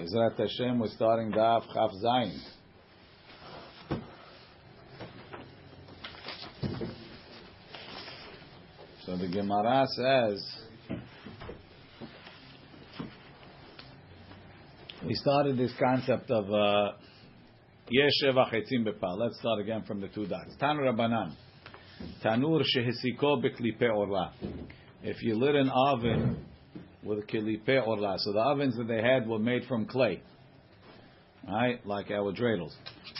Bezrat 0.00 0.38
Hashem, 0.38 0.78
we're 0.78 0.88
starting 0.88 1.30
Daf 1.30 1.62
Chaf 1.74 1.90
Zayin. 2.02 2.38
So 9.04 9.16
the 9.18 9.28
Gemara 9.28 9.84
says, 9.94 10.98
we 15.04 15.14
started 15.16 15.58
this 15.58 15.72
concept 15.78 16.30
of 16.30 16.46
uh, 16.46 16.92
Yeshev 17.92 18.36
Achetzim 18.36 18.86
Bepal. 18.86 19.18
Let's 19.18 19.38
start 19.38 19.60
again 19.60 19.82
from 19.86 20.00
the 20.00 20.08
two 20.08 20.26
dots. 20.26 20.56
Tanu 20.58 20.80
Rabbanan. 20.80 21.34
Tanur 22.24 22.62
Shehesiko 22.74 23.44
Beklipe 23.44 23.94
Orla. 23.94 24.32
If 25.02 25.22
you 25.22 25.38
lit 25.38 25.56
an 25.56 25.68
oven 25.68 26.46
with 27.03 27.27
kilipe 27.27 27.85
orla. 27.85 28.15
So 28.19 28.33
the 28.33 28.39
ovens 28.39 28.75
that 28.77 28.87
they 28.87 29.01
had 29.01 29.27
were 29.27 29.39
made 29.39 29.65
from 29.67 29.85
clay, 29.85 30.21
right? 31.47 31.85
Like 31.85 32.11
our 32.11 32.33
dreidels. 32.33 32.73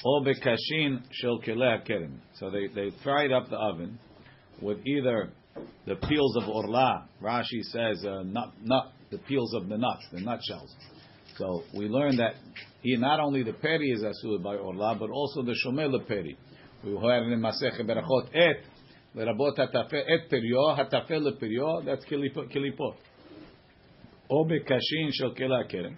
Or 0.03 0.21
bekashin 0.21 1.01
shel 1.11 1.39
kerim. 1.39 2.21
So 2.39 2.49
they, 2.49 2.67
they 2.67 2.91
fried 3.03 3.31
up 3.31 3.49
the 3.49 3.57
oven 3.57 3.99
with 4.61 4.79
either 4.85 5.29
the 5.85 5.95
peels 5.95 6.37
of 6.37 6.49
orla. 6.49 7.07
Rashi 7.21 7.61
says 7.63 8.03
uh, 8.05 8.23
nut, 8.23 8.53
nut, 8.63 8.91
the 9.11 9.19
peels 9.19 9.53
of 9.53 9.69
the 9.69 9.77
nuts, 9.77 10.05
the 10.11 10.21
nutshells. 10.21 10.73
So 11.37 11.63
we 11.77 11.87
learned 11.87 12.19
that 12.19 12.35
he, 12.81 12.95
not 12.97 13.19
only 13.19 13.43
the 13.43 13.53
peri 13.53 13.91
is 13.91 14.03
asur 14.03 14.41
by 14.41 14.55
orla, 14.55 14.95
but 14.99 15.09
also 15.09 15.43
the 15.43 15.55
shomel 15.65 16.07
peri. 16.07 16.37
We 16.83 16.91
heard 16.91 17.31
in 17.31 17.39
Masech 17.39 17.79
Berachot 17.81 18.29
et 18.33 18.63
לרבות 19.15 19.59
הטפל, 19.59 19.97
את 19.97 20.29
פריו, 20.29 20.71
הטפל 20.71 21.17
לפריו, 21.17 21.81
that's 21.85 22.05
kilipot 22.05 22.95
or 24.29 24.45
bekashin 24.45 25.11
shel 25.11 25.33
kila 25.33 25.65
kerem, 25.65 25.95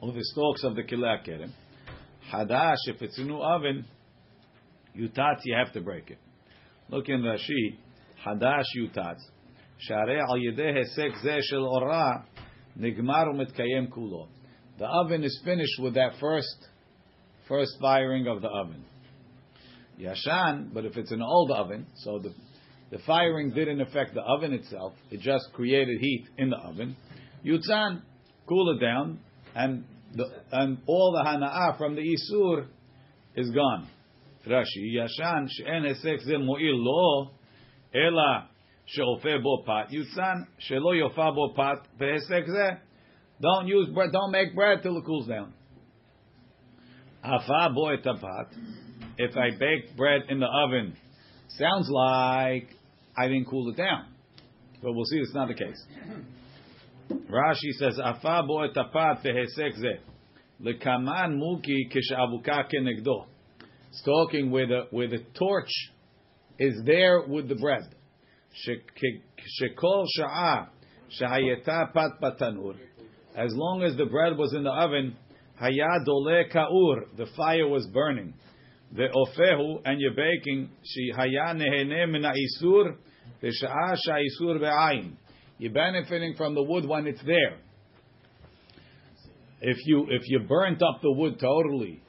or 0.00 0.12
the 0.12 0.22
stalks 0.22 0.64
of 0.64 0.74
the 0.76 0.82
kila 0.82 1.18
kerem. 1.26 1.52
Hadash, 2.32 2.76
if 2.86 3.02
it's 3.02 3.18
a 3.18 3.22
new 3.22 3.38
oven, 3.38 3.84
yutat, 4.96 5.40
you 5.44 5.56
have 5.56 5.72
to 5.72 5.80
break 5.80 6.10
it. 6.10 6.18
Look 6.88 7.08
in 7.08 7.22
Rashi, 7.22 7.78
hadash 8.26 8.64
yutat. 8.78 9.16
שהרי 9.78 10.20
al 10.20 10.38
ידי 10.38 10.72
היסק 10.72 11.16
זה 11.22 11.36
של 11.40 11.60
אורה 11.60 12.12
נגמר 12.76 13.22
ומתקיים 13.34 13.90
כולו. 13.90 14.26
The 14.78 14.86
oven 14.86 15.22
is 15.24 15.40
finished 15.44 15.80
with 15.82 15.94
that 15.94 16.18
first 16.20 16.68
first 17.48 17.72
firing 17.80 18.26
of 18.26 18.42
the 18.42 18.48
oven. 18.48 18.84
Yashan, 19.98 20.72
but 20.74 20.84
if 20.84 20.96
it's 20.96 21.12
an 21.12 21.22
old 21.22 21.50
oven, 21.50 21.86
so 21.94 22.18
the 22.18 22.32
the 22.90 22.98
firing 23.06 23.50
didn't 23.50 23.80
affect 23.80 24.14
the 24.14 24.22
oven 24.22 24.52
itself, 24.52 24.92
it 25.10 25.20
just 25.20 25.44
created 25.52 25.98
heat 26.00 26.26
in 26.38 26.50
the 26.50 26.56
oven. 26.56 26.96
Yutzan, 27.45 28.01
cool 28.47 28.75
it 28.75 28.81
down, 28.81 29.19
and 29.55 29.83
the, 30.15 30.25
and 30.51 30.77
all 30.85 31.11
the 31.11 31.27
hana'ah 31.27 31.77
from 31.77 31.95
the 31.95 32.01
isur 32.01 32.67
is 33.35 33.49
gone. 33.51 33.87
Rashi, 34.47 34.95
Yashan, 34.95 35.47
she'en 35.49 35.83
hesek 35.83 36.21
ze 36.21 36.37
mo'il 36.37 36.75
lo, 36.75 37.31
ela 37.93 38.49
she'ofe 38.85 39.41
bo 39.43 39.63
pat, 39.65 39.89
Yutzan, 39.91 40.45
she'lo 40.59 40.91
yofa 40.91 41.33
bo 41.35 41.53
pat, 41.55 41.87
ve'hesek 41.99 42.45
ze, 42.45 42.77
don't 43.41 43.67
use 43.67 43.89
bread, 43.93 44.11
don't 44.11 44.31
make 44.31 44.53
bread 44.55 44.81
till 44.83 44.97
it 44.97 45.05
cools 45.05 45.27
down. 45.27 45.53
Afa 47.23 47.73
bo 47.73 47.95
etapat, 47.95 48.47
if 49.17 49.35
I 49.37 49.51
bake 49.57 49.95
bread 49.95 50.23
in 50.29 50.39
the 50.39 50.47
oven, 50.47 50.95
sounds 51.57 51.89
like 51.89 52.69
I 53.17 53.27
didn't 53.27 53.45
cool 53.45 53.69
it 53.69 53.77
down. 53.77 54.07
But 54.81 54.93
we'll 54.93 55.05
see 55.05 55.17
it's 55.17 55.35
not 55.35 55.47
the 55.47 55.53
case. 55.53 55.85
Rashi 57.29 57.71
says, 57.77 57.99
"Afa 57.99 58.43
bo 58.47 58.67
etapat 58.67 59.23
vehesek 59.23 59.75
ze 59.75 59.99
lekaman 60.63 61.37
muki 61.37 61.89
kishavuka 61.89 62.69
kenegdo." 62.71 63.25
Talking 64.05 64.51
where 64.51 64.67
the 64.67 64.87
where 64.91 65.07
the 65.07 65.19
torch 65.33 65.71
is 66.59 66.81
there 66.85 67.23
with 67.27 67.49
the 67.49 67.55
bread. 67.55 67.83
Shekol 69.61 70.05
sha'a 70.17 70.67
shahayeta 71.19 71.93
pat 71.93 72.11
batanur. 72.21 72.75
As 73.35 73.53
long 73.53 73.83
as 73.83 73.95
the 73.97 74.05
bread 74.05 74.37
was 74.37 74.53
in 74.53 74.63
the 74.63 74.71
oven, 74.71 75.15
hayad 75.61 76.05
dole 76.05 76.45
kaur, 76.53 77.17
the 77.17 77.27
fire 77.37 77.67
was 77.67 77.87
burning. 77.93 78.33
The 78.93 79.07
ofehu, 79.07 79.81
and 79.85 79.99
you're 80.01 80.13
baking, 80.13 80.69
she 80.83 81.11
haya 81.15 81.53
nehene 81.55 82.09
min 82.11 82.23
isur, 82.23 82.97
v'sha'a 83.41 83.95
sha'isur 84.05 84.59
be'ayin. 84.59 85.17
You're 85.61 85.71
benefiting 85.71 86.33
from 86.35 86.55
the 86.55 86.63
wood 86.63 86.87
when 86.87 87.05
it's 87.05 87.21
there. 87.23 87.59
If 89.61 89.77
you 89.85 90.07
if 90.09 90.23
you 90.25 90.39
burnt 90.39 90.81
up 90.81 91.03
the 91.03 91.11
wood 91.11 91.39
totally, 91.39 92.01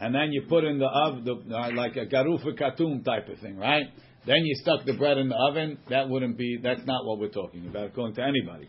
and 0.00 0.12
then 0.12 0.32
you 0.32 0.42
put 0.48 0.64
in 0.64 0.80
the 0.80 0.88
oven, 0.88 1.24
the, 1.24 1.56
uh, 1.56 1.70
like 1.76 1.94
a 1.94 2.06
garufa 2.06 2.58
katum 2.60 3.04
type 3.04 3.28
of 3.28 3.38
thing, 3.38 3.56
right? 3.56 3.84
Then 4.26 4.38
you 4.38 4.56
stuck 4.56 4.84
the 4.84 4.94
bread 4.94 5.18
in 5.18 5.28
the 5.28 5.36
oven. 5.36 5.78
That 5.90 6.08
wouldn't 6.08 6.36
be. 6.36 6.58
That's 6.60 6.84
not 6.86 7.06
what 7.06 7.20
we're 7.20 7.28
talking 7.28 7.68
about. 7.68 7.94
Going 7.94 8.16
to 8.16 8.22
anybody. 8.22 8.68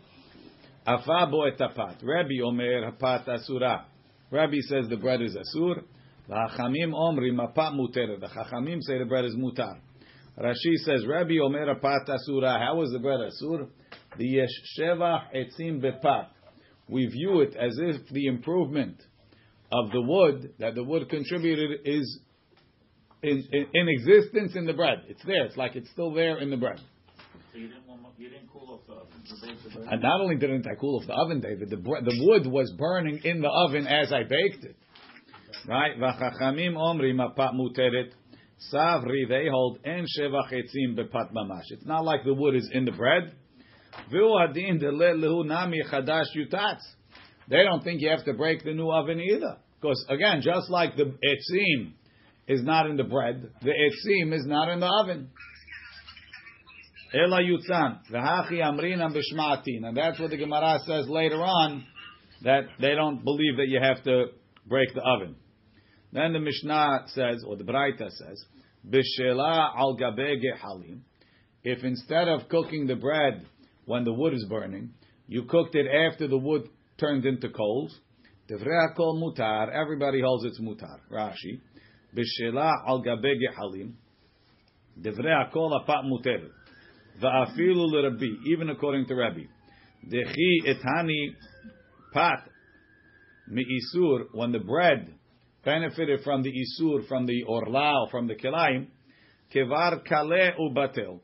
Afabo 0.86 1.50
etapat. 1.50 2.04
Rabbi 2.04 2.40
omer 2.44 2.88
hapat 2.88 3.28
asura. 3.28 3.86
Rabbi 4.30 4.58
says 4.60 4.86
the 4.90 4.96
bread 4.96 5.20
is 5.20 5.34
asur. 5.34 5.82
The 6.28 6.34
hachamim 6.34 6.94
omri 6.94 7.32
mapat 7.32 7.74
muter. 7.74 8.20
The 8.20 8.28
hachamim 8.28 8.78
say 8.82 8.98
the 9.00 9.06
bread 9.06 9.24
is 9.24 9.34
mutar. 9.34 9.80
Rashi 10.38 10.76
says, 10.84 11.04
Rabbi 11.06 11.38
Omer 11.42 11.74
Pat 11.76 12.08
Asura. 12.08 12.58
How 12.58 12.76
was 12.76 12.90
the 12.90 12.98
bread 12.98 13.20
Asur? 13.20 13.68
The 14.18 14.26
Yesh 14.26 14.48
Sheva 14.78 15.24
Etzim 15.34 15.82
Bepat. 15.82 16.28
We 16.88 17.06
view 17.06 17.40
it 17.40 17.54
as 17.56 17.78
if 17.78 18.08
the 18.08 18.26
improvement 18.26 18.96
of 19.72 19.90
the 19.90 20.02
wood 20.02 20.54
that 20.58 20.74
the 20.74 20.84
wood 20.84 21.08
contributed 21.08 21.80
is 21.84 22.20
in, 23.22 23.44
in, 23.52 23.66
in 23.72 23.88
existence 23.88 24.52
in 24.54 24.66
the 24.66 24.72
bread. 24.72 25.04
It's 25.08 25.22
there. 25.24 25.44
It's 25.44 25.56
like 25.56 25.76
it's 25.76 25.90
still 25.90 26.12
there 26.12 26.38
in 26.38 26.50
the 26.50 26.56
bread. 26.56 26.80
So 27.52 27.58
you 27.58 27.68
didn't, 27.68 27.82
you 28.18 28.28
didn't 28.28 28.50
cool 28.52 28.80
off 28.80 28.86
the 28.86 28.94
oven. 28.94 29.88
And 29.90 30.02
not 30.02 30.20
only 30.20 30.36
didn't 30.36 30.66
I 30.66 30.74
cool 30.74 31.00
off 31.00 31.06
the 31.06 31.14
oven, 31.14 31.40
David, 31.40 31.70
the, 31.70 31.76
the 31.76 32.26
wood 32.26 32.46
was 32.46 32.72
burning 32.78 33.20
in 33.24 33.40
the 33.40 33.48
oven 33.48 33.86
as 33.86 34.12
I 34.12 34.22
baked 34.22 34.64
it. 34.64 34.76
Right? 35.68 35.98
V'chachamim 35.98 36.76
omri 36.76 37.14
mapat 37.14 37.54
muteret. 37.54 38.10
Savri, 38.70 39.28
they 39.28 39.48
hold 39.50 39.78
en 39.84 40.06
shevach 40.18 40.52
etzim 40.52 40.96
bepat 40.96 41.32
mamash. 41.32 41.70
It's 41.70 41.86
not 41.86 42.04
like 42.04 42.24
the 42.24 42.34
wood 42.34 42.54
is 42.54 42.68
in 42.72 42.84
the 42.84 42.92
bread. 42.92 43.34
Lehu 44.12 45.46
nami 45.46 45.82
chadash 45.90 46.26
yutatz. 46.36 46.80
They 47.48 47.62
don't 47.64 47.82
think 47.82 48.00
you 48.00 48.10
have 48.10 48.24
to 48.24 48.34
break 48.34 48.64
the 48.64 48.72
new 48.72 48.90
oven 48.90 49.20
either. 49.20 49.56
Because 49.80 50.04
again, 50.08 50.42
just 50.42 50.70
like 50.70 50.96
the 50.96 51.04
etzim 51.04 51.92
is 52.46 52.62
not 52.62 52.86
in 52.86 52.96
the 52.96 53.04
bread, 53.04 53.50
the 53.62 53.70
etzim 53.70 54.32
is 54.32 54.46
not 54.46 54.68
in 54.68 54.80
the 54.80 54.86
oven. 54.86 55.30
Ela 57.14 57.40
yutzan 57.42 57.98
v'hachi 58.10 58.60
amrinam 58.62 59.14
and 59.86 59.96
that's 59.96 60.18
what 60.18 60.30
the 60.30 60.36
Gemara 60.36 60.78
says 60.86 61.08
later 61.08 61.42
on 61.42 61.84
that 62.42 62.62
they 62.80 62.94
don't 62.94 63.22
believe 63.22 63.56
that 63.58 63.68
you 63.68 63.80
have 63.82 64.02
to 64.04 64.26
break 64.66 64.94
the 64.94 65.02
oven. 65.02 65.36
Then 66.12 66.32
the 66.32 66.40
Mishnah 66.40 67.04
says, 67.08 67.44
or 67.46 67.56
the 67.56 67.64
Braita 67.64 68.10
says, 68.10 68.44
Bishela 68.88 69.76
al 69.76 69.96
gabe 69.96 70.40
gehalim. 70.40 71.00
If 71.62 71.84
instead 71.84 72.28
of 72.28 72.48
cooking 72.48 72.86
the 72.86 72.96
bread 72.96 73.46
when 73.84 74.04
the 74.04 74.12
wood 74.12 74.34
is 74.34 74.44
burning, 74.48 74.90
you 75.28 75.44
cooked 75.44 75.74
it 75.74 75.86
after 75.86 76.26
the 76.26 76.38
wood 76.38 76.68
turned 76.98 77.24
into 77.24 77.48
coals, 77.48 77.96
Devrei 78.50 78.94
kol 78.96 79.20
mutar. 79.20 79.72
Everybody 79.72 80.20
holds 80.20 80.44
it's 80.44 80.60
mutar. 80.60 80.98
Rashi. 81.10 81.60
Bishela 82.14 82.72
al 82.86 83.02
gabe 83.02 83.38
gehalim. 83.40 83.92
Devrei 85.00 85.50
kol 85.52 85.78
apat 85.80 86.04
muter. 86.04 86.48
Va'afilu 87.22 87.86
l'Rabbi. 87.90 88.46
Even 88.46 88.70
according 88.70 89.06
to 89.06 89.14
Rabbi. 89.14 89.44
Dechi 90.10 90.66
etani 90.66 91.36
pat 92.12 92.48
isur 93.50 94.26
When 94.32 94.52
the 94.52 94.58
bread 94.58 95.14
benefited 95.64 96.20
from 96.22 96.42
the 96.42 96.50
isur, 96.50 97.06
from 97.06 97.26
the 97.26 97.42
orla, 97.44 98.06
from 98.10 98.26
the 98.26 98.34
kilayim, 98.34 98.88
kevar 99.54 100.04
kale 100.04 100.52
ubatel. 100.60 101.20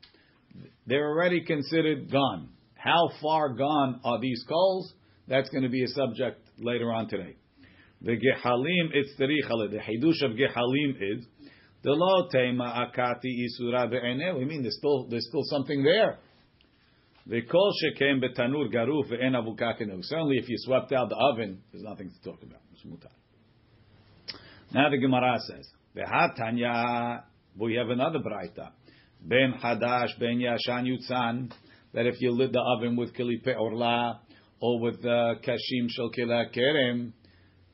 They're 0.85 1.07
already 1.07 1.43
considered 1.45 2.11
gone. 2.11 2.49
How 2.75 3.09
far 3.21 3.49
gone 3.53 3.99
are 4.03 4.19
these 4.19 4.43
coals? 4.47 4.93
That's 5.27 5.49
going 5.49 5.63
to 5.63 5.69
be 5.69 5.83
a 5.83 5.87
subject 5.87 6.41
later 6.57 6.91
on 6.91 7.07
today. 7.07 7.35
The 8.01 8.11
gehalim 8.13 8.95
itzterichala. 8.95 9.69
The 9.69 9.77
hidush 9.77 10.23
of 10.23 10.31
gehalim 10.31 10.95
is 10.99 11.25
the 11.83 11.91
lo 11.91 12.27
tema 12.31 12.87
akati 12.87 13.45
isura 13.45 13.91
ve'eneh. 13.91 14.37
We 14.37 14.45
mean 14.45 14.61
there's 14.61 14.77
still 14.77 15.07
there's 15.09 15.27
still 15.27 15.43
something 15.43 15.83
there. 15.83 16.19
The 17.27 17.41
kol 17.41 17.71
shekem 17.83 18.23
betanur 18.23 18.73
garuf 18.73 19.11
ve'en 19.11 19.35
avukakenu. 19.35 20.03
Certainly, 20.03 20.37
if 20.37 20.49
you 20.49 20.55
swept 20.59 20.93
out 20.93 21.09
the 21.09 21.17
oven, 21.17 21.61
there's 21.71 21.83
nothing 21.83 22.09
to 22.09 22.29
talk 22.29 22.41
about. 22.41 22.61
It's 22.73 22.83
mutar. 22.83 23.11
Now 24.71 24.89
the 24.89 24.97
Gemara 24.97 25.37
says, 25.47 25.67
Tanya, 26.37 27.23
we 27.57 27.75
have 27.75 27.89
another 27.89 28.19
braita. 28.19 28.69
Ben 29.21 29.53
Hadash, 29.61 30.17
Ben 30.19 30.39
Yashan 30.39 30.85
Yutzan, 30.85 31.51
that 31.93 32.05
if 32.05 32.21
you 32.21 32.31
lit 32.31 32.51
the 32.51 32.61
oven 32.61 32.95
with 32.95 33.15
kilipe 33.15 33.57
orla, 33.57 34.21
or 34.61 34.79
with 34.79 35.01
the 35.01 35.35
kashim 35.45 35.87
shel 35.89 36.11
kerem, 36.11 37.13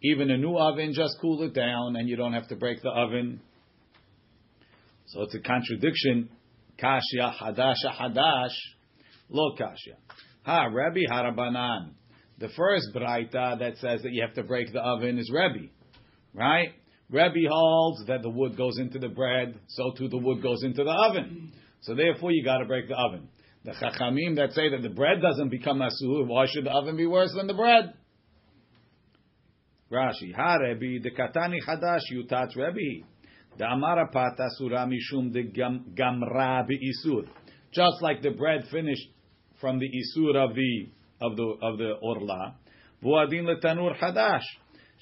even 0.01 0.31
a 0.31 0.37
new 0.37 0.55
oven, 0.55 0.93
just 0.93 1.17
cool 1.19 1.41
it 1.43 1.53
down, 1.53 1.95
and 1.95 2.07
you 2.07 2.15
don't 2.15 2.33
have 2.33 2.47
to 2.47 2.55
break 2.55 2.81
the 2.81 2.89
oven. 2.89 3.41
So 5.07 5.23
it's 5.23 5.35
a 5.35 5.39
contradiction. 5.39 6.29
Kashya 6.81 7.33
hadash 7.41 7.83
hadash, 7.85 8.55
lo 9.29 9.55
kashya. 9.59 9.95
Ha 10.43 10.65
Rabbi 10.65 11.01
Harabanan. 11.11 11.91
The 12.37 12.49
first 12.49 12.87
braita 12.95 13.59
that 13.59 13.77
says 13.77 14.01
that 14.03 14.11
you 14.11 14.21
have 14.25 14.35
to 14.35 14.43
break 14.43 14.71
the 14.73 14.81
oven 14.81 15.17
is 15.17 15.31
Rabbi, 15.33 15.67
right? 16.33 16.69
Rebbe 17.09 17.49
holds 17.49 18.05
that 18.07 18.21
the 18.23 18.29
wood 18.29 18.57
goes 18.57 18.79
into 18.79 18.99
the 18.99 19.09
bread, 19.09 19.59
so 19.67 19.91
too 19.97 20.07
the 20.07 20.17
wood 20.17 20.41
goes 20.41 20.63
into 20.63 20.83
the 20.83 20.91
oven. 20.91 21.51
So 21.81 21.93
therefore, 21.93 22.31
you 22.31 22.43
got 22.43 22.57
to 22.59 22.65
break 22.65 22.87
the 22.87 22.95
oven. 22.95 23.29
The 23.63 23.71
Chachamim 23.71 24.35
that 24.37 24.53
say 24.53 24.69
that 24.69 24.81
the 24.81 24.89
bread 24.89 25.21
doesn't 25.21 25.49
become 25.49 25.79
asur, 25.79 26.27
why 26.27 26.45
should 26.47 26.65
the 26.65 26.71
oven 26.71 26.97
be 26.97 27.05
worse 27.05 27.33
than 27.35 27.47
the 27.47 27.53
bread? 27.53 27.93
Rashi, 29.91 30.33
Ha 30.35 30.55
Rebbe, 30.55 31.03
the 31.03 31.11
Katani 31.11 31.57
Hadash 31.67 32.01
Yutat 32.11 32.55
Rebbe. 32.55 33.05
The 33.57 33.65
Amara 33.65 34.07
Pata 34.11 34.49
the 34.59 35.43
Gamra 35.95 36.67
Isur. 36.67 37.27
Just 37.71 38.01
like 38.01 38.21
the 38.21 38.31
bread 38.31 38.65
finished 38.71 39.07
from 39.61 39.79
the 39.79 39.87
Isur 39.87 40.35
of 40.35 40.55
the 40.55 40.89
of 41.21 41.37
the 41.37 41.55
of 41.61 41.77
the 41.77 41.93
Orla. 42.01 42.55
Vuadin 43.01 43.45
letanur 43.45 43.97
Hadash. 43.97 44.43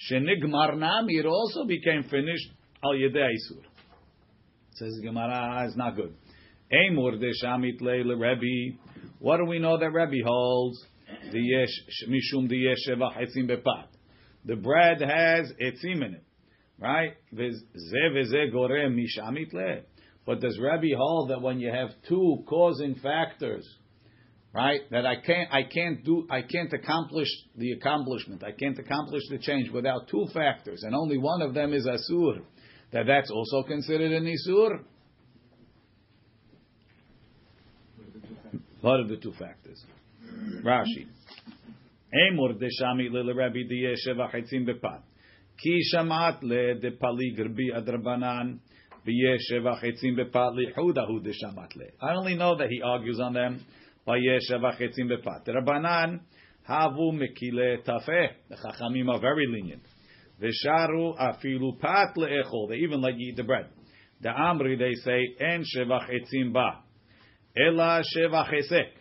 Shenigmar 0.09 0.75
Namir 0.75 1.25
also 1.25 1.65
became 1.65 2.03
finished 2.03 2.49
al 2.83 2.93
Yedei 2.93 3.29
Isur. 3.29 3.63
Says 4.75 4.99
Gemara 5.03 5.67
is 5.67 5.75
not 5.75 5.95
good. 5.95 6.13
Emur 6.71 7.19
de 7.19 7.31
Shamit 7.43 7.79
Leil 7.81 8.19
Rebbe. 8.19 8.77
What 9.19 9.37
do 9.37 9.45
we 9.45 9.59
know 9.59 9.77
that 9.77 9.91
Rebbe 9.91 10.25
holds? 10.25 10.83
The 11.31 11.39
yesh 11.39 12.07
mishum 12.09 12.49
the 12.49 12.57
yesh 12.57 12.87
etzim 12.89 13.47
bepat. 13.49 13.87
The 14.45 14.55
bread 14.55 14.99
has 15.01 15.51
etzim 15.61 16.03
in 16.03 16.15
it, 16.15 16.23
right? 16.79 17.13
gorem 17.33 18.97
mishamit 18.97 19.53
le. 19.53 19.81
But 20.25 20.41
does 20.41 20.57
Rebbe 20.57 20.97
hold 20.97 21.29
that 21.29 21.41
when 21.41 21.59
you 21.59 21.71
have 21.71 21.89
two 22.07 22.43
causing 22.47 22.95
factors, 22.95 23.67
right? 24.53 24.81
That 24.91 25.05
I 25.05 25.15
can't, 25.15 25.51
I 25.51 25.63
can't 25.63 26.03
do, 26.03 26.27
I 26.29 26.41
can't 26.43 26.71
accomplish 26.71 27.27
the 27.57 27.71
accomplishment. 27.71 28.43
I 28.43 28.51
can't 28.51 28.77
accomplish 28.77 29.23
the 29.29 29.39
change 29.39 29.71
without 29.71 30.07
two 30.09 30.27
factors, 30.33 30.83
and 30.83 30.95
only 30.95 31.17
one 31.17 31.41
of 31.41 31.53
them 31.53 31.73
is 31.73 31.87
asur. 31.87 32.41
That 32.91 33.07
that's 33.07 33.31
also 33.31 33.63
considered 33.63 34.11
an 34.11 34.25
isur. 34.25 34.83
What 38.81 38.99
are 38.99 39.07
the 39.07 39.17
two 39.17 39.33
factors? 39.39 39.83
Rashi. 40.63 41.07
Emor 42.13 42.59
de 42.59 42.67
shami 42.79 43.09
le 43.09 43.33
Rabbi. 43.33 43.63
Ki 45.57 45.81
shamat 45.93 46.43
le 46.43 46.75
de 46.75 46.91
adrabanan. 46.91 48.59
I 49.05 49.09
only 52.13 52.35
know 52.35 52.57
that 52.57 52.69
he 52.69 52.81
argues 52.81 53.19
on 53.19 53.33
them 53.33 53.65
Rabbanan 54.07 56.19
havu 56.69 57.11
mekile 57.13 57.77
tafeh. 57.85 58.27
The 58.49 58.55
chachamim 58.55 59.09
are 59.09 59.19
very 59.19 59.47
lenient. 59.47 59.83
Vesharu 60.41 61.17
afilu 61.17 61.79
pat 61.79 62.15
leechol. 62.17 62.69
They 62.69 62.77
even 62.77 63.01
let 63.01 63.17
you 63.17 63.31
eat 63.31 63.37
the 63.37 63.43
bread. 63.43 63.67
The 64.21 64.29
Amri 64.29 64.77
they 64.77 64.93
say 65.03 65.35
en 65.39 65.63
shevach 65.63 66.09
etzim 66.09 66.53
ba, 66.53 66.83
ela 67.57 68.03
shevach 68.15 68.53
esek. 68.53 68.91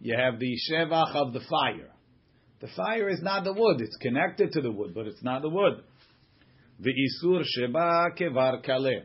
You 0.00 0.16
have 0.16 0.38
the 0.38 0.56
shevach 0.70 1.14
of 1.14 1.32
the 1.32 1.40
fire. 1.40 1.90
The 2.60 2.68
fire 2.76 3.08
is 3.08 3.20
not 3.22 3.44
the 3.44 3.52
wood; 3.52 3.80
it's 3.80 3.96
connected 3.98 4.52
to 4.52 4.60
the 4.60 4.72
wood, 4.72 4.94
but 4.94 5.06
it's 5.06 5.22
not 5.22 5.42
the 5.42 5.48
wood. 5.48 5.82
The 6.80 6.90
isur 6.90 7.44
sheba 7.44 8.10
kevar 8.18 8.64
kale. 8.64 9.02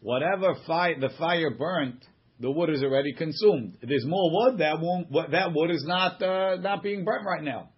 Whatever 0.00 0.54
fire 0.66 0.98
the 0.98 1.10
fire 1.18 1.50
burnt, 1.50 2.04
the 2.40 2.50
wood 2.50 2.70
is 2.70 2.82
already 2.82 3.12
consumed. 3.12 3.76
If 3.82 3.88
there's 3.88 4.06
more 4.06 4.30
wood, 4.32 4.58
that 4.58 4.80
won't, 4.80 5.12
that 5.30 5.52
wood 5.54 5.70
is 5.70 5.84
not 5.86 6.22
uh, 6.22 6.56
not 6.56 6.82
being 6.82 7.04
burnt 7.04 7.24
right 7.26 7.44
now. 7.44 7.68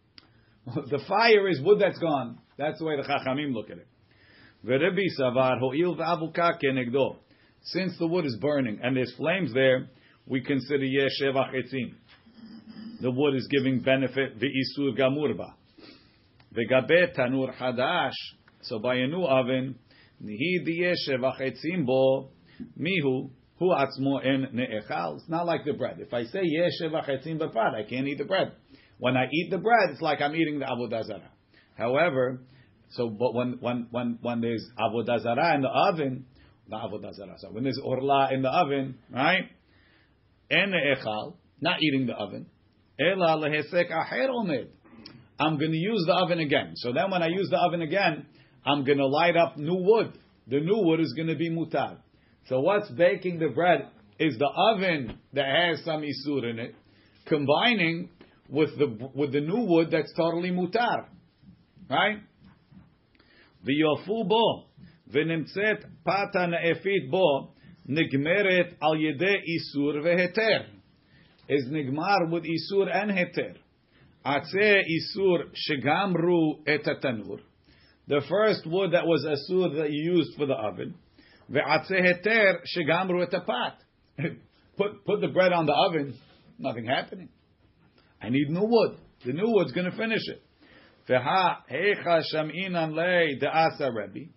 the 0.66 1.00
fire 1.08 1.48
is 1.48 1.60
wood 1.60 1.80
that's 1.80 1.98
gone. 1.98 2.38
That's 2.56 2.78
the 2.78 2.84
way 2.84 2.96
the 2.96 3.02
Chachamim 3.02 3.52
look 3.52 3.70
at 3.70 3.78
it. 3.78 3.88
Since 7.64 7.98
the 7.98 8.06
wood 8.06 8.24
is 8.24 8.36
burning 8.40 8.78
and 8.82 8.96
there's 8.96 9.12
flames 9.16 9.52
there, 9.52 9.88
we 10.26 10.40
consider 10.40 10.84
yeshevach 10.84 11.52
etzim. 11.52 11.94
The 13.00 13.10
wood 13.10 13.34
is 13.34 13.48
giving 13.50 13.80
benefit 13.80 14.38
v'isur 14.38 14.96
gamurba. 14.96 15.54
V'gabe 16.54 17.16
tanur 17.16 17.52
hadash. 17.56 18.12
So 18.62 18.78
by 18.78 18.94
a 18.94 19.08
new 19.08 19.24
oven, 19.24 19.74
nihi 20.24 20.64
diyeshevach 20.64 21.40
etzim 21.40 21.84
bo 21.84 22.30
mihu 22.76 23.30
hu 23.62 23.70
atzmo 23.70 24.24
en 24.24 24.48
ne'echal. 24.52 25.16
It's 25.16 25.28
not 25.28 25.46
like 25.46 25.64
the 25.64 25.72
bread. 25.72 25.98
If 26.00 26.12
I 26.12 26.24
say 26.24 26.40
yeshevach 26.40 27.08
etzim 27.08 27.38
b'pad, 27.38 27.74
I 27.74 27.88
can't 27.88 28.08
eat 28.08 28.18
the 28.18 28.24
bread. 28.24 28.52
When 28.98 29.16
I 29.16 29.26
eat 29.32 29.50
the 29.50 29.58
bread, 29.58 29.90
it's 29.90 30.00
like 30.00 30.20
I'm 30.20 30.34
eating 30.34 30.58
the 30.58 30.66
avodah 30.66 31.04
zarah. 31.04 31.30
However, 31.76 32.40
so 32.90 33.08
but 33.08 33.34
when 33.34 33.58
when 33.60 33.86
when 33.90 34.18
when 34.20 34.40
there's 34.40 34.64
avodah 34.78 35.22
zarah 35.22 35.54
in 35.54 35.62
the 35.62 35.68
oven, 35.68 36.26
the 36.68 36.76
avodah 36.76 37.14
zarah. 37.14 37.36
So 37.38 37.48
when 37.52 37.64
there's 37.64 37.80
orla 37.82 38.30
in 38.32 38.42
the 38.42 38.50
oven, 38.50 38.98
right? 39.12 39.44
En 40.50 40.72
echal, 40.72 41.36
not 41.60 41.80
eating 41.80 42.06
the 42.06 42.14
oven. 42.14 42.46
Ela 42.98 43.36
lehesek 43.38 43.90
aher 43.90 44.28
omed. 44.28 44.66
I'm 45.38 45.58
going 45.58 45.72
to 45.72 45.78
use 45.78 46.04
the 46.06 46.14
oven 46.14 46.40
again. 46.40 46.72
So 46.76 46.92
then 46.92 47.10
when 47.10 47.22
I 47.22 47.28
use 47.28 47.48
the 47.50 47.58
oven 47.58 47.80
again, 47.80 48.26
I'm 48.64 48.84
going 48.84 48.98
to 48.98 49.06
light 49.06 49.36
up 49.36 49.56
new 49.56 49.74
wood. 49.74 50.12
The 50.46 50.60
new 50.60 50.84
wood 50.84 51.00
is 51.00 51.12
going 51.16 51.28
to 51.28 51.36
be 51.36 51.50
mutar. 51.50 51.98
So 52.47 52.59
what's 52.59 52.89
baking 52.91 53.39
the 53.39 53.49
bread 53.49 53.87
is 54.19 54.37
the 54.37 54.49
oven 54.73 55.17
that 55.33 55.45
has 55.45 55.83
some 55.83 56.01
isur 56.01 56.49
in 56.49 56.59
it, 56.59 56.75
combining 57.25 58.09
with 58.49 58.77
the 58.77 59.09
with 59.13 59.33
the 59.33 59.41
new 59.41 59.65
wood 59.65 59.89
that's 59.91 60.13
totally 60.15 60.51
mutar, 60.51 61.05
right? 61.89 62.19
ויופו 63.63 64.23
בו, 64.27 64.65
ונמצאת 65.07 65.85
פתה 66.03 66.45
נאפית 66.47 67.09
בו, 67.09 67.53
נגמרת 67.85 68.73
על 68.81 69.01
ידי 69.01 69.35
איסור 69.35 69.93
והיתר. 70.03 70.77
is 71.49 71.65
nigmar 71.69 72.29
with 72.29 72.43
isur 72.43 72.93
and 72.93 73.11
heter. 73.11 73.55
Atzeh 74.25 74.81
isur 74.83 75.45
shegamru 75.53 76.59
et 76.67 76.83
tanur. 77.01 77.39
The 78.07 78.21
first 78.29 78.65
wood 78.65 78.91
that 78.91 79.05
was 79.05 79.25
asur 79.25 79.75
that 79.77 79.91
you 79.91 80.13
used 80.15 80.37
for 80.37 80.45
the 80.45 80.53
oven. 80.53 80.95
Heter 81.52 82.60
shegamru 82.76 83.22
et 83.22 83.46
pat. 83.46 83.78
Put 84.76 85.04
put 85.04 85.20
the 85.20 85.28
bread 85.28 85.52
on 85.52 85.66
the 85.66 85.74
oven, 85.74 86.14
nothing 86.58 86.86
happening. 86.86 87.28
I 88.22 88.30
need 88.30 88.48
new 88.48 88.64
wood. 88.64 88.96
The 89.26 89.34
new 89.34 89.52
wood's 89.52 89.72
going 89.72 89.90
to 89.90 89.96
finish 89.96 90.22
it. 90.28 90.42
Veha 91.08 91.56
hecha 91.70 92.22
shaminan 92.32 92.94
lei 92.94 93.38
de'asa 93.38 93.94
Rebbe. 93.94 94.30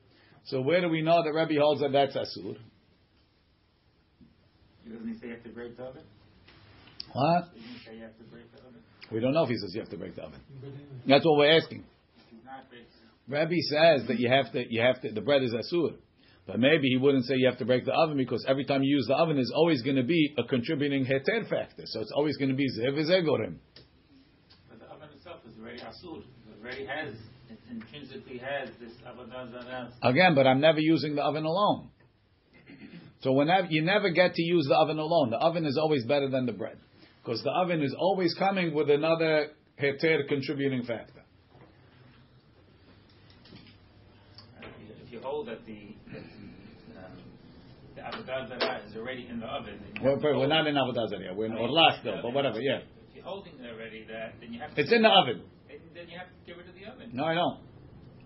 So 0.46 0.60
where 0.62 0.82
do 0.82 0.90
we 0.90 1.02
know 1.02 1.24
that 1.24 1.32
Rebbe 1.32 1.60
holds 1.60 1.82
that 1.82 1.94
that's 1.94 2.18
asur? 2.18 2.58
Doesn't 4.88 5.08
he 5.08 5.20
say 5.20 5.28
you 5.28 5.34
have 5.34 5.44
to 5.44 5.50
break 5.50 5.78
the 5.78 5.84
oven? 5.84 6.04
What? 7.14 7.46
Doesn't 7.46 7.62
he 7.62 7.86
say 7.86 7.96
you 7.96 8.04
have 8.04 8.18
to 8.18 8.24
break 8.26 8.52
the 8.52 8.60
oven? 8.60 8.82
We 9.12 9.20
don't 9.22 9.34
know 9.34 9.44
if 9.44 9.50
he 9.50 9.58
says 9.58 9.72
you 9.74 9.80
have 9.80 9.90
to 9.90 9.98
break 9.98 10.16
the 10.16 10.24
oven. 10.24 10.42
That's 11.08 11.24
what 11.24 11.38
we're 11.38 11.58
asking. 11.58 11.86
Rabbi 13.28 13.56
says 13.70 14.08
that 14.08 14.20
you 14.20 14.30
have 14.30 14.52
to, 14.52 14.72
you 14.72 14.82
have 14.82 15.02
to, 15.02 15.12
the 15.12 15.22
bread 15.22 15.42
is 15.44 15.54
asur. 15.54 15.96
But 16.48 16.60
maybe 16.60 16.90
he 16.90 16.98
wouldn't 16.98 17.25
say 17.25 17.36
you 17.38 17.48
have 17.48 17.58
to 17.58 17.66
break 17.66 17.86
the 17.86 17.94
oven 17.94 18.18
because 18.18 18.46
every 18.48 18.66
time 18.66 18.84
you 18.84 18.96
use 18.96 19.08
the 19.08 19.16
oven, 19.16 19.36
there's 19.38 19.52
always 19.54 19.82
going 19.82 19.96
to 19.96 20.04
be 20.04 20.36
a 20.38 20.44
contributing 20.44 21.06
heter 21.06 21.50
factor. 21.50 21.84
So 21.86 22.02
it's 22.02 22.12
always 22.16 22.38
going 22.38 22.50
to 22.50 22.56
be 22.56 22.68
zev 22.70 22.94
zegorim. 22.94 23.56
But 24.70 24.80
the 24.80 24.86
oven 24.86 25.10
itself 25.16 25.40
is 25.50 25.58
already 25.60 25.80
asur. 25.80 26.20
It 26.20 26.64
already 26.64 26.86
has, 26.86 27.16
it 27.50 27.60
intrinsically 27.72 28.38
has 28.38 28.70
this 28.80 28.94
avodah. 29.08 29.92
Again, 30.04 30.36
but 30.36 30.46
I'm 30.46 30.62
never 30.62 30.80
using 30.80 31.16
the 31.16 31.24
oven 31.24 31.46
alone. 31.46 31.90
So 33.22 33.32
whenever 33.32 33.68
you 33.72 33.82
never 33.82 34.12
get 34.12 34.36
to 34.36 34.44
use 34.44 34.68
the 34.70 34.75
oven 34.75 35.00
alone, 35.00 35.32
the 35.32 35.38
oven 35.38 35.66
is 35.66 35.80
always 35.80 36.06
better 36.06 36.30
than 36.30 36.46
the 36.46 36.52
bread 36.52 36.78
because 37.24 37.42
the 37.42 37.50
oven 37.50 37.82
is 37.82 37.96
always 37.98 38.36
coming 38.36 38.72
with 38.72 38.88
another 38.92 39.48
heter 39.82 40.28
contributing 40.28 40.84
factor. 40.84 41.24
If 45.04 45.12
you 45.12 45.20
hold 45.22 45.48
that 45.48 45.66
the, 45.66 45.74
that 45.74 45.75
the, 45.75 45.75
the 45.75 45.95
avodah 48.06 48.48
zarah 48.48 48.82
is 48.86 48.96
already 48.96 49.28
in 49.30 49.40
the 49.40 49.46
oven. 49.46 49.80
then 49.82 50.04
you 50.04 50.18
We're, 50.22 50.48
not 50.48 50.68
in 50.68 50.76
Avodah 50.76 51.10
Zarah. 51.10 51.34
We're 51.34 51.46
in 51.46 51.52
I 51.54 51.56
mean, 51.56 51.64
Orla 51.64 51.98
still, 52.00 52.20
but 52.22 52.34
whatever. 52.34 52.60
Yeah, 52.62 52.80
If 53.10 53.16
you're 53.16 53.24
holding 53.24 53.54
it 53.60 53.72
already, 53.72 54.06
then 54.08 54.54
you 54.54 54.60
have 54.60 54.76
to. 54.76 54.82
it's 54.82 54.92
in 54.92 55.02
the 55.02 55.10
oven. 55.10 55.42
Then, 55.68 55.78
then 55.94 56.08
you 56.10 56.18
have 56.18 56.28
to 56.28 56.46
get 56.46 56.58
rid 56.58 56.70
of 56.70 56.76
the 56.76 56.86
oven. 56.86 57.10
No, 57.14 57.26
I 57.26 57.34
don't. 57.34 57.60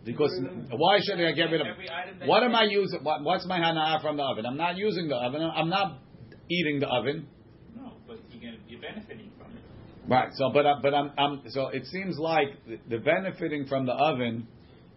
Because 0.05 0.31
why 0.71 0.99
should 1.03 1.19
I 1.19 1.31
get 1.33 1.51
rid 1.51 1.61
of 1.61 1.67
that 1.67 2.27
What 2.27 2.43
am 2.43 2.55
I 2.55 2.63
using? 2.63 3.03
What, 3.03 3.23
what's 3.23 3.45
my 3.45 3.59
hana'ah 3.59 4.01
from 4.01 4.17
the 4.17 4.23
oven? 4.23 4.45
I'm 4.45 4.57
not 4.57 4.77
using 4.77 5.07
the 5.07 5.15
oven. 5.15 5.41
I'm 5.41 5.69
not 5.69 5.99
eating 6.49 6.79
the 6.79 6.87
oven. 6.87 7.27
No, 7.75 7.93
but 8.07 8.17
you're, 8.29 8.41
gonna, 8.41 8.63
you're 8.67 8.81
benefiting 8.81 9.31
from 9.37 9.51
it. 9.57 9.63
Right. 10.07 10.29
So, 10.35 10.51
but 10.53 10.65
uh, 10.65 10.75
but 10.81 10.93
I'm, 10.93 11.11
I'm 11.17 11.41
so 11.49 11.67
it 11.67 11.85
seems 11.85 12.17
like 12.17 12.47
the, 12.65 12.79
the 12.89 12.97
benefiting 13.03 13.67
from 13.67 13.85
the 13.85 13.93
oven 13.93 14.47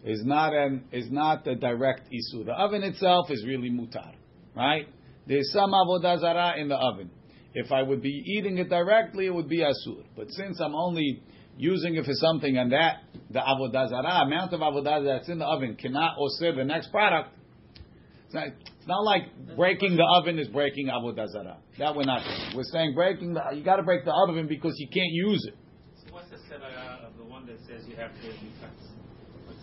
is 0.03 0.21
not 0.25 0.53
an 0.53 0.85
is 0.91 1.11
not 1.11 1.43
the 1.43 1.55
direct 1.55 2.09
isu. 2.09 2.45
The 2.45 2.53
oven 2.53 2.83
itself 2.83 3.29
is 3.29 3.43
really 3.45 3.69
mutar, 3.69 4.13
right? 4.55 4.87
There's 5.27 5.51
some 5.51 5.71
avodah 5.71 6.19
zarah 6.19 6.53
in 6.57 6.67
the 6.67 6.75
oven. 6.75 7.09
If 7.53 7.71
I 7.71 7.83
would 7.83 8.01
be 8.01 8.23
eating 8.37 8.57
it 8.57 8.69
directly, 8.69 9.27
it 9.27 9.33
would 9.33 9.49
be 9.49 9.59
asur. 9.59 10.03
But 10.15 10.31
since 10.31 10.59
I'm 10.59 10.75
only 10.75 11.21
using 11.57 11.95
it 11.95 12.05
for 12.05 12.13
something, 12.13 12.57
and 12.57 12.71
that 12.71 13.03
the 13.29 13.39
avodah 13.39 13.89
zarah 13.89 14.25
amount 14.25 14.53
of 14.53 14.59
avodah 14.59 15.05
that's 15.05 15.29
in 15.29 15.39
the 15.39 15.45
oven 15.45 15.75
cannot 15.75 16.17
osir 16.17 16.55
the 16.55 16.63
next 16.63 16.91
product. 16.91 17.29
It's 18.25 18.33
not, 18.33 18.47
it's 18.47 18.87
not 18.87 19.03
like 19.03 19.23
breaking 19.55 19.95
the 19.95 20.03
oven 20.03 20.39
is 20.39 20.47
breaking 20.47 20.87
avodah 20.87 21.27
zarah. 21.31 21.57
That 21.77 21.95
we're 21.95 22.03
not. 22.03 22.23
We're 22.55 22.63
saying 22.71 22.95
breaking 22.95 23.33
the 23.33 23.41
you 23.55 23.63
got 23.63 23.77
to 23.77 23.83
break 23.83 24.05
the 24.05 24.13
oven 24.13 24.47
because 24.47 24.73
you 24.77 24.87
can't 24.87 25.11
use 25.11 25.45
it. 25.47 25.55
So 26.05 26.13
what's 26.13 26.29
the 26.29 26.37
of 26.37 27.17
the 27.17 27.23
one 27.23 27.45
that 27.45 27.59
says 27.67 27.87
you 27.87 27.95
have 27.95 28.11
to 28.11 28.27
mifas? 28.27 28.93
What's 29.45 29.59
the 29.59 29.62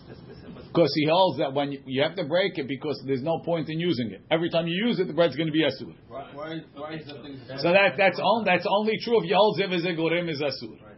Because 0.67 0.91
he 0.95 1.05
holds 1.05 1.37
that 1.39 1.53
when 1.53 1.73
you, 1.73 1.79
you 1.85 2.01
have 2.01 2.15
to 2.15 2.23
break 2.23 2.57
it 2.57 2.67
because 2.67 3.01
there's 3.05 3.21
no 3.21 3.39
point 3.39 3.67
in 3.69 3.77
using 3.79 4.11
it. 4.11 4.21
Every 4.31 4.49
time 4.49 4.67
you 4.67 4.87
use 4.87 4.99
it, 4.99 5.07
the 5.07 5.13
bread's 5.13 5.35
going 5.35 5.47
to 5.47 5.53
be 5.53 5.63
asur. 5.63 5.93
Why, 6.07 6.29
why, 6.33 6.59
why 6.75 6.93
is? 6.93 7.07
So 7.07 7.71
that 7.73 7.95
that's 7.97 8.19
on, 8.19 8.45
that's 8.45 8.65
only 8.69 8.93
true 9.03 9.21
if 9.21 9.29
you 9.29 9.35
hold 9.35 9.59
ziv 9.59 9.73
is 9.73 10.41
asur. 10.41 10.81
Right. 10.81 10.95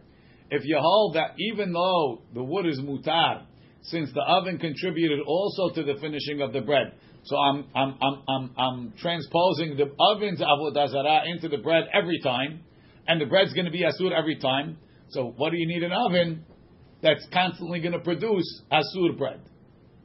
If 0.50 0.62
you 0.64 0.78
hold 0.80 1.16
that 1.16 1.34
even 1.38 1.72
though 1.72 2.22
the 2.34 2.42
wood 2.44 2.66
is 2.66 2.80
mutar, 2.80 3.46
since 3.82 4.10
the 4.14 4.22
oven 4.22 4.58
contributed 4.58 5.20
also 5.26 5.74
to 5.74 5.82
the 5.82 6.00
finishing 6.00 6.40
of 6.40 6.52
the 6.52 6.60
bread, 6.60 6.92
so 7.24 7.36
I'm 7.36 7.64
I'm 7.74 7.98
I'm 8.00 8.22
I'm, 8.28 8.50
I'm 8.56 8.92
transposing 8.98 9.76
the 9.76 9.90
oven's 9.98 10.40
avodah 10.40 10.88
zarah 10.90 11.22
into 11.26 11.48
the 11.48 11.58
bread 11.58 11.84
every 11.92 12.20
time, 12.22 12.60
and 13.08 13.20
the 13.20 13.26
bread's 13.26 13.52
going 13.54 13.66
to 13.66 13.72
be 13.72 13.82
asur 13.82 14.12
every 14.16 14.36
time. 14.36 14.78
So 15.08 15.34
what 15.36 15.50
do 15.50 15.56
you 15.56 15.66
need 15.66 15.82
an 15.82 15.92
oven 15.92 16.44
that's 17.04 17.24
constantly 17.32 17.78
going 17.80 17.92
to 17.92 18.00
produce 18.00 18.62
asur 18.72 19.16
bread? 19.16 19.40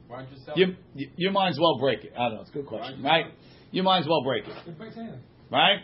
Why 0.06 0.22
don't 0.22 0.30
you 0.30 0.38
sell 0.44 0.54
You, 0.58 0.66
you 0.94 1.08
you 1.16 1.30
might 1.32 1.48
as 1.50 1.58
well 1.60 1.78
break 1.80 2.04
it. 2.04 2.12
I 2.16 2.28
don't 2.28 2.34
know. 2.36 2.40
It's 2.42 2.50
a 2.50 2.52
good 2.52 2.66
question, 2.66 3.02
right? 3.02 3.26
You 3.72 3.82
might 3.82 4.00
as 4.00 4.06
well 4.08 4.22
break 4.22 4.44
it, 4.46 4.54
it? 4.66 4.78
breaks 4.78 4.96
anything. 4.96 5.20
right? 5.50 5.78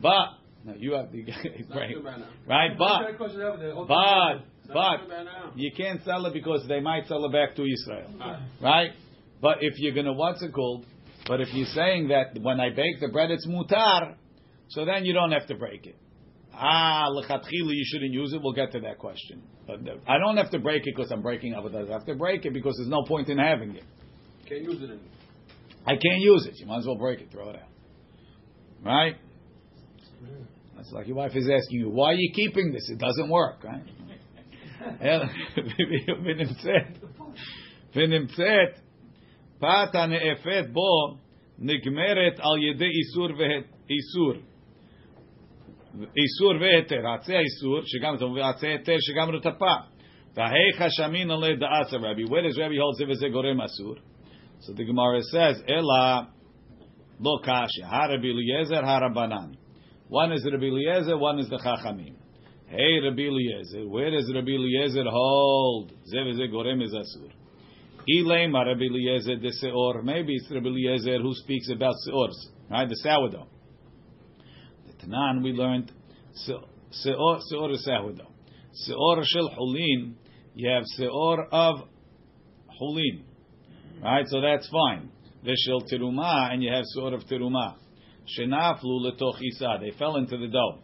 But 0.00 0.26
no, 0.64 0.74
you 0.76 0.92
have 0.92 1.08
It's 1.12 1.68
not 1.68 1.76
right, 1.78 1.96
right 2.04 2.22
right? 2.46 2.70
But 2.78 3.08
It's 3.10 3.18
not 3.18 3.18
good 3.18 3.24
right 3.26 3.68
now. 3.68 3.86
but 3.86 4.72
but 4.72 4.74
right 4.74 5.52
you 5.56 5.70
can't 5.76 6.02
sell 6.04 6.24
it 6.26 6.32
because 6.32 6.66
they 6.68 6.80
might 6.80 7.06
sell 7.08 7.24
it 7.24 7.32
back 7.32 7.54
to 7.56 7.62
Israel, 7.64 8.10
Ah. 8.20 8.40
right? 8.60 8.90
But 9.40 9.58
if 9.60 9.74
you're 9.78 9.94
gonna 9.94 10.12
what's 10.12 10.42
it 10.42 10.52
called? 10.52 10.86
But 11.26 11.40
if 11.40 11.48
you're 11.54 11.66
saying 11.66 12.08
that 12.08 12.36
when 12.42 12.58
I 12.60 12.70
bake 12.70 13.00
the 13.00 13.08
bread 13.08 13.30
it's 13.30 13.46
mutar, 13.46 14.16
so 14.68 14.84
then 14.84 15.04
you 15.04 15.12
don't 15.12 15.30
have 15.32 15.46
to 15.48 15.54
break 15.54 15.86
it 15.86 15.96
Ah, 16.61 17.07
lechatchila, 17.11 17.71
you 17.73 17.83
shouldn't 17.85 18.13
use 18.13 18.33
it. 18.33 18.41
We'll 18.41 18.53
get 18.53 18.71
to 18.71 18.79
that 18.81 18.97
question. 18.97 19.43
But 19.67 19.87
uh, 19.87 19.95
I 20.07 20.17
don't 20.17 20.37
have 20.37 20.49
to 20.51 20.59
break 20.59 20.87
it 20.87 20.95
because 20.95 21.11
I'm 21.11 21.21
breaking 21.21 21.53
avodah. 21.53 21.89
I 21.89 21.93
have 21.93 22.05
to 22.05 22.15
break 22.15 22.45
it 22.45 22.53
because 22.53 22.75
there's 22.77 22.89
no 22.89 23.03
point 23.03 23.29
in 23.29 23.37
having 23.37 23.75
it. 23.75 23.83
Can't 24.49 24.63
use 24.63 24.81
it 24.81 24.85
anymore. 24.85 25.05
I 25.85 25.91
can't 25.91 26.19
use 26.19 26.45
it. 26.47 26.55
You 26.57 26.65
might 26.65 26.79
as 26.79 26.85
well 26.87 26.97
break 26.97 27.21
it, 27.21 27.31
throw 27.31 27.49
it 27.49 27.55
out. 27.57 27.69
Right? 28.83 29.15
That's 30.75 30.91
like 30.91 31.07
your 31.07 31.15
wife 31.15 31.35
is 31.35 31.49
asking 31.49 31.79
you, 31.79 31.89
why 31.89 32.11
are 32.11 32.15
you 32.15 32.31
keeping 32.33 32.71
this? 32.71 32.89
It 32.89 32.99
doesn't 32.99 33.29
work, 33.29 33.63
right? 33.63 33.83
ונמצאת, 36.23 36.99
ונמצאת, 37.95 38.79
פת 39.59 39.95
הנאפת 39.95 40.69
בו 40.71 41.17
נגמרת 41.59 42.39
על 42.39 42.63
ידי 42.63 42.85
איסור 42.85 43.27
ואיסור. 43.37 44.33
איסור 46.17 46.61
והיתר, 46.61 47.07
עצי 47.07 47.35
האיסור, 47.35 47.81
שגם 47.85 48.17
זה 48.17 48.25
מוביל 48.25 48.43
עצי 48.43 48.67
היתר 48.67 48.95
שגם 48.99 49.29
רטפה. 49.29 49.75
והיכא 50.37 50.87
שמין 50.89 51.31
עלי 51.31 51.55
דעס 51.55 51.93
הרבי. 51.93 52.23
Where 52.23 52.43
does 52.43 52.57
Rabbi 52.57 52.77
hold 52.77 52.97
זה 52.97 53.05
וזה 53.09 53.29
גורם 53.29 53.61
אסור? 53.61 53.95
So 54.59 54.73
the 54.73 54.83
Gemara 54.85 55.21
says, 55.31 55.63
Ela 55.67 56.27
lo 57.19 57.39
kasha, 57.43 57.85
ha 57.85 58.05
Rabbi 58.07 58.27
Eliezer, 58.27 58.83
ha 58.83 58.99
Rabbanan. 58.99 59.55
One 60.09 60.31
is 60.31 60.47
Rabbi 60.51 60.65
Eliezer, 60.65 61.17
one 61.17 61.39
is 61.39 61.49
the 61.49 61.57
Chachamim. 61.57 62.15
Hey 62.67 62.99
Rabbi 63.03 63.21
Eliezer, 63.21 63.87
where 63.87 64.11
does 64.11 64.31
Rabbi 64.33 64.51
Eliezer 64.51 65.05
hold? 65.09 65.91
Ze 66.05 66.17
v'ze 66.17 66.51
gorem 66.51 66.81
is 66.83 66.93
asur. 66.93 67.31
Ilema 68.07 68.65
Rabbi 68.65 68.85
Eliezer 68.85 69.37
de 69.37 69.49
seor. 69.49 70.03
Maybe 70.03 70.35
it's 70.35 70.51
Rabbi 70.51 70.67
Eliezer 70.67 71.19
who 71.19 71.33
speaks 71.33 71.69
about 71.71 71.95
seors, 72.05 72.49
right? 72.69 72.87
The 72.87 72.95
sourdough. 73.03 73.47
Tanan 75.04 75.42
we 75.42 75.52
learned 75.52 75.90
se- 76.34 76.52
seor 77.04 77.40
seor 77.52 77.72
is. 77.72 77.88
Seor 77.88 79.22
shel 79.24 79.50
hulin. 79.50 80.14
You 80.54 80.70
have 80.70 80.84
seor 80.98 81.46
of 81.50 81.88
hulin. 82.80 83.22
Right, 84.02 84.26
so 84.28 84.40
that's 84.40 84.68
fine. 84.68 85.10
Veshel 85.44 85.82
teruma, 85.92 86.52
and 86.52 86.62
you 86.62 86.72
have 86.72 86.84
sort 86.86 87.14
of 87.14 87.22
teruma. 87.22 87.76
Shenaflu 88.38 88.82
letoch 88.84 89.40
isa. 89.40 89.78
They 89.80 89.90
fell 89.98 90.16
into 90.16 90.36
the 90.36 90.48
dough. 90.48 90.78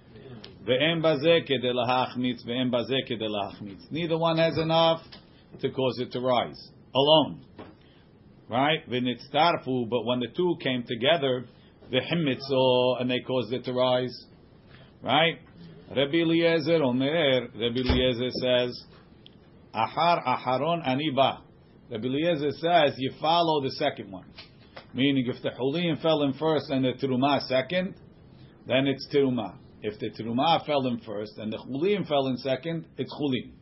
Ve'em 0.66 1.02
bazeh 1.02 1.48
kedei 1.48 1.72
lahachmitz, 1.72 2.46
ve'em 2.46 2.70
bazeh 2.70 3.08
kedei 3.08 3.28
lahachmitz. 3.28 3.90
Neither 3.90 4.18
one 4.18 4.38
has 4.38 4.58
enough 4.58 5.00
to 5.60 5.70
cause 5.70 5.98
it 6.00 6.12
to 6.12 6.20
rise 6.20 6.70
alone. 6.94 7.44
Right? 8.48 8.88
V'nitztarfu, 8.88 9.88
but 9.88 10.04
when 10.04 10.20
the 10.20 10.28
two 10.36 10.56
came 10.62 10.84
together, 10.86 11.46
ve'himitzo, 11.92 13.00
and 13.00 13.10
they 13.10 13.20
caused 13.20 13.52
it 13.52 13.64
to 13.64 13.72
rise. 13.72 14.26
Right? 15.02 15.38
Rabbi 15.90 16.16
Eliezer 16.16 16.82
Omer, 16.82 17.48
Rabbi 17.54 17.80
Eliezer 17.80 18.30
says, 18.30 18.84
Ahar 19.74 20.24
aharon 20.26 20.86
aniba. 20.86 21.40
Rabbi 21.90 22.06
Eliezer 22.06 22.50
says 22.52 22.94
you 22.98 23.12
follow 23.20 23.62
the 23.62 23.70
second 23.72 24.10
one. 24.10 24.26
Meaning 24.92 25.26
if 25.26 25.42
the 25.42 25.50
Hulim 25.50 26.00
fell 26.02 26.22
in 26.22 26.32
first 26.34 26.70
and 26.70 26.84
the 26.84 26.92
Terumah 26.92 27.40
second, 27.42 27.94
then 28.66 28.86
it's 28.86 29.06
Terumah. 29.14 29.56
If 29.82 29.98
the 29.98 30.10
Terumah 30.10 30.66
fell 30.66 30.86
in 30.86 30.98
first 31.00 31.38
and 31.38 31.52
the 31.52 31.58
Chulim 31.58 32.06
fell 32.08 32.26
in 32.26 32.36
second, 32.38 32.86
it's 32.96 33.12
Chulim. 33.14 33.52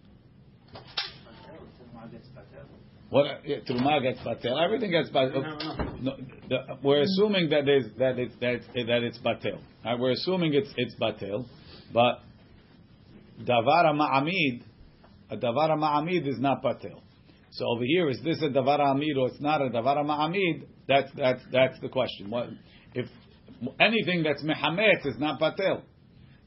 What 3.09 3.45
Terumah 3.45 4.03
gets 4.03 4.19
batel. 4.21 4.63
Everything 4.63 4.91
gets 4.91 5.11
batel. 5.11 6.03
No, 6.03 6.17
the, 6.49 6.57
we're 6.83 7.03
assuming 7.03 7.51
that 7.51 7.65
there's, 7.65 7.87
that 7.99 8.19
it's 8.19 8.35
that, 8.41 8.61
that 8.75 9.03
it's 9.05 9.19
batel. 9.19 9.61
Right? 9.85 9.95
Uh, 9.95 9.97
we're 9.99 10.11
assuming 10.13 10.55
it's 10.55 10.73
it's 10.77 10.95
batel, 11.01 11.47
but 11.95 12.21
davar 13.45 13.85
ma'amid, 13.95 14.63
a 15.31 15.37
davar 15.37 15.71
ma'amid 15.79 16.27
is 16.27 16.41
not 16.41 16.65
batel. 16.65 17.01
So 17.53 17.67
over 17.67 17.85
here, 17.85 18.11
is 18.11 18.21
this 18.25 18.43
a 18.43 18.49
davar 18.49 18.81
amid 18.81 19.17
or 19.17 19.29
it's 19.29 19.41
not 19.41 19.63
a 19.63 19.71
davar 19.71 20.05
ma'amid? 20.05 20.67
That's 20.89 21.11
that's 21.17 21.43
that's 21.53 21.79
the 21.81 21.89
question. 21.89 22.29
What 22.29 22.49
if 22.93 23.07
anything 23.79 24.25
that's 24.25 24.43
mehametz 24.43 25.07
is 25.07 25.19
not 25.19 25.41
batel? 25.41 25.83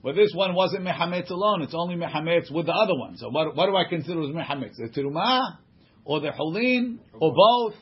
But 0.03 0.15
this 0.15 0.31
one 0.33 0.55
wasn't 0.55 0.83
mehametz 0.83 1.29
alone; 1.29 1.61
it's 1.61 1.73
only 1.73 1.95
mehametz 1.95 2.51
with 2.51 2.65
the 2.65 2.73
other 2.73 2.95
one. 2.95 3.15
So 3.15 3.29
what 3.29 3.55
what 3.55 3.67
do 3.67 3.77
I 3.77 3.85
consider 3.89 4.21
as 4.23 4.29
mehametz? 4.35 4.75
The 4.75 4.89
terumah 4.89 5.57
or 6.08 6.20
the 6.20 6.30
hulin 6.30 6.98
or 7.20 7.32
both? 7.32 7.74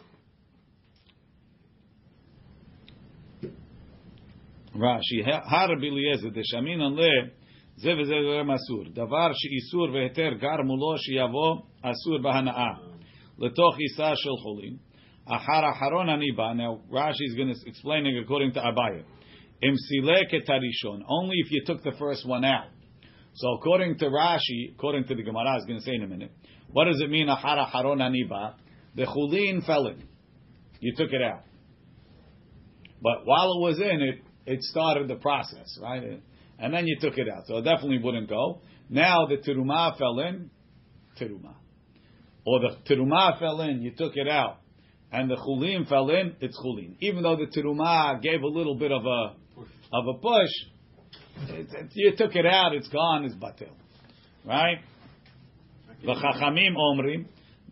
Rashi, 4.74 5.22
har 5.24 5.68
biliezer 5.76 6.30
de 6.30 6.42
shamin 6.42 6.96
le 6.96 7.30
זה 7.76 7.94
וזה 7.98 8.14
גורם 8.24 8.50
אסור. 8.50 8.84
דבר 8.92 9.30
שאיסור 9.32 9.94
והיתר 9.94 10.30
גרמו 10.38 10.76
לו 10.76 10.98
שיבוא 10.98 11.56
אסור 11.82 12.18
בהנאה. 12.22 12.72
לתוך 13.38 13.78
עיסה 13.78 14.16
של 14.16 14.36
חולים. 14.42 14.76
אחר 15.26 15.62
אחרון 15.70 16.08
הניבה, 16.08 16.52
now 16.52 16.92
Rashi 16.92 17.24
is 17.28 17.34
going 17.34 17.48
to 17.48 17.70
explain 17.70 18.06
it 18.06 18.24
according 18.24 18.52
to 18.52 18.60
Abaya. 18.60 19.02
אם 19.62 19.74
סילק 19.88 20.34
את 20.34 20.50
הראשון, 20.50 21.02
only 21.02 21.36
if 21.44 21.50
you 21.52 21.64
took 21.66 21.82
the 21.82 21.96
first 21.98 22.26
one 22.26 22.44
out. 22.44 22.70
So 23.34 23.46
according 23.58 23.98
to 23.98 24.06
Rashi, 24.06 24.74
according 24.74 25.04
to 25.04 25.14
the 25.14 25.22
Gemara, 25.22 25.52
I 25.52 25.54
was 25.54 25.64
going 25.66 25.78
to 25.78 25.84
say 25.84 25.94
in 25.94 26.02
a 26.02 26.08
minute, 26.08 26.32
what 26.71 26.85
does 26.85 27.01
it 27.01 27.09
mean, 27.09 27.27
Ahara 27.27 27.69
Haron 27.71 27.97
Aniba? 27.97 28.53
The 28.95 29.05
Chulin 29.05 29.65
fell 29.65 29.87
in. 29.87 30.03
You 30.79 30.93
took 30.95 31.11
it 31.11 31.21
out. 31.21 31.43
But 33.01 33.25
while 33.25 33.53
it 33.53 33.61
was 33.61 33.79
in, 33.79 34.01
it, 34.01 34.23
it 34.45 34.61
started 34.63 35.07
the 35.07 35.15
process, 35.15 35.77
right? 35.81 36.21
And 36.59 36.73
then 36.73 36.87
you 36.87 36.97
took 36.99 37.17
it 37.17 37.27
out. 37.29 37.43
So 37.47 37.57
it 37.57 37.63
definitely 37.63 37.99
wouldn't 37.99 38.29
go. 38.29 38.61
Now 38.89 39.27
the 39.27 39.37
tiruma 39.37 39.97
fell 39.97 40.19
in. 40.19 40.49
Tiruma. 41.19 41.55
Or 42.45 42.59
the 42.61 42.77
tiruma 42.89 43.39
fell 43.39 43.61
in, 43.61 43.81
you 43.81 43.91
took 43.91 44.13
it 44.15 44.27
out. 44.27 44.59
And 45.11 45.29
the 45.29 45.35
Chulin 45.35 45.87
fell 45.87 46.09
in, 46.09 46.35
it's 46.41 46.57
Chulin. 46.59 46.95
Even 47.01 47.23
though 47.23 47.35
the 47.35 47.47
tiruma 47.47 48.21
gave 48.21 48.41
a 48.41 48.47
little 48.47 48.75
bit 48.75 48.91
of 48.91 49.05
a, 49.05 49.33
of 49.93 50.07
a 50.07 50.13
push, 50.19 50.49
it, 51.49 51.67
it, 51.71 51.91
you 51.93 52.13
took 52.17 52.35
it 52.35 52.45
out, 52.45 52.73
it's 52.73 52.87
gone, 52.89 53.25
it's 53.25 53.35
batil. 53.35 53.71
Right? 54.45 54.79
וחכמים 56.04 56.76
אומרים, 56.76 57.24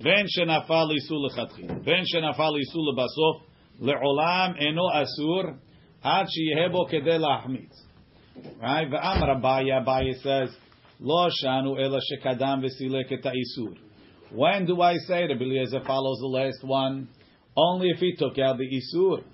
בין 0.02 0.24
שנפל 0.28 0.86
איסור 0.94 1.26
לכתחילה, 1.26 1.74
בין 1.84 2.02
שנפל 2.04 2.52
איסור 2.58 2.92
לבסוף, 2.92 3.50
לעולם 3.80 4.52
אינו 4.56 4.82
אסור, 5.02 5.42
עד 6.02 6.26
שיהיה 6.28 6.68
בו 6.68 6.86
כדי 6.86 7.18
להחמיץ. 7.18 7.90
Right? 8.60 8.88
V'amar 8.90 9.36
Abaya, 9.36 9.84
Abaya 9.84 10.14
says, 10.22 10.56
Lo 11.00 11.28
shanu 11.28 11.78
ela 11.78 11.98
shekadam 11.98 12.62
v'silek 12.62 13.10
et 13.10 13.24
ha'isur. 13.24 13.76
When 14.32 14.66
do 14.66 14.80
I 14.82 14.96
say 15.08 15.26
Rabbi 15.26 15.42
Eliezer 15.42 15.80
follows 15.86 16.18
the 16.20 16.26
last 16.26 16.62
one? 16.62 17.08
Only 17.56 17.88
if 17.88 17.98
he 17.98 18.14
took 18.16 18.38
out 18.38 18.58
the 18.58 18.68
isur 18.68 19.24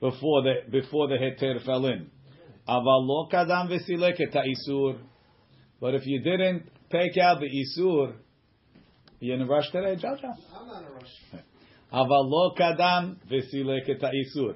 before 0.00 0.42
the 0.42 0.54
before 0.70 1.08
the 1.08 1.14
heter 1.14 1.64
fell 1.64 1.86
in. 1.86 2.10
Aval 2.68 3.06
lo 3.06 3.28
kadam 3.32 3.68
v'silek 3.70 4.20
et 4.20 4.32
ha'isur. 4.32 4.98
But 5.80 5.94
if 5.94 6.02
you 6.06 6.20
didn't 6.20 6.70
take 6.91 7.17
out 7.17 7.39
the 7.39 7.47
isur, 7.47 8.13
you 9.19 9.33
in 9.33 9.41
a 9.41 9.45
rush 9.45 9.69
today, 9.71 9.95
Jaja? 9.95 10.33
I'm 10.53 10.67
not 10.67 10.81
in 10.81 10.87
a 10.87 10.91
rush. 10.91 11.43
Aval 11.93 12.29
lo 12.29 12.53
kadam 12.59 13.17
v'silek 13.29 13.89
et 13.89 14.01
ha'isur. 14.01 14.55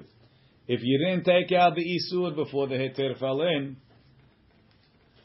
If 0.68 0.80
you 0.82 0.98
didn't 0.98 1.24
take 1.24 1.52
out 1.52 1.74
the 1.74 1.84
isur 1.84 2.34
before 2.36 2.68
the 2.68 2.74
heter 2.74 3.18
fell 3.18 3.40
in, 3.42 3.76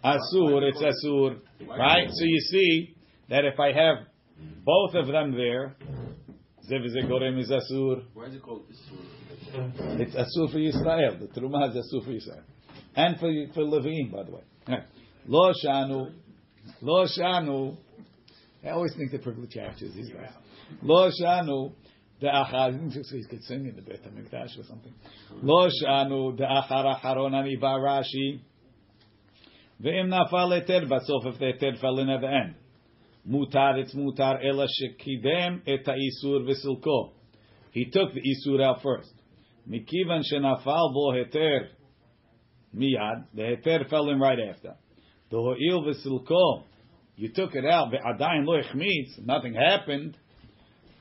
asur, 0.04 0.64
it's 0.64 0.82
asur, 0.82 1.40
right? 1.68 2.08
So 2.10 2.24
you 2.24 2.40
see 2.40 2.96
that 3.30 3.46
if 3.46 3.60
I 3.60 3.68
have 3.68 4.08
both 4.64 4.96
of 4.96 5.08
them 5.08 5.34
there, 5.34 5.76
zev 6.70 6.84
gorem 7.08 7.40
is 7.40 7.52
asur. 7.52 8.04
Why 8.14 8.26
is 8.26 8.36
it 8.36 8.42
called 8.42 8.64
Isur? 8.72 10.00
It's 10.00 10.16
asur 10.16 10.52
for 10.52 10.58
Yisrael. 10.58 11.20
The 11.20 11.40
truma 11.40 11.70
is 11.70 11.76
asur 11.76 12.04
for 12.04 12.12
Yisrael, 12.12 12.44
and 12.96 13.20
for 13.20 13.32
for 13.54 13.64
Levine, 13.64 14.10
by 14.12 14.24
the 14.24 14.32
way. 14.32 14.44
Lo 15.28 15.54
shanu, 15.64 16.12
lo 16.81 17.05
shanu. 17.05 17.77
I 18.63 18.69
always 18.69 18.93
think 18.95 19.12
the 19.12 19.19
privilege 19.19 19.53
captures 19.53 19.93
these 19.93 20.10
guys. 20.10 20.31
Lo 20.81 21.10
shanu. 21.10 21.74
The 22.22 22.27
achar, 22.27 22.93
so 22.93 23.15
he 23.17 23.25
could 23.25 23.43
sing 23.43 23.67
in 23.67 23.75
the 23.75 23.81
Beit 23.81 24.01
Hamikdash 24.05 24.57
or 24.57 24.63
something. 24.63 24.93
Lo 25.41 25.67
shanu 25.67 26.38
the 26.38 26.43
achar 26.43 26.95
acharon 26.95 27.34
ani 27.34 27.57
barashi. 27.57 28.39
Ve'im 29.84 30.07
nafal 30.07 30.53
eter 30.57 30.88
basof 30.88 31.34
if 31.34 31.39
the 31.39 31.45
eter 31.45 31.79
fell 31.81 32.00
in 32.00 32.10
at 32.10 32.22
the 32.22 32.27
end. 32.27 32.55
Mutar, 33.29 33.77
it's 33.79 33.93
mutar 33.93 34.39
ela 34.45 34.65
shekidem 34.65 35.62
et 35.67 35.86
ha'isur 35.86 36.48
v'silko. 36.48 37.12
He 37.72 37.86
took 37.91 38.13
the 38.13 38.22
isur 38.22 38.63
out 38.63 38.81
first. 38.81 39.12
Mikivan 39.69 40.24
shenafal 40.31 40.93
bo 40.93 41.12
heter 41.12 41.67
miyad. 42.74 43.25
The 43.34 43.41
heter 43.41 43.89
fell 43.89 44.10
in 44.10 44.19
right 44.22 44.39
after. 44.39 44.75
The 45.32 45.38
ho'il 45.38 45.84
v'silko. 45.84 46.63
You 47.15 47.29
took 47.34 47.55
it 47.55 47.65
out. 47.65 47.91
Ve'adayin 47.91 48.46
lo 48.46 48.62
echmitz. 48.62 49.25
Nothing 49.25 49.53
happened. 49.53 50.17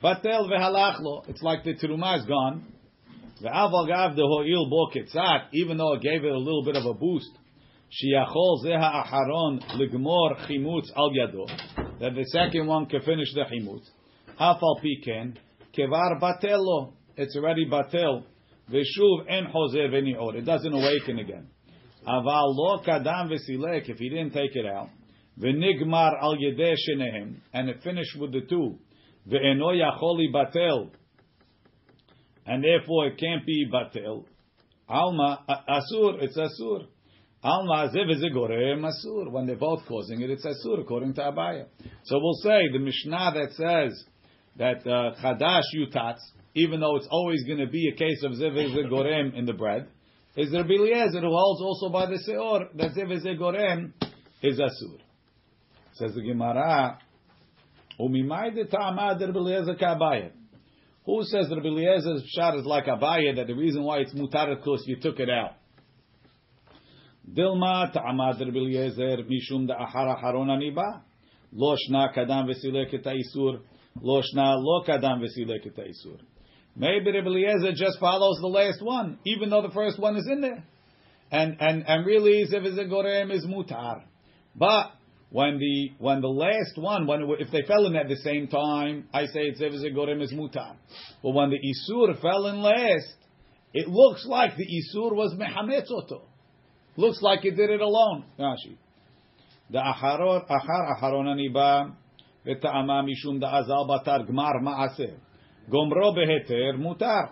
Batel 0.03 0.49
ve'halach 0.49 0.99
lo. 1.01 1.23
It's 1.27 1.41
like 1.41 1.63
the 1.63 1.75
teruma 1.75 2.19
is 2.19 2.25
gone. 2.25 2.65
Ve'aval 3.43 3.87
gav 3.87 4.15
the 4.15 4.23
ho'il 4.23 4.69
bo 4.69 4.87
ketzat. 4.95 5.49
Even 5.53 5.77
though 5.77 5.93
it 5.93 6.01
gave 6.01 6.23
it 6.23 6.31
a 6.31 6.37
little 6.37 6.63
bit 6.63 6.75
of 6.75 6.85
a 6.85 6.93
boost. 6.93 7.29
Shiachol 7.91 8.65
zeha 8.65 9.05
aharon 9.05 9.61
ligmor 9.77 10.47
chimutz 10.47 10.87
al 10.95 11.11
yado. 11.11 11.47
That 11.99 12.15
the 12.15 12.25
second 12.31 12.65
one 12.65 12.87
can 12.87 13.01
finish 13.01 13.31
the 13.33 13.41
chimutz. 13.41 13.87
Hafal 14.39 14.81
piken 14.83 15.37
kevar 15.77 16.19
batelo. 16.19 16.93
It's 17.15 17.35
already 17.35 17.67
batel. 17.69 18.23
Veshuv 18.71 19.29
en 19.29 19.45
chozer 19.53 19.89
v'nior. 19.91 20.35
It 20.35 20.45
doesn't 20.45 20.73
awaken 20.73 21.19
again. 21.19 21.47
Aval 22.07 22.55
lo 22.55 22.81
kadam 22.83 23.29
v'silek. 23.31 23.89
If 23.89 23.97
he 23.97 24.09
didn't 24.09 24.31
take 24.31 24.55
it 24.55 24.65
out. 24.65 24.89
V'nigmar 25.39 26.21
al 26.21 26.35
yedeh 26.35 26.75
shenehem. 26.75 27.41
And 27.53 27.69
it 27.69 27.81
finished 27.83 28.17
with 28.19 28.31
the 28.31 28.41
two. 28.41 28.77
Ve'eno 29.27 29.73
yacholi 29.73 30.31
batel. 30.33 30.91
And 32.45 32.63
therefore 32.63 33.07
it 33.07 33.17
can't 33.17 33.45
be 33.45 33.67
batel. 33.71 34.25
Alma, 34.87 35.43
asur, 35.49 36.21
it's 36.21 36.37
asur. 36.37 36.85
Alma 37.43 37.91
zev 37.93 38.11
is 38.11 38.23
a 38.23 38.35
gorem 38.35 38.83
asur. 38.83 39.31
When 39.31 39.47
they're 39.47 39.55
both 39.55 39.85
causing 39.87 40.21
it, 40.21 40.29
it's 40.29 40.45
asur 40.45 40.79
according 40.79 41.15
to 41.15 41.21
Abaya. 41.21 41.65
So 42.03 42.19
we'll 42.19 42.33
say 42.41 42.71
the 42.71 42.79
Mishnah 42.79 43.33
that 43.33 43.51
says 43.53 44.03
that 44.57 44.87
uh, 44.87 45.15
chadash 45.21 45.63
yutatz, 45.75 46.19
even 46.53 46.79
though 46.79 46.95
it's 46.97 47.07
always 47.09 47.43
going 47.45 47.59
to 47.59 47.67
be 47.67 47.91
a 47.93 47.97
case 47.97 48.23
of 48.23 48.33
zev 48.33 48.55
is 48.57 49.35
in 49.35 49.45
the 49.45 49.53
bread, 49.53 49.87
is 50.35 50.51
Rabbi 50.51 50.73
Eliezer 50.73 51.21
who 51.21 51.29
holds 51.29 51.61
also 51.61 51.89
by 51.89 52.07
the 52.07 52.19
seor 52.27 52.67
that 52.75 52.91
zev 52.91 53.11
is 53.11 53.25
a 53.25 53.29
gorem 53.29 53.93
is 54.41 54.59
asur. 54.59 54.99
Says 55.93 56.13
the 56.13 56.21
Gemara, 56.21 56.97
umimai 57.99 58.53
de 58.53 58.65
ta'amad 58.65 59.21
Rabbi 59.21 59.37
Eliezer 59.37 59.75
ka'abaya. 59.75 60.31
Who 61.05 61.23
says 61.23 61.47
Rabbi 61.49 61.67
Eliezer's 61.67 62.25
shot 62.35 62.57
is 62.57 62.65
like 62.65 62.85
Abaya 62.85 63.35
that 63.35 63.47
the 63.47 63.53
reason 63.53 63.83
why 63.83 63.99
it's 63.99 64.13
mutar 64.13 64.55
because 64.55 64.83
you 64.87 64.97
took 64.99 65.19
it 65.19 65.29
out? 65.29 65.53
Dilma 67.31 67.93
ta'amad 67.93 68.39
Rabbi 68.39 68.57
Eliezer 68.57 69.23
mishum 69.23 69.67
da 69.67 69.75
ahara 69.75 70.21
harona 70.21 70.57
niba. 70.59 71.01
Lo 71.53 71.75
shna 71.75 72.13
kadam 72.13 72.49
v'silek 72.49 72.93
et 72.93 73.05
ha'isur. 73.05 73.61
Lo 74.01 74.21
shna 74.21 74.55
lo 74.57 74.83
kadam 74.83 75.21
v'silek 75.21 75.65
et. 75.65 76.19
Maybe 76.75 77.11
Rabbi 77.11 77.27
Eliezer 77.27 77.71
just 77.73 77.99
follows 77.99 78.37
the 78.41 78.47
last 78.47 78.81
one, 78.81 79.19
even 79.25 79.49
though 79.49 79.61
the 79.61 79.73
first 79.73 79.97
one 79.97 80.17
is 80.17 80.27
in 80.29 80.41
there. 80.41 80.63
And, 81.31 81.57
and, 81.59 81.83
and 81.87 82.05
really, 82.05 82.41
if 82.41 82.51
it's 82.51 82.77
a 82.77 82.83
gorem, 82.83 83.31
is 83.31 83.45
mutar. 83.45 84.03
But, 84.55 84.91
when 85.35 85.57
the 85.57 85.91
when 85.97 86.21
the 86.21 86.29
last 86.29 86.77
one, 86.77 87.07
when 87.07 87.27
if 87.39 87.51
they 87.51 87.63
fell 87.63 87.85
in 87.87 87.95
at 87.95 88.07
the 88.07 88.15
same 88.17 88.47
time, 88.47 89.09
I 89.13 89.25
say 89.25 89.41
it's 89.41 89.59
a 89.59 89.89
gorem 89.89 90.21
is 90.21 90.31
mutar. 90.31 90.75
But 91.21 91.31
when 91.31 91.49
the 91.49 91.57
isur 91.57 92.21
fell 92.21 92.45
in 92.47 92.61
last, 92.61 93.15
it 93.73 93.87
looks 93.89 94.25
like 94.25 94.55
the 94.55 94.63
isur 94.63 95.13
was 95.13 95.35
mehametz 95.35 95.91
oto. 95.91 96.23
Looks 96.95 97.21
like 97.21 97.43
it 97.43 97.57
did 97.57 97.69
it 97.69 97.81
alone. 97.81 98.23
Rashi. 98.39 98.77
The 99.71 99.79
acharor 99.79 100.45
achar 100.49 101.01
acharon 101.01 101.25
aniba 101.25 101.93
v'ta'ama 102.45 103.03
mishum 103.03 103.41
da'azal 103.41 103.89
batar 103.89 104.29
gmar 104.29 104.61
ma'aseh. 104.61 105.17
Beheter 105.69 106.77
mutar. 106.77 107.31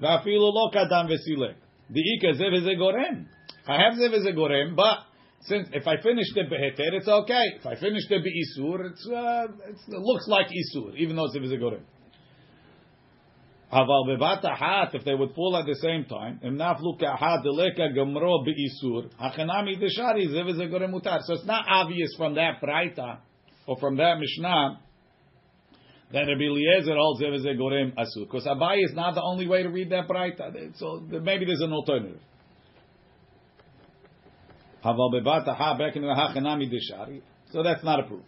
Va'afilu 0.00 0.52
lo 0.52 0.70
kadam 0.70 1.08
v'silek. 1.08 1.54
Di'ika 1.90 2.34
zev 2.34 2.54
is 2.54 2.66
a 2.66 2.76
gorem. 2.76 3.26
I 3.68 3.82
have 3.82 3.94
is 3.94 4.26
a 4.26 4.32
gorem, 4.32 4.76
but 4.76 4.98
since 5.42 5.68
if 5.72 5.86
I 5.86 6.00
finish 6.02 6.26
the 6.34 6.42
beheter, 6.42 6.94
it's 6.94 7.08
okay. 7.08 7.42
If 7.58 7.66
I 7.66 7.76
finish 7.76 8.02
the 8.08 8.16
beisur, 8.16 8.90
it's, 8.90 9.08
uh, 9.08 9.46
it 9.68 10.00
looks 10.00 10.26
like 10.28 10.46
isur, 10.46 10.96
even 10.96 11.16
though 11.16 11.26
is 11.26 11.52
a 11.52 11.56
gorem. 11.56 11.82
Aval 13.72 14.06
bebata 14.06 14.56
hat, 14.56 14.94
if 14.94 15.04
they 15.04 15.14
would 15.14 15.34
fall 15.34 15.56
at 15.56 15.66
the 15.66 15.74
same 15.76 16.04
time, 16.04 16.40
im 16.42 16.56
naflu 16.56 17.00
ka'hat 17.00 17.44
deleka 17.44 17.94
gemro 17.96 18.44
beisur, 18.46 19.10
hachanami 19.20 19.76
deshari 19.76 20.28
zev 20.28 20.50
is 20.50 20.58
a 20.58 20.66
gorem 20.66 20.92
mutar. 20.92 21.20
So 21.22 21.34
it's 21.34 21.46
not 21.46 21.64
obvious 21.68 22.14
from 22.16 22.34
that 22.34 22.60
braita 22.60 23.18
or 23.66 23.76
from 23.78 23.96
that 23.96 24.18
mishnah 24.18 24.80
that 26.12 26.20
Rabbi 26.20 26.44
Eliezer 26.44 26.94
holds 26.96 27.20
zev 27.20 27.34
is 27.34 27.44
a 27.44 27.48
gorem 27.48 27.92
asur. 27.94 28.24
Because 28.24 28.46
Abai 28.46 28.84
is 28.84 28.92
not 28.94 29.14
the 29.14 29.22
only 29.22 29.48
way 29.48 29.62
to 29.62 29.68
read 29.68 29.90
that 29.90 30.08
braita. 30.08 30.78
So 30.78 31.00
maybe 31.00 31.44
there's 31.44 31.60
an 31.60 31.72
alternative. 31.72 32.20
The. 34.84 37.20
So 37.50 37.62
that's 37.62 37.82
not 37.82 38.00
a 38.00 38.02
proof. 38.04 38.22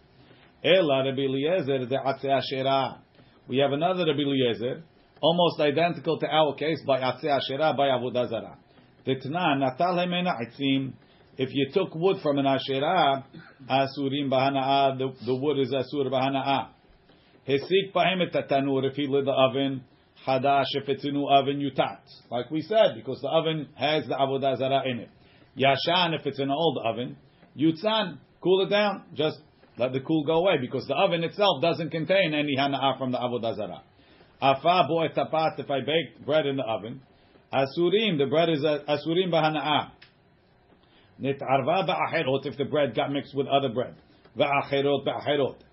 Ela 0.64 1.04
Rabbi 1.04 1.20
Eliezer 1.20 1.86
atzeh 1.86 2.24
asherah. 2.24 2.98
We 3.46 3.58
have 3.58 3.72
another 3.72 4.06
Rabbi 4.06 4.22
Eliezer, 4.22 4.82
almost 5.20 5.60
identical 5.60 6.18
to 6.18 6.26
our 6.26 6.54
case 6.56 6.82
by 6.84 6.98
atzeh 6.98 7.26
asherah 7.26 7.74
by 7.76 7.88
avodah 7.88 8.28
zarah. 8.28 8.58
Titna 9.06 9.58
natal 9.58 9.94
hemena 9.94 10.34
itzim. 10.42 10.94
If 11.36 11.50
you 11.52 11.70
took 11.72 11.94
wood 11.94 12.16
from 12.20 12.38
an 12.38 12.46
asherah, 12.46 13.24
asurim 13.70 14.28
bahana'a, 14.28 14.98
the, 14.98 15.14
the 15.24 15.36
wood 15.36 15.60
is 15.60 15.72
asur 15.72 16.10
bahana'a. 16.10 16.70
Hesik 17.48 17.94
bahem 17.94 18.20
et 18.22 18.48
tanur 18.48 18.84
if 18.84 18.94
he 18.94 19.06
lit 19.06 19.24
the 19.24 19.32
oven. 19.32 19.82
Hadash 20.26 20.66
if 20.72 20.88
it's 20.88 21.04
a 21.04 21.11
new 21.11 21.26
oven, 21.26 21.61
you 21.61 21.70
tat. 21.70 22.02
Like 22.30 22.50
we 22.50 22.61
said, 22.61 22.94
because 22.96 23.20
the 23.22 23.28
oven 23.28 23.68
has 23.74 24.06
the 24.06 24.14
avodah 24.14 24.58
zarah 24.58 24.82
in 24.84 24.98
it. 24.98 25.08
Yashan, 25.56 26.18
if 26.18 26.26
it's 26.26 26.38
an 26.38 26.50
old 26.50 26.78
oven, 26.84 27.16
Yutzan, 27.56 28.18
cool 28.42 28.66
it 28.66 28.70
down. 28.70 29.04
Just 29.14 29.38
let 29.78 29.92
the 29.92 30.00
cool 30.00 30.24
go 30.24 30.40
away 30.40 30.58
because 30.61 30.87
the 30.87 30.94
oven 30.94 31.24
itself 31.24 31.62
doesn't 31.62 31.90
contain 31.90 32.34
any 32.34 32.56
hana'ah 32.56 32.98
from 32.98 33.12
the 33.12 33.18
avodah 33.18 33.56
zarah. 33.56 33.82
Afa 34.42 34.87
bo 34.88 35.08
tapat, 35.08 35.58
if 35.58 35.70
I 35.70 35.80
baked 35.80 36.26
bread 36.26 36.46
in 36.46 36.56
the 36.56 36.64
oven, 36.64 37.00
asurim, 37.52 38.18
the 38.18 38.26
bread 38.28 38.50
is 38.50 38.62
asurim 38.62 39.30
b'hana'ah. 39.32 39.90
Nit'arva 41.20 41.88
ba'acherot, 41.88 42.46
if 42.46 42.56
the 42.58 42.64
bread 42.64 42.94
got 42.94 43.11
mixed 43.11 43.34
with 43.34 43.46
other 43.46 43.70
bread. 43.70 43.94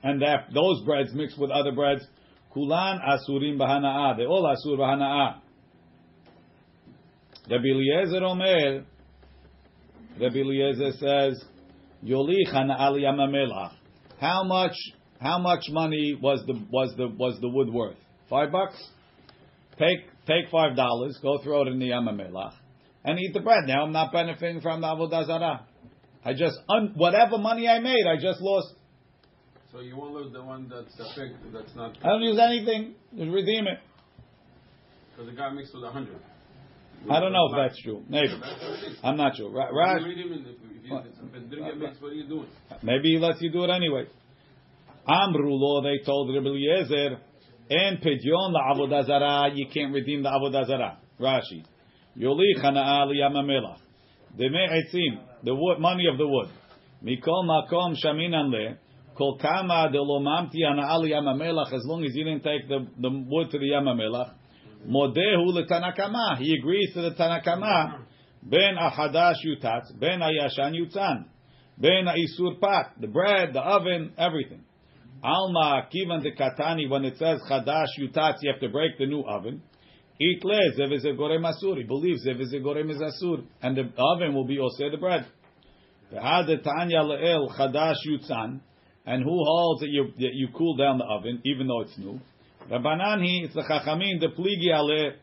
And 0.03 0.21
that, 0.21 0.47
those 0.53 0.83
breads 0.85 1.13
mixed 1.13 1.39
with 1.39 1.51
other 1.51 1.71
breads, 1.71 2.05
kulan 2.53 2.99
asurim 2.99 3.57
b'hana'ah. 3.57 4.17
They 4.17 4.25
all 4.25 4.43
asur 4.43 4.77
b'hana'ah. 4.77 5.41
Rabbi 7.49 7.63
Eliezer 7.63 8.23
Omer, 8.23 8.85
Rabbi 10.19 10.37
Eliezer 10.37 10.91
says, 10.93 11.43
Yolich 12.03 12.51
hana'al 12.53 12.99
yamamelach. 12.99 13.73
How 14.19 14.43
much? 14.43 14.75
How 15.19 15.39
much 15.39 15.63
money 15.69 16.17
was 16.21 16.43
the 16.45 16.53
was 16.71 16.93
the 16.97 17.07
was 17.07 17.39
the 17.41 17.49
wood 17.49 17.71
worth? 17.71 17.97
Five 18.29 18.51
bucks. 18.51 18.75
Take 19.79 19.99
take 20.27 20.49
five 20.51 20.75
dollars. 20.75 21.17
Go 21.21 21.39
throw 21.43 21.63
it 21.63 21.67
in 21.69 21.79
the 21.79 21.89
yamamelach 21.89 22.53
and 23.05 23.19
eat 23.19 23.33
the 23.33 23.39
bread. 23.39 23.65
Now 23.65 23.83
I'm 23.83 23.91
not 23.91 24.11
benefiting 24.11 24.61
from 24.61 24.81
the 24.81 24.87
avodah 24.87 25.27
zarah. 25.27 25.65
I 26.25 26.33
just 26.33 26.57
un, 26.67 26.93
whatever 26.95 27.37
money 27.37 27.67
I 27.67 27.79
made, 27.79 28.05
I 28.07 28.15
just 28.19 28.41
lost. 28.41 28.73
So 29.71 29.81
you 29.81 29.95
won't 29.95 30.13
lose 30.13 30.33
the 30.33 30.43
one 30.43 30.67
that's 30.69 30.99
a 30.99 31.13
fig, 31.15 31.35
that's 31.53 31.75
not. 31.75 31.97
I 32.03 32.07
don't 32.09 32.21
use 32.23 32.39
anything. 32.39 32.95
Just 33.15 33.31
redeem 33.31 33.67
it. 33.67 33.79
Because 35.11 35.29
the 35.29 35.37
guy 35.37 35.49
mixed 35.51 35.73
with 35.75 35.83
a 35.83 35.91
hundred. 35.91 36.17
I 37.09 37.19
don't 37.19 37.33
know 37.33 37.47
if 37.51 37.55
that's 37.55 37.81
true. 37.83 38.03
Maybe. 38.09 38.27
That's 38.29 38.41
what 38.41 38.83
it 38.83 38.91
is. 38.91 38.97
I'm 39.03 39.17
not 39.17 39.35
sure. 39.35 39.51
Right? 39.51 39.69
You 39.69 39.77
Ra- 39.77 39.93
read 39.95 40.17
him 40.17 40.33
in- 40.33 40.39
if- 40.39 40.47
if 40.47 40.89
you- 40.89 40.97
if 40.97 41.35
it 41.35 41.49
didn't 41.49 41.65
get 41.65 41.77
mixed, 41.77 42.01
what 42.01 42.11
are 42.11 42.15
you 42.15 42.27
doing? 42.27 42.47
Maybe 42.81 43.13
he 43.13 43.19
lets 43.19 43.41
you 43.41 43.51
do 43.51 43.63
it 43.63 43.69
anyway. 43.69 44.07
Amru 45.07 45.53
lo, 45.53 45.81
they 45.81 45.99
told 46.03 46.33
Rabbi 46.33 46.47
Eliezer, 46.47 47.19
en 47.69 47.97
pidyon 47.97 48.53
la'avodah 48.53 49.05
zarah, 49.05 49.51
you 49.53 49.67
can't 49.67 49.93
redeem 49.93 50.23
the 50.23 50.29
avodah 50.29 50.65
zarah. 50.65 50.97
Rashi. 51.19 51.63
Yoli 52.17 52.55
chana'a 52.57 53.05
liyamamelach. 53.05 53.77
Deme 54.35 54.67
etzim, 54.69 55.19
the 55.45 55.55
wood, 55.55 55.79
money 55.79 56.07
of 56.11 56.17
the 56.17 56.27
wood. 56.27 56.49
Mikol 57.03 57.45
makom 57.45 57.95
shaminan 58.03 58.51
le, 58.51 58.77
kol 59.15 59.37
kama 59.37 59.89
de 59.91 60.01
lo 60.01 60.19
mamti 60.19 60.63
hana'a 60.65 60.99
liyamamelach, 60.99 61.71
as 61.71 61.83
long 61.85 62.03
as 62.03 62.13
you 62.13 62.25
didn't 62.25 62.43
take 62.43 62.67
the, 62.67 62.85
the 62.99 63.09
wood 63.09 63.51
to 63.51 63.59
the 63.59 63.69
yamamelach. 63.69 64.33
Modehu 64.87 65.53
letanakama. 65.53 66.37
He 66.37 66.55
agrees 66.59 66.93
to 66.93 67.01
the 67.01 67.11
tanakama. 67.11 68.01
Ben 68.43 68.75
ahadash 68.75 69.37
yutatz, 69.45 69.97
ben 69.99 70.19
ayashan 70.19 70.73
yutzan. 70.73 71.25
Ben 71.77 72.05
isur 72.05 72.59
pat, 72.59 72.93
the 72.99 73.07
bread, 73.07 73.53
the 73.53 73.59
oven, 73.59 74.13
everything. 74.17 74.63
Alma 75.23 75.87
kivan 75.93 76.21
de 76.21 76.31
katani, 76.31 76.89
when 76.89 77.05
it 77.05 77.17
says 77.17 77.39
chadash 77.49 77.87
yutatz, 77.99 78.37
you 78.41 78.51
have 78.51 78.61
to 78.61 78.69
break 78.69 78.97
the 78.97 79.05
new 79.05 79.21
oven. 79.21 79.61
Itle 80.21 80.77
zev 80.77 80.93
is 80.93 81.03
a. 81.03 81.75
He 81.75 81.83
believes 81.83 82.25
zev 82.25 82.39
is 82.39 82.53
and 83.61 83.77
the 83.77 83.91
oven 83.97 84.33
will 84.33 84.45
be 84.45 84.57
oseh 84.57 84.91
the 84.91 84.97
bread. 84.97 85.25
V'had 86.04 86.04
tanya 86.04 86.04
leel 86.04 86.04
chadash 86.04 86.04
yutzan, 86.04 86.04
and 89.07 89.23
who 89.23 89.43
holds 89.43 89.81
that 89.81 89.89
you 89.89 90.11
that 90.17 90.33
you 90.33 90.47
cool 90.55 90.75
down 90.75 90.97
the 90.97 91.05
oven 91.05 91.41
even 91.45 91.67
though 91.67 91.81
it's 91.81 91.97
new? 91.97 92.19
Rabbanan 92.71 93.23
he 93.23 93.43
it's 93.45 93.53
the 93.53 93.61
chachamim 93.61 94.19
the 94.19 94.27
pligi 94.27 94.73
ale 94.73 95.13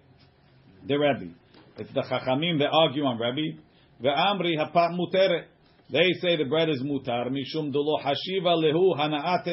the 0.87 0.98
Rebbe. 0.98 1.35
It's 1.78 1.92
the 1.92 2.02
chachamim 2.02 2.59
that 2.59 2.68
argue 2.70 3.05
on 3.05 3.18
Rebbe. 3.18 3.59
Ve'amri 4.02 4.57
hapat 4.59 4.96
muteret. 4.96 5.44
They 5.90 6.12
say 6.20 6.37
the 6.37 6.44
bread 6.44 6.68
is 6.68 6.83
mutar 6.83 7.28
mishum 7.28 7.72
delo 7.72 7.98
hashiva 7.98 8.57
lehu 8.57 8.96
hanaat. 8.96 9.44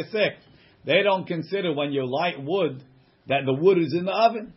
They 0.85 1.03
don't 1.03 1.25
consider 1.25 1.73
when 1.73 1.91
you 1.91 2.05
light 2.05 2.41
wood 2.41 2.83
that 3.27 3.45
the 3.45 3.53
wood 3.53 3.77
is 3.77 3.93
in 3.93 4.05
the 4.05 4.11
oven. 4.11 4.53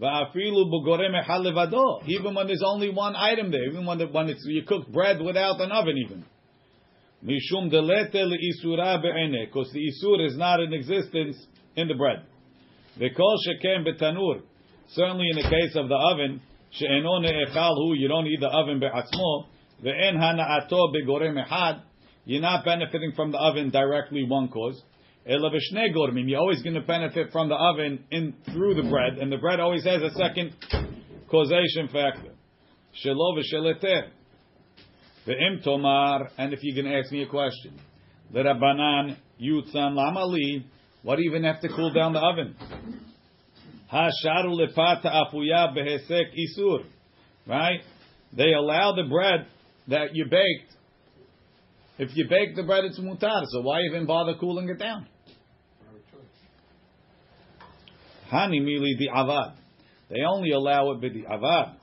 Even 0.00 0.28
when 2.34 2.46
there's 2.46 2.62
only 2.64 2.90
one 2.90 3.16
item 3.16 3.50
there, 3.50 3.68
even 3.68 3.84
when 3.84 3.98
the, 3.98 4.06
when 4.06 4.28
it's 4.28 4.44
you 4.46 4.62
cook 4.62 4.86
bread 4.92 5.20
without 5.20 5.60
an 5.60 5.72
oven, 5.72 5.98
even. 5.98 6.24
Mishum 7.24 7.68
because 7.68 7.88
the 9.72 9.80
isur 9.80 10.24
is 10.24 10.36
not 10.36 10.60
in 10.60 10.72
existence 10.72 11.36
in 11.74 11.88
the 11.88 11.94
bread. 11.94 12.22
V'kol 12.96 13.38
shekem 13.44 13.84
betanur. 13.84 14.42
Certainly 14.90 15.30
in 15.30 15.36
the 15.36 15.42
case 15.42 15.74
of 15.74 15.88
the 15.88 15.96
oven, 15.96 16.40
she'eno 16.70 17.18
ne'echal 17.20 17.74
hu, 17.74 17.94
you 17.94 18.06
don't 18.06 18.28
eat 18.28 18.38
the 18.40 18.48
oven 18.48 18.78
be'atzmo, 18.78 19.46
ve'en 19.84 20.16
hana'ato 20.16 20.92
be'gorem 20.92 21.36
echad, 21.44 21.82
you're 22.24 22.40
not 22.40 22.64
benefiting 22.64 23.10
from 23.16 23.32
the 23.32 23.38
oven 23.38 23.70
directly, 23.70 24.22
one 24.24 24.46
cause. 24.48 24.80
You're 25.28 26.38
always 26.40 26.62
going 26.62 26.74
to 26.74 26.80
benefit 26.80 27.32
from 27.32 27.50
the 27.50 27.54
oven 27.54 28.02
in 28.10 28.34
through 28.46 28.76
the 28.76 28.88
bread, 28.88 29.18
and 29.18 29.30
the 29.30 29.36
bread 29.36 29.60
always 29.60 29.84
has 29.84 30.00
a 30.00 30.08
second 30.12 30.56
causation 31.30 31.88
factor. 31.92 32.32
Shelo 33.04 33.36
v'sheleter. 33.36 34.08
And 35.26 36.52
if 36.54 36.60
you're 36.62 36.82
going 36.82 36.90
to 36.90 36.98
ask 36.98 37.12
me 37.12 37.22
a 37.24 37.28
question, 37.28 37.78
the 38.32 38.38
Rabbanan 38.38 39.18
yutzan 39.38 39.92
lamali, 39.92 40.64
what 41.02 41.20
even 41.20 41.44
have 41.44 41.60
to 41.60 41.68
cool 41.68 41.92
down 41.92 42.14
the 42.14 42.20
oven? 42.20 42.56
Hasharu 43.92 44.56
lepata 44.58 45.30
behesek 45.76 46.32
isur. 46.34 46.86
Right? 47.46 47.80
They 48.34 48.54
allow 48.54 48.94
the 48.94 49.04
bread 49.04 49.46
that 49.88 50.14
you 50.14 50.24
baked. 50.24 50.74
If 51.98 52.16
you 52.16 52.26
bake 52.30 52.56
the 52.56 52.62
bread, 52.62 52.84
it's 52.84 52.98
mutar. 52.98 53.44
So 53.48 53.60
why 53.60 53.82
even 53.82 54.06
bother 54.06 54.34
cooling 54.40 54.70
it 54.70 54.78
down? 54.78 55.06
Hani 58.30 58.60
mili 58.60 58.96
di 58.98 59.08
avad. 59.08 59.54
They 60.10 60.22
only 60.26 60.52
allow 60.52 60.92
it 60.92 61.00
b'di 61.00 61.26
avad. 61.26 61.76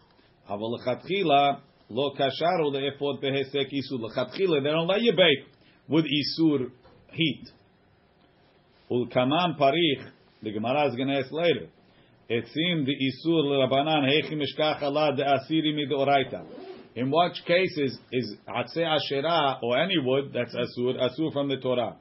Aval 0.50 0.80
lechatchila 0.80 1.60
lo 1.90 2.14
kasharu 2.14 2.72
le'efot 2.72 3.22
behesek 3.22 3.72
isur. 3.72 4.00
Lechatchila, 4.00 4.64
they 4.64 4.70
don't 4.70 4.88
let 4.88 5.02
you 5.02 5.14
bake 5.14 5.48
with 5.88 6.06
isur 6.06 6.72
heat. 7.12 7.44
Ulkamam 8.92 9.58
parich. 9.60 10.12
The 10.44 10.52
Gemara 10.52 10.90
is 10.90 10.96
going 10.96 11.08
to 11.08 11.20
ask 11.20 11.32
later. 11.32 11.68
It 12.28 12.46
the 12.54 12.96
isur 12.96 13.44
l'rabanan 13.44 14.04
heichi 14.08 14.34
mishkach 14.34 14.82
ala 14.82 15.16
de 15.16 15.24
asiri 15.24 15.74
midoraita. 15.74 16.46
In 16.96 17.12
what 17.12 17.34
cases 17.46 18.00
is 18.12 18.36
atzeh 18.48 18.86
asherah 18.86 19.60
or 19.62 19.78
any 19.78 19.98
wood 20.00 20.32
that's 20.34 20.56
asur 20.56 20.96
asur 21.00 21.34
from 21.34 21.50
the 21.50 21.58
Torah? 21.58 21.98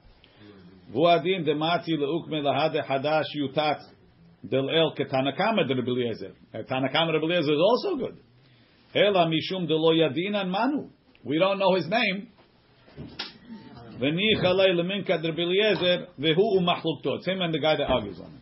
Vuadin 0.94 1.46
demati 1.46 1.90
leukme 1.98 2.42
lahade 2.42 2.86
hadash 2.86 3.24
yutat 3.36 3.80
del 4.48 4.68
el 4.68 4.92
ketanakama 4.94 5.64
de 5.66 5.74
Rebbe 5.74 5.90
Eliezer. 5.92 6.32
Uh, 6.52 6.62
Tanakama 6.64 7.12
de 7.12 7.18
Rebbe 7.18 7.26
Eliezer 7.32 7.52
is 7.54 7.60
also 7.60 7.96
good. 7.96 8.16
Ela 8.94 9.26
mishum 9.26 9.66
de 9.66 9.74
lo 9.74 9.92
yadinan 9.92 10.48
manu. 10.50 10.90
We 11.24 11.38
don't 11.38 11.58
know 11.58 11.74
his 11.74 11.88
name. 11.88 12.28
It's 14.00 14.06
him 17.26 17.40
and 17.40 17.54
the 17.54 17.58
guy 17.60 17.76
that 17.76 17.86
argues 17.88 18.20
on 18.20 18.26
it. 18.26 18.40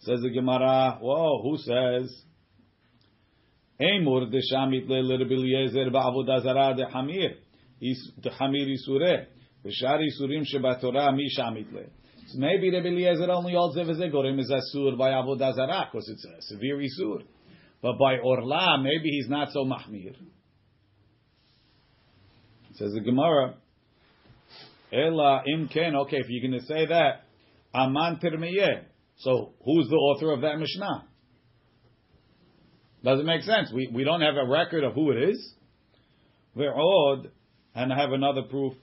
Says 0.00 0.20
the 0.22 0.30
Gemara, 0.30 0.98
whoa, 1.00 1.42
who 1.42 1.56
says? 1.58 2.22
Emur 3.80 4.30
de 4.30 4.40
shamit 4.52 4.88
le 4.88 5.18
Rebbe 5.18 5.32
Eliezer 5.34 5.90
ba'avodah 5.90 6.42
zarah 6.42 6.74
de 6.76 6.84
hamir. 6.86 7.36
Is- 7.80 8.12
De 8.22 8.30
hamir 8.30 8.68
isureh. 8.68 9.26
V'shar 9.64 10.00
isurim 10.00 10.44
shebatorah 10.44 11.14
mi 11.14 11.28
shamit 11.36 11.72
le. 11.72 11.90
So 12.28 12.38
maybe 12.38 12.70
Rebbe 12.70 12.88
Eliezer 12.88 13.30
only 13.30 13.52
holds 13.52 13.76
if 13.76 13.86
a 13.86 13.92
gorim 13.92 14.40
is 14.40 14.50
asur 14.50 14.98
by 14.98 15.10
avodah 15.10 15.54
zarah 15.54 15.88
because 15.90 16.08
it's 16.08 16.24
a 16.24 16.42
severe 16.42 16.78
isur. 16.78 17.22
But 17.82 17.98
by 17.98 18.18
orla, 18.18 18.78
maybe 18.82 19.10
he's 19.10 19.28
not 19.28 19.52
so 19.52 19.64
mahmir. 19.64 20.16
Says 22.74 22.92
the 22.92 23.00
Gemara, 23.00 23.54
Ela 24.92 25.42
im 25.46 25.68
ken. 25.68 25.94
Okay, 25.94 26.16
if 26.18 26.26
you're 26.28 26.48
going 26.48 26.60
to 26.60 26.66
say 26.66 26.86
that, 26.86 27.22
aman 27.74 28.18
tirmiyeh. 28.22 28.84
So 29.18 29.52
who's 29.64 29.88
the 29.88 29.96
author 29.96 30.32
of 30.32 30.42
that 30.42 30.58
Mishnah? 30.58 31.06
Doesn't 33.04 33.26
make 33.26 33.42
sense. 33.42 33.70
We 33.72 33.88
we 33.92 34.04
don't 34.04 34.20
have 34.20 34.34
a 34.36 34.48
record 34.48 34.84
of 34.84 34.94
who 34.94 35.12
it 35.12 35.30
is. 35.30 35.54
We're 36.54 36.74
odd, 36.74 37.30
and 37.74 37.92
I 37.92 38.00
have 38.00 38.12
another 38.12 38.42
proof. 38.42 38.74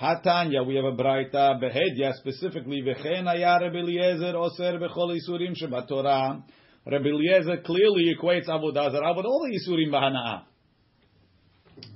Hatanya, 0.00 0.66
we 0.66 0.74
have 0.76 0.84
a 0.84 0.92
braita 0.92 1.60
behedya 1.62 2.14
specifically. 2.14 2.82
V'chen 2.82 3.26
haya 3.26 3.58
Rebbe 3.60 3.78
Eliezer 3.78 4.34
oser 4.36 4.78
b'chol 4.78 5.16
isurim 5.16 5.54
shebatorah. 5.54 6.42
Rebbe 6.86 7.08
Eliezer 7.08 7.58
clearly 7.64 8.14
equates 8.16 8.48
avodah 8.48 8.90
zarah 8.90 9.14
with 9.16 9.26
all 9.26 9.46
the 9.46 9.58
isurim 9.58 9.92
b'hana'ah. 9.92 10.42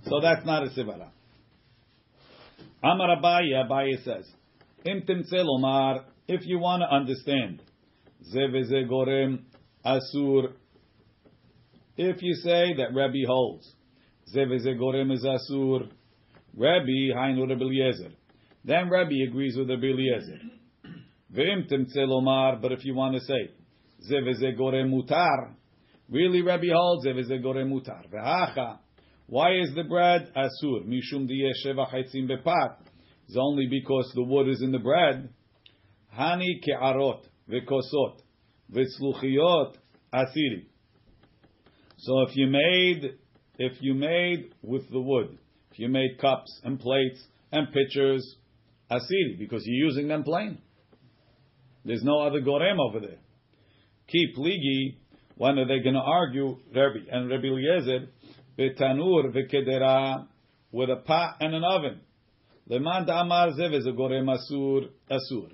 So 0.04 0.20
that's 0.20 0.44
not 0.44 0.64
a 0.64 0.70
sivara. 0.70 1.11
Amar 2.82 3.16
Abaye, 3.16 3.64
Abaye 3.64 4.04
says, 4.04 4.30
Im 4.85 5.02
timtze 5.02 5.44
lomar, 5.44 6.04
if 6.28 6.42
you 6.44 6.59
want 6.59 6.82
to 6.82 6.94
understand, 6.94 7.62
ze 8.22 8.38
v'ze 8.38 8.88
gorem 8.88 9.40
asur, 9.85 10.52
if 11.96 12.22
you 12.22 12.35
say 12.35 12.74
that 12.76 12.94
Rabbi 12.94 13.24
holds, 13.26 13.74
ze 14.28 14.40
v'ze 14.40 14.78
gorem 14.78 15.11
is 15.12 15.24
asur, 15.24 15.88
Rabbi 16.57 17.12
hainu 17.14 17.49
Rabbi 17.49 17.62
Eliezer, 17.62 18.11
then 18.64 18.88
Rabbi 18.88 19.16
agrees 19.29 19.57
with 19.57 19.69
Rabbi 19.69 19.87
Eliezer. 19.87 20.40
V'im 21.35 21.71
timtze 21.71 21.99
lomar, 21.99 22.61
but 22.62 22.73
if 22.73 22.85
you 22.85 22.95
want 22.95 23.14
to 23.14 23.21
say, 23.21 23.51
ze 24.03 24.16
v'ze 24.16 24.59
gorem 24.59 24.90
mutar, 24.90 25.55
really 26.09 26.40
Rabbi 26.40 26.69
holds, 26.73 27.05
ze 27.05 27.12
v'ze 27.12 27.42
gorem 27.42 27.71
mutar. 27.71 28.09
V'hacha, 28.11 28.79
why 29.27 29.59
is 29.59 29.75
the 29.75 29.85
bread 29.85 30.33
asur? 30.35 30.87
Mishum 30.87 31.29
diyesheva 31.29 31.92
chaitzim 31.92 32.31
bepat. 32.31 32.77
It's 33.29 33.37
only 33.38 33.66
because 33.66 34.11
the 34.14 34.23
wood 34.23 34.49
is 34.49 34.62
in 34.62 34.73
the 34.73 34.79
bread. 34.79 35.29
Hani 36.16 36.61
ke'arot 36.64 37.23
v'kosot 37.51 38.21
v'tzluchiyot 38.73 39.75
asiri. 40.14 40.66
So 41.99 42.23
if 42.23 42.37
you 42.37 42.47
made, 42.47 43.19
if 43.59 43.73
you 43.81 43.95
made 43.95 44.55
with 44.62 44.88
the 44.90 45.01
wood, 45.01 45.38
you 45.79 45.89
made 45.89 46.19
cups 46.21 46.61
and 46.65 46.79
plates 46.79 47.23
and 47.53 47.69
pitchers, 47.73 48.37
asiri, 48.91 49.39
because 49.39 49.62
you're 49.65 49.87
using 49.87 50.09
them 50.09 50.25
plain. 50.25 50.59
There's 51.85 52.03
no 52.03 52.21
other 52.21 52.41
gorem 52.41 52.79
over 52.81 53.01
there. 53.01 53.19
Keep 54.09 54.37
ligi. 54.37 54.97
When 55.37 55.59
are 55.59 55.67
they 55.67 55.81
going 55.81 55.95
to 55.95 56.01
argue? 56.01 56.57
Rabbi 56.75 56.99
and 57.11 57.31
Rabbi 57.31 57.47
Eliezer 57.47 58.07
betanur 58.59 59.35
v'kedera 59.35 60.27
with 60.73 60.91
a 60.91 60.97
pot 60.97 61.37
and 61.41 61.55
an 61.55 61.62
oven. 61.62 62.01
Leman 62.69 63.07
da'amar 63.07 63.57
zev 63.59 63.75
is 63.75 63.87
a 63.87 63.91
gorem 63.91 64.27
asur, 64.27 64.89
asur. 65.11 65.51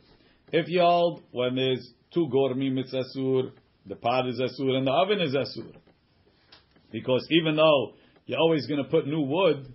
If 0.52 0.68
you 0.68 0.80
hold 0.80 1.22
when 1.32 1.56
there's 1.56 1.86
two 2.14 2.28
gormim, 2.32 2.78
it's 2.78 2.94
asur, 2.94 3.52
the 3.86 3.96
pot 3.96 4.28
is 4.28 4.40
asur 4.40 4.70
and 4.76 4.86
the 4.86 4.92
oven 4.92 5.20
is 5.20 5.34
asur. 5.34 5.74
Because 6.90 7.26
even 7.30 7.56
though 7.56 7.92
you're 8.26 8.38
always 8.38 8.66
going 8.66 8.82
to 8.82 8.88
put 8.88 9.06
new 9.06 9.22
wood, 9.22 9.66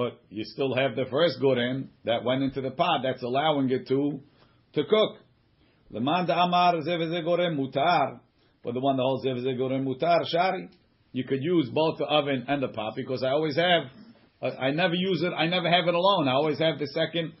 but 0.00 0.18
you 0.30 0.44
still 0.44 0.74
have 0.74 0.96
the 0.96 1.04
first 1.10 1.38
gorem 1.42 1.88
that 2.06 2.24
went 2.24 2.42
into 2.42 2.62
the 2.62 2.70
pot, 2.70 3.00
that's 3.02 3.22
allowing 3.22 3.68
it 3.68 3.86
to, 3.88 4.18
to 4.72 4.84
cook. 4.84 5.18
Leman 5.90 6.26
da'amar 6.26 6.76
zev 6.88 7.02
is 7.02 7.12
a 7.12 7.22
gorem 7.22 7.58
mutar. 7.58 8.20
But 8.64 8.72
the 8.72 8.80
one 8.80 8.96
that 8.96 9.02
holds 9.02 9.26
zev 9.26 9.36
is 9.36 9.44
a 9.44 9.48
gorem 9.48 9.84
mutar, 9.84 10.20
shari. 10.26 10.70
You 11.12 11.24
could 11.24 11.42
use 11.42 11.68
both 11.70 11.98
the 11.98 12.06
oven 12.06 12.46
and 12.48 12.62
the 12.62 12.68
pot 12.68 12.94
because 12.96 13.22
I 13.22 13.28
always 13.28 13.56
have 13.56 13.82
I 14.42 14.70
never 14.70 14.94
use 14.94 15.22
it. 15.22 15.34
I 15.34 15.48
never 15.48 15.70
have 15.70 15.86
it 15.86 15.94
alone. 15.94 16.26
I 16.28 16.32
always 16.32 16.58
have 16.60 16.78
the 16.78 16.86
second, 16.86 17.34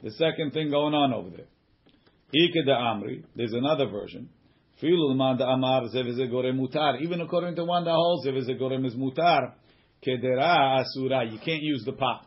the 0.00 0.12
second 0.12 0.52
thing 0.52 0.70
going 0.70 0.94
on 0.94 1.12
over 1.12 1.30
there. 1.30 1.46
Ike 2.28 2.66
de 2.66 2.70
Amri. 2.70 3.24
There's 3.34 3.52
another 3.52 3.88
version. 3.88 4.28
Filu 4.80 5.12
lemanda 5.12 5.42
amar 5.42 5.82
zevezegorim 5.92 6.56
mutar. 6.56 7.02
Even 7.02 7.20
according 7.20 7.56
to 7.56 7.64
one 7.64 7.84
that 7.84 7.94
holds 7.94 8.26
if 8.26 8.34
is 8.36 8.94
mutar, 8.94 9.54
kedera 10.06 10.80
asura. 10.80 11.24
You 11.24 11.38
can't 11.38 11.62
use 11.62 11.82
the 11.84 11.92
pot. 11.92 12.26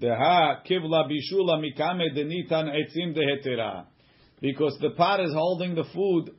Deha 0.00 0.62
kivla 0.68 1.08
bishula 1.08 1.58
mikame 1.58 2.14
denitan 2.14 2.68
etzim 2.68 3.14
dehetera. 3.16 3.86
Because 4.40 4.76
the 4.80 4.90
pot 4.90 5.20
is 5.20 5.32
holding 5.32 5.74
the 5.74 5.84
food 5.94 6.30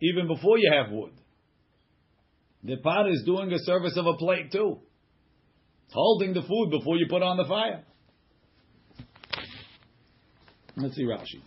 even 0.00 0.26
before 0.26 0.58
you 0.58 0.72
have 0.72 0.90
wood. 0.90 1.12
The 2.62 2.76
pot 2.78 3.10
is 3.10 3.22
doing 3.26 3.52
a 3.52 3.58
service 3.58 3.96
of 3.96 4.06
a 4.06 4.14
plate 4.14 4.50
too 4.50 4.78
It's 5.84 5.94
holding 5.94 6.32
the 6.32 6.42
food 6.42 6.70
before 6.70 6.96
you 6.96 7.06
put 7.08 7.22
on 7.22 7.36
the 7.36 7.44
fire. 7.44 7.84
Let's 10.76 10.96
see 10.96 11.04
Rashi. 11.04 11.40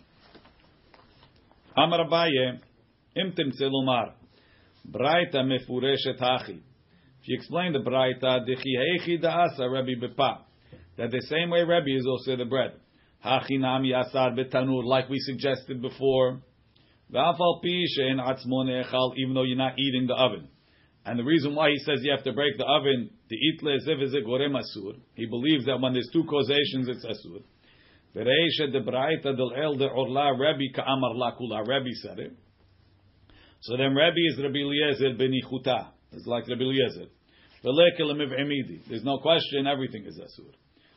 Amar 1.76 2.06
Abaye, 2.06 2.60
imtim 3.16 3.52
tzelumar, 3.52 4.12
braita 4.90 5.42
mefureshet. 5.42 6.18
If 7.30 7.40
explained 7.40 7.76
explain 7.76 8.16
the 8.16 8.24
braita, 8.24 9.22
da'asa 9.22 9.70
Rabbi 9.70 10.00
bepa, 10.00 10.38
that 10.96 11.10
the 11.10 11.20
same 11.28 11.50
way 11.50 11.62
Rabbi 11.62 11.90
is 11.90 12.06
also 12.06 12.36
the 12.36 12.46
bread. 12.46 12.72
Hachi 13.22 13.60
nam 13.60 13.82
betanur, 13.82 14.82
like 14.84 15.10
we 15.10 15.18
suggested 15.18 15.82
before. 15.82 16.40
V'afal 17.12 17.60
pi 17.60 17.84
she'en 17.86 18.16
atzmon 18.16 19.12
even 19.18 19.34
though 19.34 19.42
you're 19.42 19.58
not 19.58 19.78
eating 19.78 20.06
the 20.06 20.14
oven. 20.14 20.48
And 21.04 21.18
the 21.18 21.24
reason 21.24 21.54
why 21.54 21.68
he 21.68 21.78
says 21.80 22.00
you 22.02 22.12
have 22.12 22.24
to 22.24 22.32
break 22.32 22.56
the 22.56 22.64
oven, 22.64 23.10
the 23.28 23.36
itle 23.36 23.76
zev 23.86 24.26
gorem 24.26 24.56
asur. 24.56 24.96
He 25.14 25.26
believes 25.26 25.66
that 25.66 25.82
when 25.82 25.92
there's 25.92 26.08
two 26.10 26.24
causations, 26.24 26.88
it's 26.88 27.04
asur. 27.04 27.42
The 28.14 28.20
reisha 28.20 28.72
de 28.72 28.80
braita 28.80 29.36
del 29.36 29.52
el 29.54 29.76
de 29.76 29.86
orla 29.86 30.32
Rabbi 30.32 30.72
ka'amar 30.74 31.14
lakula. 31.14 31.66
Rabbi 31.68 31.90
said 32.02 32.20
it. 32.20 32.32
So 33.60 33.76
then 33.76 33.94
Rabbi 33.94 34.16
is 34.16 34.38
Rabbi 34.42 34.60
Eliezer 34.60 35.14
ben 35.18 35.32
Ichuta. 35.32 35.88
It's 36.12 36.26
like 36.26 36.48
Rabbi 36.48 36.62
Eliezer. 36.62 37.10
There's 37.62 39.04
no 39.04 39.18
question, 39.18 39.66
everything 39.66 40.04
is 40.04 40.18
asur. 40.18 40.52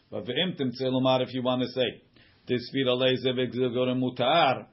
But 0.09 0.25
ve'imtim 0.25 0.71
tzelumar, 0.79 1.21
if 1.21 1.33
you 1.33 1.41
want 1.41 1.61
to 1.61 1.67
say, 1.69 2.01
tisfir 2.47 2.87
alezev 2.87 3.53
gorem 3.73 4.01
mutar, 4.01 4.65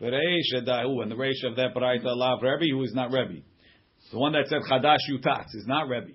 the 0.00 0.06
and 0.06 1.10
the 1.10 1.14
reisha 1.14 1.50
of 1.50 1.56
that 1.56 1.74
braita 1.74 2.16
lav 2.16 2.42
Rabbi, 2.42 2.66
who 2.70 2.82
is 2.82 2.92
not 2.94 3.12
Rabbi. 3.12 3.40
The 4.10 4.18
one 4.18 4.32
that 4.32 4.46
said 4.48 4.60
Chadash 4.70 4.98
Yutatz 5.10 5.54
is 5.54 5.66
not 5.66 5.88
Rebbe. 5.88 6.12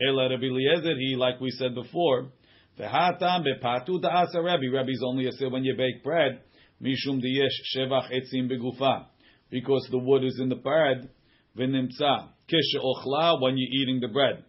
Ela 0.00 0.28
Rebbe 0.28 0.46
Eliezer, 0.46 0.96
he, 0.96 1.16
like 1.16 1.40
we 1.40 1.50
said 1.50 1.74
before, 1.74 2.30
V'hatam 2.78 3.44
bepatu 3.44 4.00
da'asa 4.00 4.36
Rebbe. 4.36 4.70
Rebbe's 4.72 5.02
only 5.04 5.26
a 5.26 5.32
say 5.32 5.46
when 5.46 5.64
you 5.64 5.74
bake 5.76 6.04
bread, 6.04 6.40
mishum 6.82 7.20
diyesh 7.20 7.76
shevach 7.76 8.10
etzim 8.12 8.50
begufa. 8.50 9.06
Because 9.50 9.86
the 9.90 9.98
wood 9.98 10.24
is 10.24 10.38
in 10.40 10.48
the 10.48 10.56
bread, 10.56 11.08
v'nimtza. 11.56 12.28
Kish 12.48 12.80
ochla, 12.80 13.40
when 13.40 13.56
you're 13.56 13.82
eating 13.82 14.00
the 14.00 14.08
bread. 14.08 14.44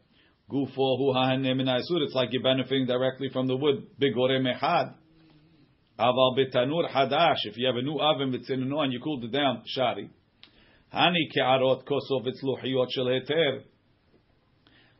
Gufo 0.50 0.98
hu 0.98 1.14
ha'hanem 1.14 1.60
It's 1.60 2.14
like 2.14 2.30
you're 2.32 2.44
benefiting 2.44 2.86
directly 2.86 3.30
from 3.34 3.48
the 3.48 3.56
wood. 3.56 3.88
Bigore 4.00 4.40
mehad. 4.40 4.94
Aval 6.00 6.38
betanur 6.38 6.90
hadash. 6.90 7.38
If 7.46 7.58
you 7.58 7.66
have 7.66 7.78
a 7.78 7.82
new 7.82 7.98
oven, 7.98 8.32
v'tzinunu, 8.32 8.84
and 8.84 8.94
you 8.94 9.00
cooled 9.00 9.24
it 9.24 9.32
down, 9.32 9.64
shari. 9.66 10.10
Hani 10.94 11.32
ke'arot 11.36 11.84
kosov 11.86 12.28
etzluhiyot 12.28 12.88
shel 12.92 13.06
heter. 13.06 13.62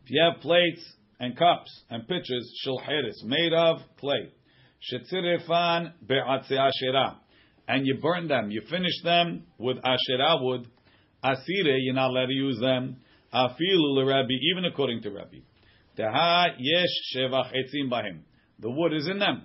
If 0.04 0.10
you 0.10 0.22
have 0.22 0.42
plates 0.42 0.82
and 1.20 1.38
cups 1.38 1.84
and 1.90 2.08
pitchers 2.08 2.52
shel 2.64 2.80
heres 2.80 3.24
made 3.24 3.54
of 3.54 3.78
clay, 4.00 4.32
shetzirefan 4.92 5.94
be'atzei 6.08 6.58
asherah, 6.58 7.18
and 7.68 7.86
you 7.86 8.00
burn 8.02 8.28
them, 8.28 8.50
you 8.50 8.62
finish 8.70 9.02
them 9.04 9.46
with 9.60 9.78
asherah 9.78 10.38
wood, 10.42 10.68
asire, 11.24 11.78
you're 11.78 11.94
not 11.94 12.10
allowed 12.10 12.28
to 12.28 12.34
use 12.34 12.60
them, 12.60 12.98
afilu 13.36 14.08
Rabbi, 14.08 14.34
even 14.54 14.66
according 14.66 15.02
to 15.02 15.12
Rabbi. 15.12 15.40
Deha 15.98 16.56
yesh 16.58 17.16
shevach 17.16 17.52
etzim 17.54 17.90
bahim. 17.92 18.22
The 18.60 18.70
wood 18.70 18.94
is 18.94 19.08
in 19.08 19.20
them. 19.20 19.44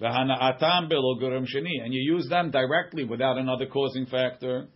Belo 0.00 1.20
sheni, 1.20 1.82
and 1.84 1.92
you 1.92 2.14
use 2.14 2.28
them 2.28 2.50
directly 2.50 3.04
without 3.04 3.36
another 3.36 3.66
causing 3.66 4.06
factor. 4.06 4.68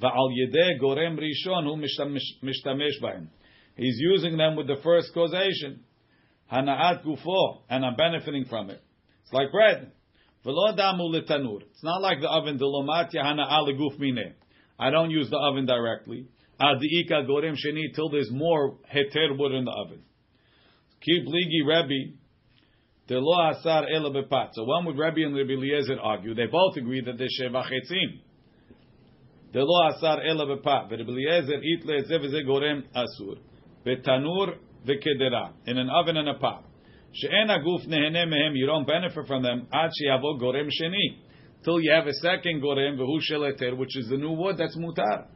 Va'al 0.00 0.30
yedeh 0.32 0.80
gorem 0.80 1.18
rishon 1.18 1.64
hu 1.64 1.76
mishtamesh 1.76 3.00
b'hem. 3.02 3.28
He's 3.76 3.98
using 3.98 4.36
them 4.36 4.56
with 4.56 4.66
the 4.66 4.76
first 4.82 5.12
causation. 5.12 5.80
Hana'at 6.50 7.04
gufo, 7.04 7.62
and 7.68 7.84
I'm 7.84 7.96
benefiting 7.96 8.44
from 8.46 8.70
it. 8.70 8.80
It's 9.24 9.32
like 9.32 9.50
bread. 9.52 9.92
Damu. 10.46 11.14
It's 11.16 11.82
not 11.82 12.00
like 12.00 12.20
the 12.20 12.28
oven, 12.30 12.58
delomat 12.58 13.12
yahana'a 13.12 13.66
leguf 13.68 13.98
mine. 13.98 14.34
I 14.78 14.90
don't 14.90 15.10
use 15.10 15.28
the 15.28 15.38
oven 15.38 15.66
directly. 15.66 16.28
Ad 16.58 16.78
ika 16.82 17.22
gorem 17.24 17.54
sheni 17.54 17.94
till 17.94 18.08
there's 18.08 18.30
more 18.30 18.78
heter 18.92 19.36
wood 19.38 19.52
in 19.52 19.64
the 19.64 19.70
oven. 19.70 20.02
Keep 21.02 21.26
ligi 21.26 21.62
Rabbi. 21.66 22.16
Telo 23.08 23.50
asar 23.50 23.86
ela 23.88 24.10
bepat. 24.10 24.50
So 24.54 24.64
one 24.64 24.86
would 24.86 24.98
Rabbi 24.98 25.20
and 25.20 25.36
Rabbi 25.36 25.52
Eliezer 25.52 26.00
argue. 26.00 26.34
They 26.34 26.46
both 26.46 26.76
agree 26.76 27.02
that 27.02 27.18
they're 27.18 27.28
sheva 27.40 27.62
chetzim. 27.62 28.20
Telo 29.54 29.90
asar 29.90 30.22
ela 30.26 30.46
bepat. 30.46 30.90
Rabbi 30.90 31.10
Eliezer 31.10 31.62
eat 31.62 31.84
leze 31.84 32.46
gorem 32.46 32.84
asur. 32.94 33.38
Betanur 33.84 34.56
vekedera. 34.86 35.52
In 35.66 35.76
an 35.76 35.90
oven 35.90 36.16
and 36.16 36.28
a 36.30 36.34
pot. 36.34 36.64
She'en 37.12 37.48
aguf 37.48 37.86
nehene 37.86 38.26
mehem. 38.26 38.52
You 38.54 38.66
don't 38.66 38.86
benefit 38.86 39.26
from 39.26 39.42
them. 39.42 39.68
Ad 39.72 39.90
she'avo 39.94 40.38
gorem 40.38 40.68
sheni. 40.68 41.18
Till 41.64 41.80
you 41.80 41.92
have 41.92 42.06
a 42.06 42.14
second 42.14 42.62
gorem, 42.62 42.96
vehu 42.96 43.18
shel 43.20 43.42
which 43.76 43.96
is 43.96 44.08
the 44.08 44.16
new 44.16 44.32
wood 44.32 44.56
that's 44.56 44.76
mutar 44.76 45.26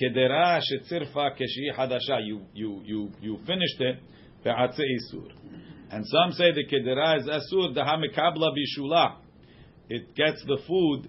kedera 0.00 0.60
shetzirfa 0.60 1.36
keshi 1.36 1.76
hadasha. 1.76 2.24
You 2.24 2.46
you 2.54 2.82
you 2.84 3.10
you 3.20 3.38
finished 3.46 3.80
it 3.80 3.98
be'atze 4.44 4.80
isur. 4.80 5.30
And 5.90 6.06
some 6.06 6.32
say 6.32 6.52
the 6.52 6.64
kedera 6.64 7.18
is 7.18 7.26
asur 7.26 7.76
dahamikabla 7.76 8.54
bishula. 8.56 9.16
It 9.88 10.14
gets 10.14 10.42
the 10.46 10.58
food 10.66 11.08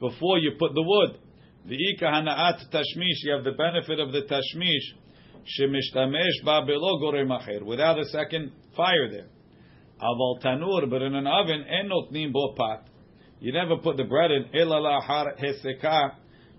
before 0.00 0.38
you 0.38 0.52
put 0.58 0.74
the 0.74 0.82
wood. 0.82 1.18
The 1.66 1.76
hanaat 2.00 2.70
tashmish. 2.72 3.22
You 3.24 3.32
have 3.32 3.44
the 3.44 3.52
benefit 3.52 4.00
of 4.00 4.12
the 4.12 4.22
tashmish. 4.22 4.98
Shemishtamesh 5.58 6.44
ba 6.44 6.62
belo 6.66 7.00
gorem 7.00 7.66
without 7.66 7.98
a 7.98 8.04
second 8.06 8.52
fire 8.76 9.10
there. 9.10 9.26
Aval 10.00 10.42
tanur, 10.42 10.88
but 10.90 11.02
in 11.02 11.14
an 11.14 11.26
oven, 11.26 11.64
enot 11.70 12.12
notnim 12.12 12.32
bo 12.32 12.54
pot. 12.56 12.88
You 13.40 13.52
never 13.52 13.76
put 13.76 13.96
the 13.96 14.04
bread 14.04 14.30
in. 14.30 14.44
Ilalahar 14.54 15.38
heseka 15.38 16.12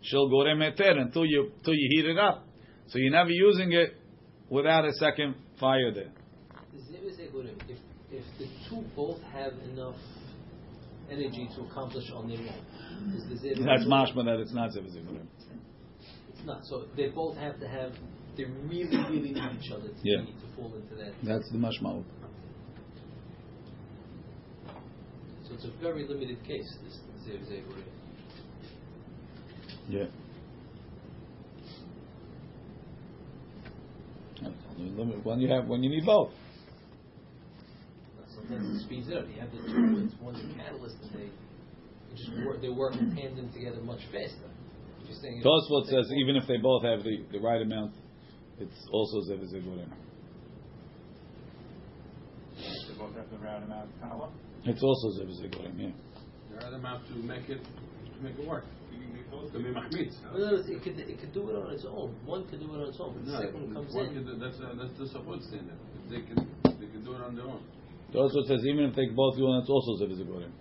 shel 0.04 0.30
gorem 0.30 0.60
heter 0.62 0.98
until 1.00 1.26
you 1.26 1.52
until 1.58 1.74
you 1.74 1.88
heat 1.92 2.06
it 2.06 2.20
up. 2.20 2.48
So 2.88 3.00
you're 3.00 3.12
never 3.12 3.32
using 3.32 3.72
it 3.72 3.96
without 4.50 4.86
a 4.86 4.94
second 4.94 5.36
fire 5.60 5.92
there. 5.94 6.12
If, 6.74 7.78
if 8.12 8.24
the 8.38 8.46
two 8.70 8.84
both 8.96 9.22
have 9.22 9.54
enough 9.72 9.96
energy 11.10 11.50
to 11.56 11.62
accomplish 11.64 12.06
on 12.14 12.28
their 12.28 12.38
own, 12.38 13.66
that's 13.66 13.86
mashma 13.86 14.26
that 14.26 14.40
it's 14.40 14.54
not 14.54 14.72
zevazigurim. 14.72 15.28
It's 16.30 16.46
not. 16.46 16.66
So 16.66 16.86
they 16.96 17.08
both 17.08 17.38
have 17.38 17.60
to 17.60 17.68
have. 17.68 17.94
They 18.36 18.46
really, 18.46 18.98
really 19.10 19.32
need 19.32 19.50
each 19.62 19.72
other 19.72 19.90
to, 19.90 19.96
yeah. 20.04 20.26
to 20.26 20.56
fall 20.56 20.74
into 20.76 20.96
that. 20.96 21.14
That's 21.24 21.50
the 21.52 21.58
mashma. 21.58 22.04
So 25.48 25.54
it's 25.54 25.66
a 25.66 25.72
very 25.82 26.08
limited 26.08 26.44
case. 26.44 26.78
This 26.84 27.00
zevazigurim. 27.28 27.93
Yeah. 29.94 30.06
When 35.24 35.40
you 35.40 35.48
have 35.50 35.68
when 35.68 35.84
you 35.84 35.90
need 35.92 36.06
both. 36.06 36.32
Sometimes 38.34 38.82
it 38.82 38.86
speeds 38.86 39.08
it 39.10 39.18
up. 39.18 39.26
You 39.30 39.40
have 39.40 39.52
the 39.52 39.58
two. 39.58 40.06
It's 40.06 40.16
one's 40.20 40.40
a 40.40 40.58
catalyst, 40.58 40.96
and 41.04 41.12
they 41.14 41.30
just 42.16 42.32
work, 42.44 42.62
they 42.62 42.70
work 42.70 42.96
in 42.96 43.16
tandem 43.16 43.54
together 43.54 43.82
much 43.82 44.02
faster. 44.12 44.50
Just 45.08 45.22
Tosfot 45.22 45.86
says 45.86 46.12
even 46.18 46.38
if 46.38 46.48
they 46.48 46.58
both 46.58 46.84
have 46.84 47.04
the, 47.04 47.24
the 47.32 47.40
right 47.40 47.62
amount, 47.62 47.94
it's 48.58 48.88
also 48.92 49.22
zevizigurim. 49.30 49.92
both 52.98 53.16
have 53.16 53.30
the 53.30 53.46
right 53.46 53.62
amount 53.62 53.90
of 53.90 54.02
power. 54.02 54.30
It's 54.66 54.82
also 54.82 55.22
Zev 55.22 55.30
Zigurim, 55.30 55.74
yeah. 55.78 55.90
The 56.52 56.66
right 56.66 56.74
amount 56.74 57.08
to 57.08 57.16
make 57.16 57.50
it 57.50 57.62
to 57.62 58.24
make 58.24 58.40
it 58.40 58.48
work. 58.48 58.64
To 59.54 59.60
be 59.60 59.66
mahmitz. 59.70 60.16
In 60.34 60.42
other 60.42 60.64
it 60.66 60.82
could 60.84 60.98
it 61.00 61.20
could 61.20 61.34
do 61.34 61.50
it 61.50 61.56
on 61.56 61.74
its 61.74 61.86
own. 61.86 62.16
One 62.26 62.48
could 62.48 62.60
do 62.60 62.66
it 62.74 62.82
on 62.82 62.90
its 62.90 62.98
own. 63.00 63.14
But 63.14 63.26
the 63.26 63.32
No, 63.32 63.40
second 63.42 63.54
one 63.54 63.74
comes 63.74 63.94
one 63.94 64.06
in. 64.08 64.14
can 64.14 64.26
do- 64.26 64.40
that's 64.40 64.60
uh, 64.62 64.74
that's 64.80 64.98
the 64.98 65.08
support 65.10 65.42
standard. 65.44 65.78
If 66.06 66.10
They 66.10 66.22
can 66.26 66.38
they 66.80 66.88
can 66.88 67.04
do 67.06 67.14
it 67.14 67.22
on 67.22 67.36
their 67.36 67.46
own. 67.46 67.62
It 68.14 68.18
also 68.18 68.42
says 68.48 68.66
even 68.66 68.86
if 68.86 68.96
they 68.96 69.06
take 69.06 69.16
both 69.16 69.36
do, 69.38 69.46
it's 69.58 69.70
also 69.70 70.04
Zev 70.04 70.10
Zigurim. 70.18 70.52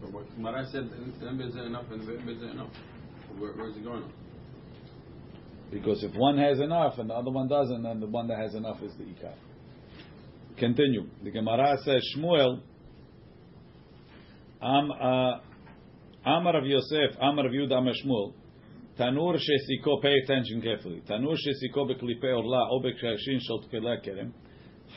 But 0.00 0.12
what 0.12 0.38
Mara 0.38 0.66
said, 0.70 0.90
then 0.90 1.40
is 1.40 1.54
enough 1.56 1.86
and 1.90 2.02
then 2.06 2.28
is 2.28 2.42
enough. 2.42 2.70
Where, 3.38 3.52
where's 3.52 3.76
it 3.76 3.84
going? 3.84 4.10
Because 5.70 6.02
if 6.04 6.14
one 6.14 6.36
has 6.38 6.60
enough 6.60 6.98
and 6.98 7.08
the 7.08 7.14
other 7.14 7.30
one 7.30 7.48
doesn't, 7.48 7.82
then 7.82 8.00
the 8.00 8.06
one 8.06 8.28
that 8.28 8.38
has 8.38 8.54
enough 8.54 8.82
is 8.82 8.92
the 8.96 9.04
Ikar. 9.04 9.34
Continue. 10.58 11.06
The 11.24 11.30
Gemara 11.30 11.76
says, 11.84 12.02
Shmuel, 12.14 12.56
Am, 12.56 12.62
Uh, 14.62 15.40
Amar 16.24 16.56
of 16.56 16.64
Yosef, 16.64 17.16
Amar 17.20 17.46
of 17.46 17.52
Yudah, 17.52 17.78
Amar 17.78 17.94
Shmuel, 18.04 18.32
Tanur 18.96 19.36
shesiko, 19.36 20.00
pay 20.00 20.14
attention 20.22 20.62
carefully. 20.62 21.02
Tanur 21.08 21.34
shesiko 21.34 21.90
beklipe 21.90 22.24
orla, 22.24 22.68
o 22.70 22.80
bekshin 22.80 23.40
shel 23.40 23.60
kerem. 23.70 24.32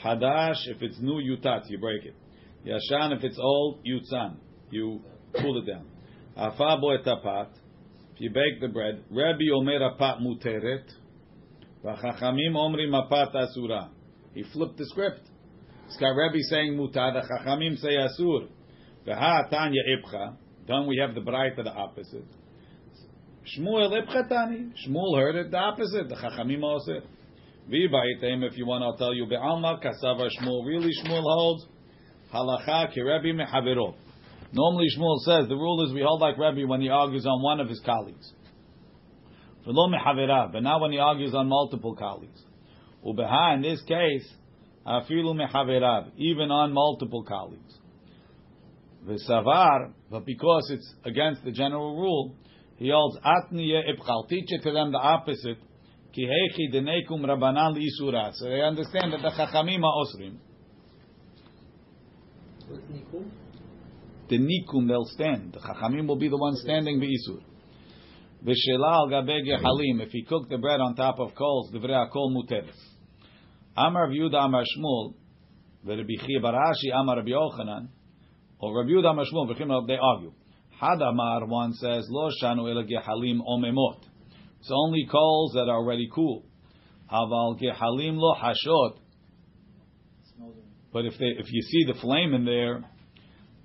Hadash, 0.03 0.67
if 0.67 0.81
it's 0.81 0.99
new, 0.99 1.19
yutat, 1.19 1.63
you 1.69 1.79
break 1.79 2.05
it. 2.05 2.15
Yashan, 2.65 3.17
if 3.17 3.23
it's 3.23 3.39
old, 3.39 3.83
yutzan, 3.85 4.35
you 4.69 5.01
pull 5.33 5.57
it 5.57 5.65
down. 5.71 5.85
Afa 6.37 6.77
bo 6.79 6.97
etapat, 6.97 7.49
if 8.13 8.19
you 8.21 8.29
bake 8.29 8.59
the 8.59 8.67
bread, 8.67 9.03
Rabbi 9.09 9.45
Omer 9.53 9.79
apat 9.79 10.21
muteret, 10.21 10.83
v'chachamim 11.83 12.53
omrim 12.53 12.91
apat 12.91 13.33
asura. 13.33 13.89
He 14.33 14.43
flipped 14.43 14.77
the 14.77 14.85
script. 14.87 15.21
It's 15.87 15.97
got 15.97 16.09
Rabbi 16.09 16.39
saying 16.49 16.73
mutar, 16.73 17.13
the 17.13 17.21
chachamim 17.21 17.77
say 17.77 17.95
asur. 17.95 18.49
V'ha 19.07 19.49
tanya 19.49 19.81
ibcha. 19.97 20.35
Then 20.67 20.87
we 20.87 20.97
have 20.97 21.13
the 21.13 21.21
braita 21.21 21.63
the 21.63 21.71
opposite. 21.71 22.25
Shmuel 23.57 23.91
ibcha 23.91 24.27
tani. 24.27 24.71
Shmuel 24.87 25.17
heard 25.17 25.35
it 25.35 25.51
the 25.51 25.57
opposite. 25.57 26.09
The 26.09 26.15
chachamim 26.15 26.63
also. 26.63 27.01
V'yibayitem, 27.69 28.43
if 28.43 28.57
you 28.57 28.65
want, 28.65 28.83
I'll 28.83 28.97
tell 28.97 29.13
you. 29.13 29.25
Be'alma 29.27 29.79
kasava 29.83 30.29
Shmuel. 30.39 30.65
Really, 30.65 30.91
Shmuel 31.03 31.21
holds 31.21 31.65
halacha 32.33 32.93
ki 32.93 33.01
Rabbi 33.01 33.27
mehaviro. 33.27 33.93
Normally, 34.51 34.87
Shmuel 34.97 35.19
says 35.19 35.47
the 35.47 35.55
rule 35.55 35.85
is 35.85 35.93
we 35.93 36.01
hold 36.01 36.21
like 36.21 36.37
Rebbe 36.37 36.67
when 36.67 36.81
he 36.81 36.89
argues 36.89 37.25
on 37.25 37.43
one 37.43 37.59
of 37.59 37.69
his 37.69 37.81
colleagues. 37.85 38.31
V'lo 39.67 39.93
mehavirav, 39.93 40.51
but 40.51 40.63
now 40.63 40.81
when 40.81 40.91
he 40.91 40.97
argues 40.97 41.33
on 41.35 41.47
multiple 41.47 41.95
colleagues. 41.95 42.41
Ubeha, 43.05 43.55
in 43.55 43.61
this 43.61 43.81
case, 43.83 44.27
afilu 44.85 45.35
mehavirav, 45.35 46.11
even 46.17 46.49
on 46.49 46.71
multiple 46.73 47.23
colleagues. 47.23 47.77
V'savar, 49.05 49.93
but 50.09 50.25
because 50.25 50.69
it's 50.71 50.93
against 51.05 51.43
the 51.43 51.51
general 51.51 51.95
rule, 51.95 52.35
he 52.77 52.89
holds 52.89 53.17
atniye 53.19 53.81
ibchal. 53.89 54.27
Teach 54.27 54.45
it 54.47 54.63
to 54.63 54.71
them 54.71 54.91
the 54.91 54.97
opposite. 54.97 55.57
Ki 56.13 56.27
heichi 56.27 56.73
denekum 56.73 57.23
rabanan 57.23 57.77
li'isura. 57.77 58.31
So 58.33 58.49
they 58.49 58.61
understand 58.61 59.13
that 59.13 59.21
the 59.21 59.29
chachamim 59.29 59.83
are 59.83 60.05
osrim. 60.05 60.37
What's 62.67 62.83
nikum? 62.85 63.31
the 64.29 64.39
nikum 64.39 64.87
they'll 64.87 65.05
stand. 65.05 65.53
The 65.53 65.59
chachamim 65.59 66.07
will 66.07 66.17
be 66.17 66.29
the 66.29 66.37
one 66.37 66.55
standing 66.55 66.99
be'isur. 66.99 67.41
V'shela 68.43 68.93
al 68.93 69.09
gabeg 69.09 69.45
halim. 69.61 70.01
If 70.01 70.11
he 70.11 70.23
cooked 70.23 70.49
the 70.49 70.57
bread 70.57 70.79
on 70.79 70.95
top 70.95 71.19
of 71.19 71.35
coals, 71.35 71.71
divrei 71.71 72.09
akol 72.09 72.31
muteres. 72.31 72.75
Amar 73.77 74.09
Yehuda 74.09 74.45
Amar 74.45 74.63
Shmuel, 74.63 75.13
v'Rabbi 75.85 76.25
Chia 76.25 76.39
Barashi 76.39 76.93
Amar 76.93 77.17
Rabbi 77.17 77.29
Yochanan, 77.29 77.89
or 78.59 78.77
Rav 78.77 78.85
Yehuda 78.85 79.11
Amar 79.11 79.25
Shmuel, 79.25 79.53
v'chim 79.53 79.87
they 79.87 79.97
argue. 80.01 80.33
Had 80.79 81.01
Amar 81.01 81.45
one 81.45 81.73
says 81.73 82.07
lo 82.09 82.29
shanu 82.41 82.69
el 82.69 82.83
gehalim 82.83 83.39
omemot. 83.47 84.01
It's 84.59 84.71
only 84.73 85.07
coals 85.09 85.53
that 85.53 85.69
are 85.69 85.77
already 85.77 86.09
cool. 86.13 86.45
Aval 87.11 87.59
gehalim 87.61 88.17
lo 88.17 88.35
hashot. 88.35 88.97
But 90.91 91.05
if 91.05 91.13
they, 91.19 91.25
if 91.25 91.51
you 91.51 91.61
see 91.61 91.83
the 91.85 91.99
flame 91.99 92.33
in 92.33 92.45
there, 92.45 92.83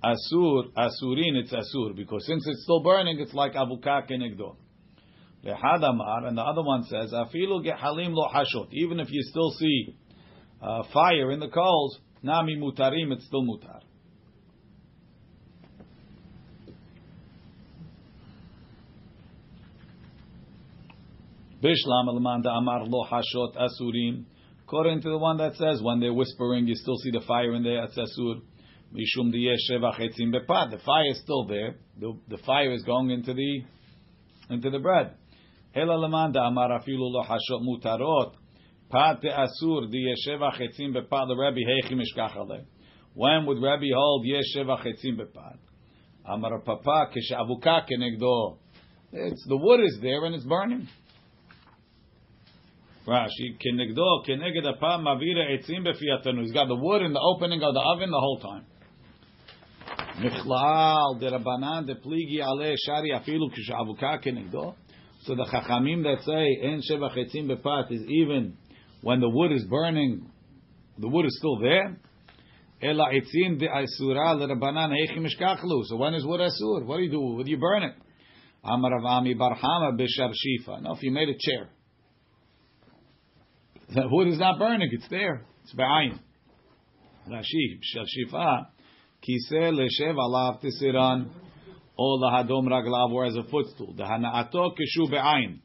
asur, 0.04 0.72
asurin, 0.76 1.36
it's 1.36 1.52
asur 1.52 1.94
because 1.94 2.26
since 2.26 2.44
it's 2.46 2.64
still 2.64 2.82
burning, 2.82 3.20
it's 3.20 3.32
like 3.32 3.54
avuka 3.54 4.08
kenegdo. 4.10 4.56
Lehad 5.44 5.82
amar, 5.82 6.26
and 6.26 6.36
the 6.36 6.42
other 6.42 6.62
one 6.62 6.84
says 6.84 7.12
afilu 7.12 7.64
gehalim 7.64 8.12
lo 8.12 8.28
hashot. 8.34 8.68
Even 8.72 9.00
if 9.00 9.10
you 9.10 9.22
still 9.22 9.50
see 9.52 9.96
uh, 10.60 10.82
fire 10.92 11.30
in 11.30 11.40
the 11.40 11.48
coals, 11.48 11.98
nami 12.22 12.56
mutarim, 12.56 13.12
it's 13.12 13.26
still 13.26 13.44
mutar. 13.44 13.80
According 21.62 21.82
to 25.02 25.10
the 25.10 25.18
one 25.18 25.36
that 25.38 25.56
says 25.56 25.82
when 25.82 25.98
they're 26.00 26.14
whispering, 26.14 26.66
you 26.66 26.74
still 26.74 26.96
see 26.96 27.10
the 27.10 27.20
fire 27.26 27.54
in 27.54 27.62
there. 27.62 27.86
The 27.86 28.40
fire 30.84 31.10
is 31.10 31.20
still 31.20 31.44
there. 31.46 31.76
The, 31.98 32.18
the 32.28 32.38
fire 32.38 32.72
is 32.72 32.82
going 32.84 33.10
into 33.10 33.34
the 33.34 33.64
into 34.48 34.70
the 34.70 34.78
bread. 34.78 35.16
Ela 35.74 35.98
lamanda 35.98 36.46
amar 36.46 36.70
afilu 36.70 36.98
lo 36.98 37.22
hashot 37.22 37.60
mutarot. 37.62 38.32
Pat 38.90 39.22
asur 39.22 39.92
chetzim. 39.92 40.94
The 40.94 41.04
Rabbi. 41.36 41.60
When 43.14 43.46
would 43.46 43.62
Rabbi 43.62 43.90
hold 43.94 44.24
chetzim? 44.24 45.28
Amar 46.24 46.58
papa 46.60 47.10
kenegdo. 47.14 48.56
It's 49.12 49.44
the 49.46 49.56
wood 49.56 49.80
is 49.80 49.98
there 50.00 50.24
and 50.24 50.34
it's 50.34 50.44
burning. 50.44 50.88
Rashi, 53.06 53.56
apam 53.58 55.02
mavira 55.02 55.50
etzim 55.50 55.86
befiyatanu. 55.86 56.42
He's 56.42 56.52
got 56.52 56.68
the 56.68 56.76
wood 56.76 57.02
in 57.02 57.12
the 57.12 57.20
opening 57.20 57.62
of 57.62 57.72
the 57.72 57.80
oven 57.80 58.10
the 58.10 58.20
whole 58.20 58.38
time. 58.40 58.66
Michlal 60.18 61.18
ale 61.18 62.76
shari 62.86 63.10
afilu 63.10 63.50
kishavuka. 63.50 64.74
So 65.22 65.34
the 65.34 65.44
chachamim 65.44 66.02
that 66.02 66.22
say 66.24 66.58
en 66.62 66.82
sheva 66.82 67.10
chetzim 67.16 67.48
bepat 67.48 67.90
is 67.90 68.02
even 68.06 68.56
when 69.00 69.20
the 69.20 69.30
wood 69.30 69.52
is 69.52 69.64
burning, 69.64 70.30
the 70.98 71.08
wood 71.08 71.24
is 71.24 71.38
still 71.38 71.58
there. 71.58 71.96
Ela 72.82 73.06
etzim 73.14 73.58
de 73.58 73.66
asura 73.66 74.36
mishkachlu. 74.36 75.84
So 75.86 75.96
when 75.96 76.12
is 76.12 76.26
wood 76.26 76.40
asur? 76.40 76.84
What 76.84 76.98
do 76.98 77.02
you 77.02 77.10
do? 77.10 77.20
What 77.20 77.46
do 77.46 77.50
you 77.50 77.58
burn 77.58 77.82
it? 77.82 77.94
Barhama 78.62 79.98
shifa. 79.98 80.82
No, 80.82 80.92
if 80.92 81.02
you 81.02 81.12
made 81.12 81.30
a 81.30 81.34
chair. 81.38 81.70
The 83.93 84.07
wood 84.09 84.27
is 84.27 84.39
not 84.39 84.59
burning; 84.59 84.89
it's 84.91 85.07
there. 85.09 85.45
It's 85.63 85.73
be'ayin. 85.73 86.19
Rashi 87.29 87.79
shel 87.81 88.05
shifa 88.05 88.67
kiseh 89.27 89.71
leshev 89.71 90.15
alav 90.15 90.61
tisiran 90.63 91.29
o 91.97 92.19
lahadom 92.19 92.67
raglav 92.67 93.11
or 93.11 93.25
as 93.25 93.35
a 93.35 93.43
footstool. 93.43 93.93
The 93.95 94.03
hanaato 94.03 94.71
kishu 94.75 95.09
be'ayin. 95.09 95.59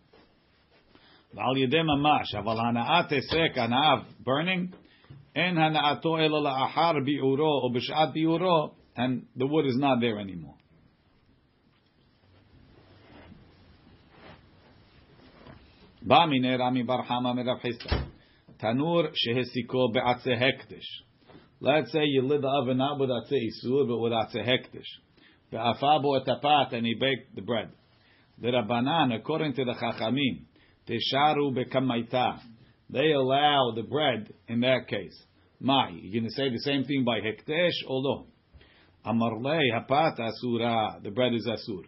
V'al 1.35 1.57
yedem 1.57 1.87
mamash 1.87 2.35
aval 2.35 2.59
hanaat 2.59 3.13
esek 3.13 3.57
hanav 3.57 4.05
burning 4.25 4.73
en 5.35 5.57
hanaato 5.57 6.19
elo 6.25 6.43
la'achar 6.43 7.05
bi'uro 7.07 7.63
or 7.63 7.71
b'shat 7.71 8.15
bi'uro 8.15 8.73
and 8.97 9.27
the 9.37 9.47
wood 9.47 9.67
is 9.67 9.77
not 9.77 10.01
there 10.01 10.19
anymore. 10.19 10.55
בא 16.03 16.27
מני 16.27 16.57
רמי 16.57 16.83
בר 16.83 17.03
חמא 17.03 17.33
מרב 17.33 17.59
חיסדא. 17.59 17.97
Tanur 18.62 19.12
shehesiko 19.12 19.94
be'atze 19.94 20.28
hektish. 20.28 20.88
Let's 21.60 21.92
say 21.92 22.04
you 22.04 22.22
lit 22.22 22.42
the 22.42 22.48
oven 22.48 22.78
not 22.78 23.00
with 23.00 23.10
atze 23.10 23.32
isur, 23.32 23.88
but 23.88 23.98
with 23.98 24.12
atze 24.12 24.46
hektish. 24.46 24.88
Be'afabo 25.52 26.20
etapat, 26.22 26.74
and 26.74 26.86
he 26.86 26.96
baked 26.96 27.36
the 27.36 27.42
bread. 27.42 27.72
The 28.42 28.50
Rabbanan, 28.50 29.16
according 29.16 29.54
to 29.54 29.66
the 29.66 29.74
Chachamim, 29.74 30.46
tesharu 30.88 31.54
be'kamaita. 31.56 32.40
They 32.90 33.12
allow 33.12 33.72
the 33.76 33.84
bread 33.84 34.34
in 34.48 34.60
that 34.62 34.88
case. 34.88 35.24
Mai, 35.60 35.92
you're 35.94 36.22
going 36.22 36.30
to 36.30 36.36
say 36.36 36.50
the 36.50 36.60
same 36.60 36.84
thing 36.84 37.04
by 37.06 37.20
hektesh 37.20 37.72
or 37.88 38.04
no? 38.04 38.28
Amarlei 39.06 39.72
hapat 39.74 40.20
asura. 40.20 41.00
The 41.02 41.12
bread 41.12 41.34
is 41.34 41.48
asur. 41.48 41.84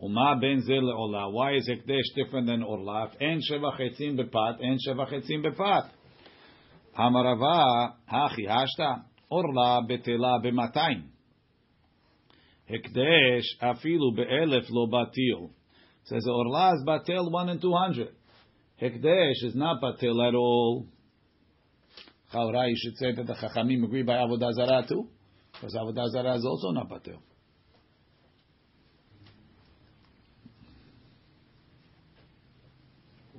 Uma 0.00 0.38
ben 0.40 0.62
orla. 0.68 1.30
Why 1.30 1.54
is 1.54 1.68
hektesh 1.68 2.14
different 2.16 2.46
than 2.46 2.62
orla? 2.62 3.10
En 3.20 3.40
shevachetzim 3.40 4.18
bepat, 4.18 4.62
en 4.62 4.78
shevachetzim 4.86 5.44
bepat. 5.44 5.90
Amarava 6.96 7.94
hachi 8.10 8.46
hashta 8.48 9.04
orla 9.30 9.82
betela 9.88 10.42
b'matayim. 10.44 11.04
Hekdesh 12.70 13.44
afilu 13.62 14.14
be'elef 14.16 14.66
lo 14.70 14.86
batil. 14.86 15.50
Says 16.04 16.26
orla 16.28 16.74
is 16.74 16.84
batel 16.86 17.30
one 17.30 17.48
and 17.48 17.60
two 17.60 17.74
hundred. 17.74 18.14
Hekdesh 18.80 19.42
is 19.42 19.54
not 19.54 19.82
batil 19.82 20.26
at 20.26 20.34
all. 20.34 20.86
Chaura, 22.32 22.68
you 22.68 22.76
should 22.76 22.96
say 22.96 23.12
that 23.12 23.26
the 23.26 23.34
Chachamim 23.34 23.84
agree 23.84 24.02
by 24.02 24.14
Avodah 24.14 24.52
Zarah 24.54 24.84
too, 24.88 25.08
because 25.52 25.74
Avodah 25.74 26.08
Zarah 26.10 26.34
is 26.36 26.44
also 26.44 26.70
not 26.70 26.88
batil. 26.88 27.18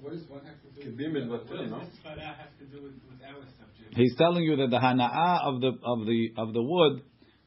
What 0.02 0.14
does 0.14 0.30
one 0.30 0.46
have 0.46 0.62
to 0.62 0.82
do? 0.82 0.92
Kibim 0.92 1.30
What 1.30 1.50
does 1.50 1.70
no? 1.72 1.80
have 1.80 1.90
to 2.60 2.66
do 2.66 2.84
with, 2.84 2.94
with 2.94 2.94
our 2.94 2.94
subject? 2.94 3.05
He's 3.96 4.16
telling 4.18 4.44
you 4.44 4.58
that 4.58 4.70
the 4.70 4.78
hana'ah 4.78 5.44
of 5.46 5.62
the 5.62 5.72
of 5.84 6.06
the 6.06 6.30
of 6.38 6.54
the 6.54 6.62
wood 6.62 7.02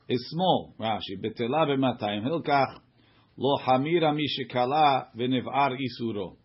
is 0.09 0.27
small. 0.31 0.75
Rashi 0.81 1.21
betela 1.23 1.67
b'matayim 1.69 2.25
hilkach 2.27 2.79
lo 3.37 3.59
hamira 3.67 4.17
mishikala 4.17 5.09
v'niv'ar 5.17 5.77
isuro. 5.77 6.37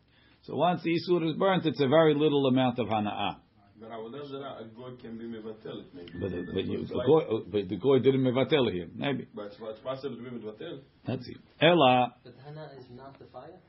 So 0.44 0.56
once 0.56 0.84
the 0.84 0.90
isur 0.92 1.30
is 1.30 1.36
burnt, 1.38 1.66
it's 1.66 1.80
a 1.80 1.88
very 1.88 2.14
little 2.14 2.46
amount 2.48 2.80
of 2.80 2.88
hana'ah. 2.88 3.38
But 3.80 3.92
Avodah 3.92 4.62
a 4.62 4.66
goy 4.76 4.96
can 5.02 5.18
be 5.18 5.26
mevatel 5.26 5.84
maybe. 5.94 6.12
But, 6.20 6.32
That's 6.32 6.52
but, 6.54 6.66
you, 6.66 6.86
the 6.86 6.96
like. 6.96 7.08
goy, 7.08 7.22
but 7.52 7.70
the 7.70 7.76
goy 7.78 8.00
didn't 8.00 8.22
mevatel 8.24 8.72
here. 8.72 8.88
Maybe 8.96 9.28
But 9.34 9.48
it's, 9.48 9.58
it's 9.60 9.80
possible 9.82 10.16
to 10.18 10.22
be 10.22 10.30
mevatel. 10.30 10.80
that's 11.06 11.28
it. 11.28 11.38
Ella, 11.62 12.14
But 12.24 12.34
Hana 12.46 12.72
is 12.78 12.86
not 12.92 13.18
the 13.20 13.26
fire. 13.26 13.60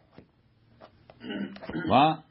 what? 1.86 2.24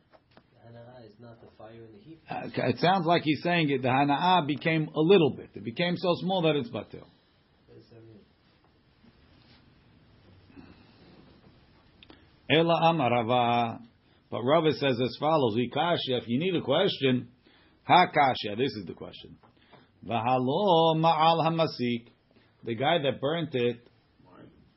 Uh, 2.30 2.68
it 2.70 2.80
sounds 2.80 3.06
like 3.06 3.24
he's 3.24 3.42
saying 3.44 3.70
it. 3.70 3.82
The 3.82 3.88
hana'ah 3.88 4.48
became 4.48 4.90
a 4.96 5.00
little 5.00 5.32
bit. 5.32 5.50
It 5.56 5.64
became 5.64 5.96
so 5.98 6.16
small 6.20 6.42
that 6.44 6.56
it's 6.56 6.70
batil. 6.70 7.06
What 7.68 7.78
does 7.78 7.90
that 7.90 8.04
mean? 12.50 12.60
Ela 12.60 12.90
Amar 12.90 13.12
Rava. 13.12 13.80
But 14.30 14.42
Rava 14.42 14.72
says 14.74 15.00
as 15.02 15.18
follows: 15.20 15.56
Ikashya. 15.56 16.22
If 16.22 16.28
you 16.28 16.40
need 16.40 16.56
a 16.56 16.62
question, 16.62 17.28
Hakashya. 17.88 18.58
This 18.58 18.72
is 18.72 18.86
the 18.88 18.94
question. 18.94 19.38
V'halo 20.08 20.96
ma'al 20.98 21.46
hamasik. 21.46 22.08
The 22.66 22.76
guy 22.76 22.98
that 23.04 23.20
burnt 23.22 23.54
it 23.54 23.88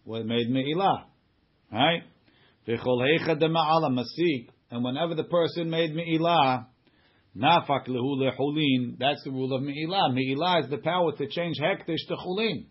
was 0.05 0.25
made 0.25 0.51
me'ilah, 0.51 1.05
right? 1.73 2.03
V'chol 2.69 3.01
heicha 3.01 3.39
de 3.39 3.49
ma'al 3.49 3.83
hamasik. 3.83 4.49
And 4.71 4.83
whenever 4.85 5.15
the 5.15 5.25
person 5.25 5.71
made 5.71 5.95
me'ilah, 5.95 6.67
nafak 7.37 7.87
lehu 7.89 8.17
lechulin. 8.19 8.99
That's 8.99 9.23
the 9.25 9.31
rule 9.31 9.55
of 9.55 9.63
me'ilah. 9.63 10.13
Me'ilah 10.13 10.65
is 10.65 10.71
the 10.71 10.79
power 10.79 11.13
to 11.13 11.27
change 11.29 11.57
hektish 11.61 12.07
to 12.09 12.17
chulin. 12.17 12.67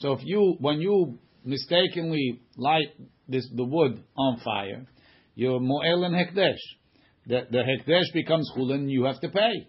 So 0.00 0.12
if 0.12 0.20
you, 0.24 0.56
when 0.60 0.80
you 0.80 1.18
mistakenly 1.44 2.40
light 2.56 2.88
this 3.28 3.48
the 3.54 3.64
wood 3.64 4.02
on 4.16 4.40
fire, 4.40 4.86
you're 5.34 5.60
mo'el 5.60 6.04
and 6.04 6.14
hekdesh. 6.14 6.58
The, 7.26 7.42
the 7.50 7.58
hekdesh 7.58 8.12
becomes 8.12 8.50
chulin. 8.56 8.90
You 8.90 9.04
have 9.04 9.20
to 9.20 9.28
pay. 9.28 9.68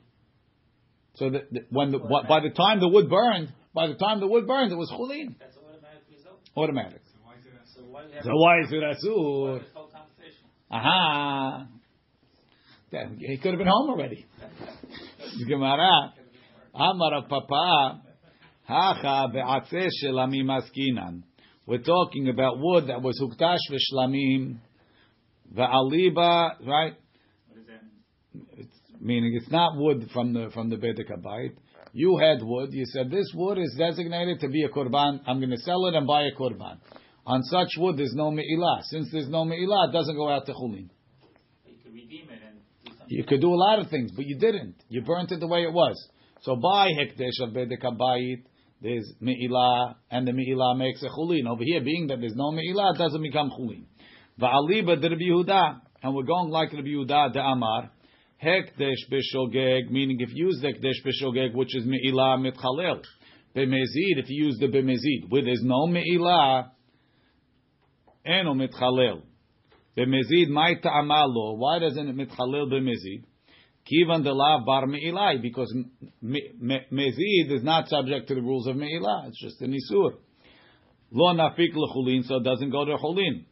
So 1.15 1.29
the, 1.29 1.41
the, 1.51 1.59
when 1.69 1.91
the, 1.91 1.99
wh- 1.99 2.27
by 2.27 2.39
the 2.39 2.49
time 2.49 2.79
the 2.79 2.87
wood 2.87 3.09
burned, 3.09 3.53
by 3.73 3.87
the 3.87 3.95
time 3.95 4.19
the 4.19 4.27
wood 4.27 4.47
burned, 4.47 4.71
it 4.71 4.75
was 4.75 4.89
chulin, 4.89 5.35
That's 5.39 5.57
automatic 5.57 6.03
result. 6.09 6.39
automatic. 6.55 7.01
So 7.05 7.19
why 7.23 7.35
is 7.35 7.45
it 7.45 7.51
So 7.75 7.83
why 7.83 8.01
do 8.03 8.07
we 8.07 8.15
have 8.15 8.23
So 8.23 8.31
why 8.33 8.59
is 8.61 8.71
it 8.71 8.83
asur? 8.83 9.61
This 10.71 10.81
whole 10.83 11.03
conversation? 11.03 11.67
Aha. 11.67 11.67
Yeah, 12.91 13.07
he 13.19 13.37
could 13.37 13.51
have 13.51 13.57
been 13.57 13.67
home 13.67 13.89
already. 13.89 14.25
Gemara. 15.47 16.13
Amar 16.73 17.25
Papa. 17.27 18.01
Hacha 18.67 19.27
be'atzeh 19.33 19.89
shelamim 20.03 20.47
askinan. 20.47 21.23
We're 21.65 21.79
talking 21.79 22.29
about 22.29 22.57
wood 22.57 22.87
that 22.87 23.01
was 23.01 23.19
huktash 23.21 23.59
v'shlamim. 23.71 24.57
Ve'aliba, 25.53 26.65
right? 26.65 26.93
What 27.47 27.55
does 27.55 27.65
that? 27.67 28.57
It's, 28.57 28.75
meaning 28.99 29.37
it's 29.41 29.51
not 29.51 29.77
wood 29.77 30.09
from 30.13 30.33
the 30.33 30.49
from 30.53 30.69
the 30.69 30.77
Bedek 30.77 31.11
Habayit. 31.11 31.55
You 31.93 32.17
had 32.17 32.41
wood. 32.41 32.69
You 32.71 32.85
said 32.85 33.11
this 33.11 33.29
wood 33.35 33.57
is 33.57 33.75
designated 33.77 34.39
to 34.41 34.47
be 34.47 34.63
a 34.63 34.69
korban. 34.69 35.19
I'm 35.27 35.39
going 35.39 35.51
to 35.51 35.57
sell 35.57 35.87
it 35.87 35.95
and 35.95 36.07
buy 36.07 36.23
a 36.23 36.31
korban. 36.31 36.77
On 37.25 37.43
such 37.43 37.69
wood, 37.77 37.97
there's 37.97 38.13
no 38.15 38.31
me'ilah. 38.31 38.81
Since 38.83 39.09
there's 39.11 39.29
no 39.29 39.45
me'ilah, 39.45 39.89
it 39.89 39.93
doesn't 39.93 40.15
go 40.15 40.29
out 40.29 40.45
to 40.47 40.53
chulin. 40.53 40.89
You 41.65 41.75
could 41.83 41.93
redeem 41.93 42.29
it 42.29 42.39
and 42.45 42.59
do 42.83 42.91
something. 42.97 43.17
You 43.17 43.23
could 43.23 43.41
do 43.41 43.53
a 43.53 43.55
lot 43.55 43.79
of 43.79 43.89
things, 43.89 44.11
but 44.15 44.25
you 44.25 44.37
didn't. 44.39 44.75
You 44.89 45.01
burnt 45.01 45.31
it 45.31 45.39
the 45.39 45.47
way 45.47 45.61
it 45.63 45.71
was. 45.71 45.95
So 46.41 46.55
by 46.55 46.89
hekdesh 46.89 47.39
of 47.41 47.53
Bedek 47.53 47.83
Habayit, 47.83 48.43
there's 48.81 49.13
me'ilah, 49.21 49.95
and 50.09 50.27
the 50.27 50.31
me'ilah 50.31 50.75
makes 50.77 51.03
a 51.03 51.09
chulin. 51.09 51.47
Over 51.47 51.63
here, 51.63 51.81
being 51.81 52.07
that 52.07 52.19
there's 52.19 52.35
no 52.35 52.51
me'ilah, 52.51 52.95
it 52.95 52.97
doesn't 52.97 53.21
become 53.21 53.51
chulin. 53.51 53.85
Va'aliba 54.39 54.99
de 54.99 55.09
Rabbi 55.09 55.23
Yehuda, 55.29 55.81
and 56.01 56.15
we're 56.15 56.23
going 56.23 56.49
like 56.49 56.73
Rabbi 56.73 56.87
Yehuda 56.87 57.33
de 57.33 57.39
Amar, 57.39 57.91
hekdesh 58.43 59.07
b'shogeg, 59.11 59.91
meaning 59.91 60.17
if 60.19 60.29
you 60.33 60.47
use 60.47 60.59
the 60.61 60.69
hekdesh 60.69 61.05
b'shogeg, 61.05 61.53
which 61.53 61.75
is 61.75 61.85
me'ilah 61.85 62.39
mitchalel, 62.39 63.01
b'mezid, 63.55 64.17
if 64.17 64.25
you 64.29 64.45
use 64.45 64.57
the 64.59 64.65
b'mezid, 64.65 65.29
where 65.29 65.43
there's 65.43 65.61
no 65.63 65.85
me'ilah, 65.85 66.71
eno 68.25 68.53
mitchalel. 68.53 69.21
B'mezid, 69.97 70.49
my 70.49 70.75
ta'amalo, 70.75 71.57
why 71.57 71.79
doesn't 71.79 72.07
it 72.07 72.15
mitchalel 72.15 72.71
b'mezid? 72.71 73.23
Kivan 73.85 74.23
de 74.23 74.31
lav 74.31 74.65
bar 74.65 74.85
me'ilai, 74.85 75.41
because 75.41 75.73
me- 76.21 76.51
me- 76.59 76.85
mezid 76.91 77.51
is 77.51 77.63
not 77.63 77.87
subject 77.87 78.27
to 78.27 78.35
the 78.35 78.41
rules 78.41 78.67
of 78.67 78.75
me'ilah, 78.75 79.27
it's 79.27 79.41
just 79.41 79.61
an 79.61 79.73
isur. 79.73 80.13
Lo 81.11 81.33
nafik 81.33 81.73
lechulin, 81.75 82.23
so 82.23 82.37
it 82.37 82.43
doesn't 82.43 82.69
go 82.69 82.85
to 82.85 82.95
chulin. 82.97 83.45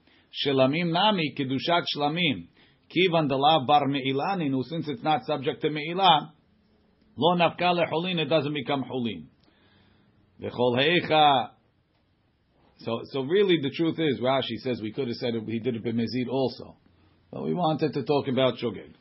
Shelamim 0.45 0.91
nami, 0.91 1.33
kedushat 1.37 1.83
shlamim. 1.95 2.47
Kivan 2.95 3.27
de 3.27 3.35
lav 3.35 3.67
bar 3.67 3.87
me'ilaninu, 3.87 4.63
since 4.63 4.87
it's 4.87 5.03
not 5.03 5.23
subject 5.25 5.61
to 5.61 5.69
me'ilah, 5.69 6.31
lo 7.17 7.35
nafka 7.35 7.73
lechulin, 7.73 8.19
it 8.19 8.29
doesn't 8.29 8.53
become 8.53 8.83
chulin. 8.83 9.25
V'chol 10.39 10.77
heicha, 10.77 11.49
so, 12.79 13.01
so 13.11 13.21
really 13.21 13.57
the 13.61 13.71
truth 13.71 13.99
is, 13.99 14.19
Rashi 14.19 14.57
says 14.63 14.79
we 14.81 14.93
could 14.93 15.07
have 15.07 15.17
said 15.17 15.35
it, 15.35 15.43
he 15.47 15.59
did 15.59 15.75
it 15.75 15.83
b'mezid 15.83 16.29
also. 16.29 16.77
But 17.31 17.43
we 17.43 17.53
wanted 17.53 17.93
to 17.93 18.03
talk 18.03 18.27
about 18.27 18.55
shogeg. 18.57 18.93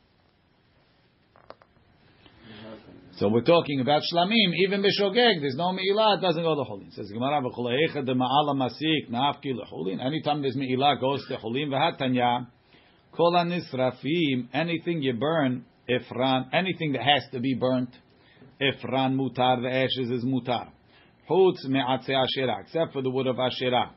So 3.19 3.29
we're 3.29 3.43
talking 3.43 3.81
about 3.81 4.03
shlamim, 4.13 4.53
even 4.65 4.81
b'shogeg, 4.81 5.41
there's 5.41 5.57
no 5.57 5.73
me'ilah, 5.73 6.19
it 6.19 6.21
doesn't 6.21 6.43
go 6.43 6.55
to 6.55 6.71
chulin. 6.71 6.93
Says 6.93 7.11
Gemara, 7.13 7.41
v'choleicha 7.43 8.05
de 8.05 8.15
ma'ala 8.15 8.55
masik, 8.55 9.11
na'afki 9.11 9.55
l'chulin. 9.55 10.05
Anytime 10.05 10.43
there's 10.43 10.57
me'ilah, 10.57 11.01
goes 11.01 11.25
to 11.29 11.37
chulin. 11.37 11.69
V'hatanya, 11.69 12.47
kol 13.17 13.33
nisrafim, 13.33 14.49
anything 14.53 15.03
you 15.03 15.15
burn, 15.15 15.65
ifran, 15.89 16.49
anything 16.53 16.93
that 16.93 17.03
has 17.03 17.25
to 17.33 17.41
be 17.41 17.55
burnt, 17.55 17.91
ifran 18.61 19.17
mutar, 19.17 19.63
the 19.63 19.69
ashes 19.69 20.11
is 20.11 20.25
mutar. 20.25 20.69
Chutz 21.29 21.67
me'atzei 21.67 22.15
asherah, 22.15 22.61
except 22.63 22.93
for 22.93 23.03
the 23.03 23.11
wood 23.11 23.27
of 23.27 23.39
asherah. 23.39 23.91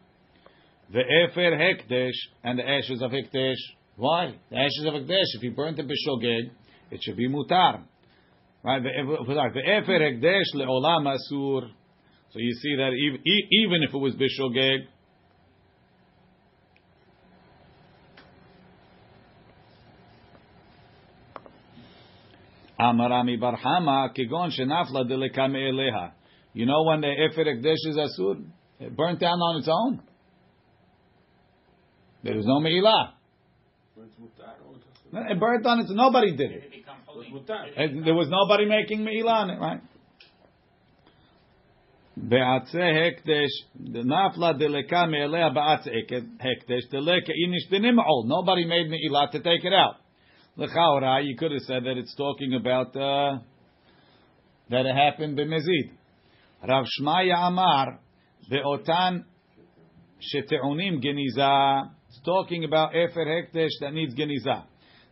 Ve'efer 0.94 1.54
hekdesh, 1.58 2.12
and 2.44 2.60
the 2.60 2.68
ashes 2.68 3.02
of 3.02 3.12
hekdesh. 3.12 3.56
Why? 3.96 4.36
The 4.50 4.58
ashes 4.58 4.86
of 4.86 4.94
hekdesh, 4.94 5.36
if 5.36 5.44
you 5.44 5.52
burnt 5.52 5.80
it 5.80 5.88
b'shogeg, 5.88 6.52
it 6.92 7.00
should 7.02 7.16
be 7.16 7.30
mutar. 7.30 7.84
Right? 8.64 8.82
Ve'efer 8.84 9.88
hekdesh 9.88 10.54
le'olam 10.56 11.08
asur. 11.08 11.70
So 12.34 12.40
you 12.40 12.54
see 12.54 12.76
that 12.78 12.92
even, 12.94 13.22
even 13.52 13.84
if 13.84 13.94
it 13.94 13.98
was 13.98 14.16
b'shogeg, 14.16 14.88
Amarami 22.80 23.40
barhama 23.40 24.10
kegon 24.18 24.50
shenafla 24.58 25.06
delekame 25.06 25.70
eleha. 25.70 26.14
You 26.54 26.66
know 26.66 26.84
when 26.84 27.02
the 27.02 27.08
efer 27.08 27.46
hekdesh 27.46 27.90
is 27.90 27.98
asur, 27.98 28.44
it 28.80 28.96
burnt 28.96 29.20
down 29.20 29.40
on 29.40 29.60
its 29.60 29.70
own. 29.72 30.02
There 32.24 32.38
is 32.38 32.46
no 32.46 32.60
me'ilah. 32.60 33.14
But 33.96 34.06
it's 34.06 34.16
mutar, 34.16 35.32
It 35.32 35.40
burnt 35.40 35.66
on 35.66 35.80
its. 35.80 35.92
Nobody 35.92 36.36
did 36.36 36.52
it. 36.52 36.64
It 36.66 36.72
become 36.72 36.98
It's 37.00 37.08
holy. 37.08 37.28
mutar. 37.28 37.66
And 37.76 38.06
There 38.06 38.14
was 38.14 38.28
nobody 38.30 38.66
making 38.66 39.04
me'ilah 39.04 39.44
on 39.44 39.50
it, 39.50 39.60
right? 39.60 39.82
Be'atzeh 42.18 42.76
hekdesh, 42.76 43.50
the 43.80 44.00
nafla 44.00 44.60
deleka 44.60 45.10
me'elea 45.10 45.50
be'atzeh 45.54 46.12
hekdesh, 46.12 46.92
deleka 46.94 47.32
inish 47.32 47.72
denim'ol. 47.72 48.26
Nobody 48.28 48.66
made 48.66 48.90
me'ilah 48.90 49.32
to 49.32 49.40
take 49.40 49.64
it 49.64 49.74
out. 49.74 49.96
L'chaora, 50.58 51.24
you 51.24 51.38
could 51.38 51.52
have 51.52 51.62
said 51.62 51.86
that 51.86 51.98
it's 51.98 52.14
talking 52.16 52.54
about 52.56 52.96
uh, 52.96 53.40
that 54.70 54.86
it 54.86 54.96
happened 54.96 55.38
b'mezid. 55.38 55.92
Rav 56.63 56.85
Shmaya 56.85 57.47
Amar 57.47 58.01
be'otan 58.51 59.25
shete'unim 60.21 61.03
geniza. 61.03 61.91
It's 62.09 62.21
talking 62.25 62.65
about 62.65 62.95
efer 62.95 63.25
hekdesh 63.25 63.71
that 63.81 63.93
needs 63.93 64.15
geniza. 64.15 64.65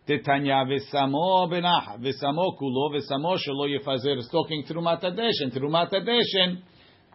Titanya 0.08 0.64
v'samo 0.66 1.48
benacha 1.50 1.98
v'samo 1.98 2.56
kulo 2.58 2.90
v'samo 2.94 3.36
shelo 3.36 3.68
yefazer. 3.68 4.16
It's 4.18 4.30
talking 4.30 4.64
terumat 4.68 5.02
adeshen. 5.02 5.52
Terumat 5.52 5.92
adeshen 5.92 6.62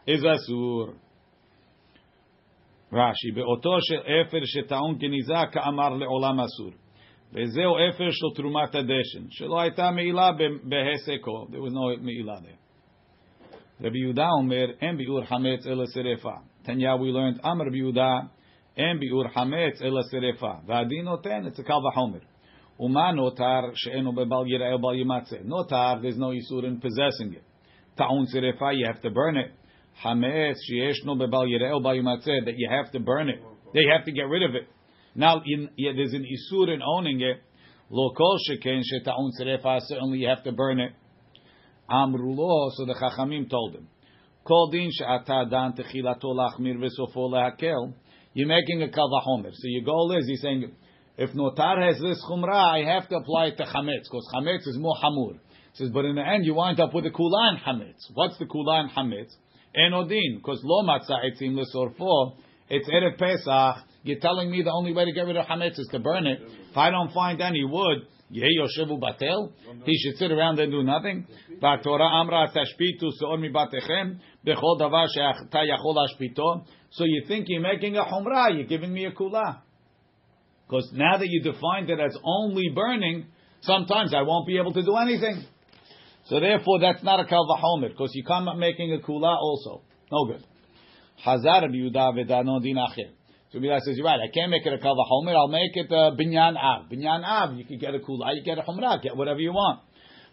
is 0.07 0.23
asur. 0.23 0.95
Rashi 2.91 3.33
be'oto 3.35 3.79
shel 3.87 4.03
efer 4.05 4.41
sheta'un 4.41 4.99
geniza 4.99 5.51
ka'amar 5.51 5.91
le'olam 5.91 6.39
asur. 6.39 6.73
וזהו 7.33 7.75
אפר 7.89 8.11
של 8.11 8.35
תרומת 8.35 8.75
הדשן, 8.75 9.25
שלא 9.29 9.59
הייתה 9.59 9.91
מעילה 9.91 10.31
ב- 10.31 10.69
בהסקו. 10.69 11.47
There 11.51 11.61
was 11.61 11.73
no 11.73 12.03
מעילה 12.03 12.35
there. 12.41 12.62
Rabbi 13.80 13.96
Yehuda 13.96 14.28
Omer, 14.38 14.76
En 14.80 14.96
Bi'ur 14.96 15.26
Hametz 15.26 15.66
Ela 15.66 15.86
Serefa. 15.86 16.42
Tanya, 16.64 16.96
we 16.96 17.08
learned, 17.08 17.40
Am 17.42 17.60
Rabbi 17.60 17.76
Yehuda, 17.76 18.30
En 18.76 19.00
Bi'ur 19.00 19.32
Hametz 19.34 19.82
Ela 19.82 20.04
Serefa. 20.12 20.64
V'adino 20.64 21.20
ten, 21.20 21.46
it's 21.46 21.58
a 21.58 21.64
Kal 21.64 21.82
V'Homer. 21.82 22.20
Uma 22.78 23.12
notar 23.12 23.72
she'enu 23.74 24.12
bebal 24.12 24.46
yira'el 24.46 24.80
bal 24.80 24.94
yimatze. 24.94 25.44
Notar, 25.44 26.00
there's 26.02 26.16
no 26.16 26.28
isur 26.28 26.64
in 26.64 26.80
possessing 26.80 27.34
it. 27.34 27.42
Ta'un 27.96 28.26
serefa, 28.32 28.76
you 28.76 28.86
have 28.86 29.02
to 29.02 29.10
burn 29.10 29.36
it. 29.36 29.50
Hametz 30.04 30.54
she'eshnu 30.68 31.16
bebal 31.16 31.48
yira'el 31.48 31.82
bal 31.82 31.96
yimatze, 31.96 32.44
that 32.44 32.54
you 32.56 32.68
have 32.70 32.92
to 32.92 33.00
burn 33.00 33.28
it. 33.28 33.42
They 33.72 33.86
have 33.92 34.04
to 34.04 34.12
get 34.12 34.28
rid 34.28 34.44
of 34.44 34.54
it. 34.54 34.68
Now, 35.16 35.42
in, 35.44 35.68
yeah, 35.76 35.90
there's 35.96 36.12
an 36.12 36.24
isur 36.24 36.72
in 36.72 36.80
owning 36.80 37.20
it. 37.22 37.42
Lo 37.90 38.12
kol 38.16 38.38
she'ken 38.46 38.82
she'ta'un 38.84 39.30
serefa, 39.40 39.80
certainly 39.80 40.18
you 40.18 40.28
have 40.28 40.44
to 40.44 40.52
burn 40.52 40.78
it. 40.78 40.92
Amru 41.88 42.34
lo, 42.34 42.70
so 42.74 42.86
the 42.86 42.94
chachamim 42.94 43.48
told 43.50 43.74
him. 43.74 43.88
Kol 44.44 44.70
din 44.70 44.90
she'ata 44.92 45.46
dan 45.50 45.72
techilato 45.72 46.34
lachmir 46.34 46.76
v'sofo 46.76 47.30
lehakel. 47.30 47.94
You're 48.34 48.48
making 48.48 48.82
a 48.82 48.88
kal 48.88 49.08
vachomer. 49.10 49.50
So 49.52 49.62
your 49.64 49.84
goal 49.84 50.16
is, 50.18 50.26
he's 50.26 50.42
saying, 50.42 50.72
if 51.16 51.30
notar 51.30 51.80
has 51.86 52.00
this 52.00 52.22
chumrah, 52.28 52.82
I 52.82 52.94
have 52.94 53.08
to 53.08 53.16
apply 53.16 53.46
it 53.46 53.56
to 53.58 53.64
chametz, 53.64 54.04
because 54.10 54.28
chametz 54.34 54.66
is 54.66 54.76
more 54.78 54.96
hamur. 55.02 55.38
He 55.72 55.84
says, 55.84 55.90
but 55.92 56.04
in 56.04 56.16
the 56.16 56.26
end, 56.26 56.44
you 56.44 56.54
wind 56.54 56.80
up 56.80 56.92
with 56.92 57.06
a 57.06 57.10
kulan 57.10 57.60
chametz. 57.64 58.10
What's 58.14 58.36
the 58.38 58.46
kulan 58.46 58.90
chametz? 58.96 59.32
Enodin, 59.76 60.36
because 60.36 60.60
lo 60.64 60.82
matzah 60.84 61.18
etzim 61.24 61.56
lesorfo, 61.56 62.36
it's 62.68 62.88
erev 62.88 63.18
pesach. 63.18 63.84
You're 64.02 64.20
telling 64.20 64.50
me 64.50 64.62
the 64.62 64.72
only 64.72 64.92
way 64.92 65.04
to 65.04 65.12
get 65.12 65.26
rid 65.26 65.36
of 65.36 65.46
chametz 65.46 65.78
is 65.78 65.88
to 65.92 65.98
burn 66.00 66.26
it. 66.26 66.40
If 66.70 66.76
I 66.76 66.90
don't 66.90 67.12
find 67.12 67.40
any 67.40 67.64
wood, 67.64 68.06
yehi 68.32 68.58
yoshevu 68.58 69.00
batel. 69.00 69.52
He 69.84 69.96
should 69.98 70.16
sit 70.18 70.30
around 70.30 70.58
and 70.58 70.70
do 70.70 70.82
nothing. 70.82 71.26
Torah 71.60 72.20
amra 72.20 72.48
tashpitu 72.48 73.10
seor 73.20 73.38
mi 73.40 73.50
batechem 73.50 74.18
bechol 74.46 74.78
davar 74.80 75.08
she'ata 75.12 75.58
yachol 75.58 75.96
ashpito. 75.96 76.64
So 76.90 77.04
you 77.04 77.24
think 77.26 77.46
you're 77.48 77.60
making 77.60 77.96
a 77.96 78.04
humrah? 78.04 78.54
You're 78.54 78.66
giving 78.66 78.92
me 78.92 79.04
a 79.06 79.12
kula. 79.12 79.60
Because 80.66 80.90
now 80.94 81.18
that 81.18 81.26
you 81.28 81.42
defined 81.42 81.90
it 81.90 82.00
as 82.00 82.16
only 82.24 82.70
burning, 82.74 83.26
sometimes 83.60 84.14
I 84.14 84.22
won't 84.22 84.46
be 84.46 84.58
able 84.58 84.72
to 84.72 84.82
do 84.82 84.96
anything. 84.96 85.44
So 86.26 86.40
therefore, 86.40 86.80
that's 86.80 87.02
not 87.02 87.20
a 87.20 87.26
kal 87.26 87.46
vachomer 87.46 87.90
because 87.90 88.10
you 88.14 88.24
come 88.24 88.48
up 88.48 88.56
making 88.56 88.94
a 88.94 88.98
kula 89.06 89.36
also. 89.36 89.82
No 90.10 90.24
good. 90.24 90.42
Hazar 91.22 91.68
Yehuda 91.68 92.14
v'dano 92.14 92.62
din 92.62 92.76
acher. 92.76 93.10
So 93.54 93.60
Mila 93.60 93.78
says, 93.84 93.96
you're 93.96 94.04
right, 94.04 94.18
I 94.18 94.32
can't 94.34 94.50
make 94.50 94.66
it 94.66 94.72
a 94.72 94.78
kal 94.78 94.96
v'chomer, 94.96 95.36
I'll 95.36 95.46
make 95.46 95.76
it 95.76 95.86
a 95.88 96.10
binyan 96.10 96.56
av. 96.60 96.90
Binyan 96.90 97.22
av, 97.24 97.56
you 97.56 97.64
can 97.64 97.78
get 97.78 97.94
a 97.94 98.00
kula, 98.00 98.34
you 98.34 98.42
get 98.42 98.58
a 98.58 98.62
chumrah, 98.62 99.00
get 99.00 99.16
whatever 99.16 99.38
you 99.38 99.52
want. 99.52 99.78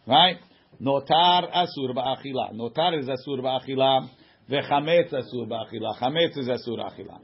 Right? 0.07 0.37
Notar 0.81 1.47
asur 1.53 1.93
ba'achila. 1.93 2.55
Notar 2.55 2.99
is 2.99 3.05
asur 3.05 3.39
ba'achila. 3.39 4.09
Vechametz 4.49 5.13
asur 5.13 5.47
ba'achila. 5.47 5.99
Chametz 6.01 6.35
is 6.35 6.47
asur 6.47 6.79
achila. 6.79 7.19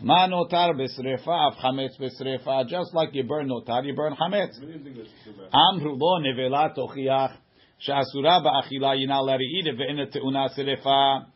Ma 0.00 0.26
notar 0.26 0.72
besrefa, 0.72 1.28
av 1.28 1.52
chametz 1.62 2.00
besrefa. 2.00 2.66
Just 2.66 2.94
like 2.94 3.10
you 3.12 3.24
burn 3.24 3.46
notar, 3.46 3.84
you 3.84 3.94
burn 3.94 4.16
chametz. 4.16 4.58
Amru 5.52 5.98
lo 5.98 6.18
nevela 6.18 6.74
tochiach. 6.74 7.36
She'asura 7.78 8.40
ba'achila, 8.40 8.98
you're 8.98 9.06
not 9.06 9.20
allowed 9.20 9.36
to 9.36 9.44
eat 9.44 9.66
it. 9.66 9.76
Ve'en 9.76 10.10
te'una 10.10 10.48
serefa. 10.58 11.26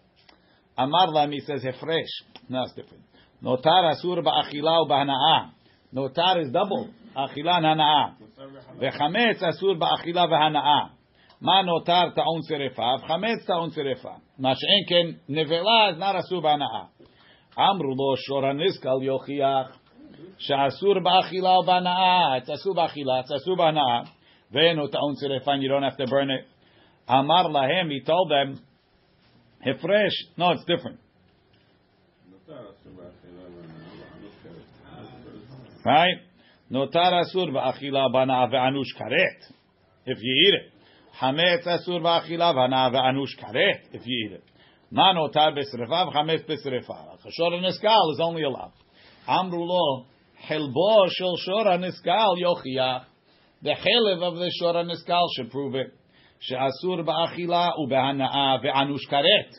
Amar 0.79 1.09
lam, 1.09 1.33
he 1.33 1.41
says, 1.41 1.62
hefresh. 1.62 2.07
No, 2.49 2.62
it's 2.62 2.73
different. 2.73 3.03
נותר 3.42 3.92
אסור 3.92 4.22
באכילה 4.22 4.82
ובהנאה. 4.82 5.46
נותר 5.94 6.34
is 6.42 6.56
double. 6.56 7.02
אכילה 7.14 7.56
הנאה. 7.56 8.06
וחמץ 8.80 9.44
אסור 9.44 9.74
באכילה 9.74 10.26
והנאה. 10.32 10.88
מה 11.42 11.62
נותר 11.62 12.10
טעון 12.16 12.42
שרפה? 12.48 12.96
וחמץ 13.04 13.46
טעון 13.48 13.70
שרפה. 13.70 14.14
מה 14.39 14.52
שאין 14.56 14.84
כן, 14.88 15.18
נבלה 15.30 15.89
is 15.89 16.00
not 16.00 16.20
אסור 16.20 16.42
בהנאה. 16.42 16.84
אמרו 17.60 17.96
לו, 17.96 18.18
שור 18.18 18.46
הנזקל 18.46 19.04
יוכיח 19.04 19.78
שאסור 20.38 21.00
באכילה 21.04 21.60
ובהנאה. 21.60 22.38
it's 22.38 22.54
אסור 22.54 22.76
באכילה, 22.76 23.20
it's 23.20 23.36
אסור 23.36 23.56
בהנאה. 23.58 24.02
Ve'enu 24.54 24.89
ta'un 24.92 25.16
sirefan, 25.16 25.62
you 25.62 25.70
don't 25.70 25.84
have 25.84 25.98
to 25.98 26.06
burn 26.08 26.30
it. 26.30 26.46
Amar 27.08 27.46
lahem, 27.46 27.89
he 27.89 28.02
told 28.02 28.30
them, 28.30 28.60
hefresh. 29.66 30.38
No, 30.38 30.52
it's 30.52 30.66
different. 30.66 31.00
Right? 35.87 36.18
Notar 36.72 37.12
asur 37.12 37.53
ba'achila 37.53 38.12
bana 38.12 38.49
ve'anush 38.51 38.93
karet. 39.01 39.39
If 40.05 40.18
you 40.20 40.34
eat 40.49 40.55
it. 40.55 40.72
Hametz 41.20 41.64
asur 41.64 42.01
ba'achila 42.03 42.55
bana 42.57 42.91
ve'anush 42.93 43.39
karet. 43.41 43.82
If 43.93 44.03
you 44.05 44.26
eat 44.26 44.32
it. 44.32 44.45
Ma 44.91 45.14
notar 45.14 45.57
besrefa 45.57 46.12
v'chametz 46.12 46.45
besrefa. 46.45 47.18
Chashor 47.24 47.53
neskal 47.62 48.12
is 48.12 48.20
only 48.20 48.43
allowed. 48.43 48.72
Amru 49.28 49.62
lo, 49.62 50.07
helbo 50.49 51.09
shel 51.11 51.37
shor 51.37 51.66
neskal 51.78 52.34
yochiach. 52.43 53.05
The 53.62 53.70
chelev 53.70 54.22
of 54.22 54.34
the 54.34 54.51
shor 54.59 54.74
neskal 54.74 55.28
should 55.37 55.53
prove 55.53 55.76
it. 55.76 55.95
She'asur 56.41 57.05
ba'achila 57.07 57.78
u'behana'a 57.78 58.64
ve'anush 58.64 59.09
karet. 59.09 59.53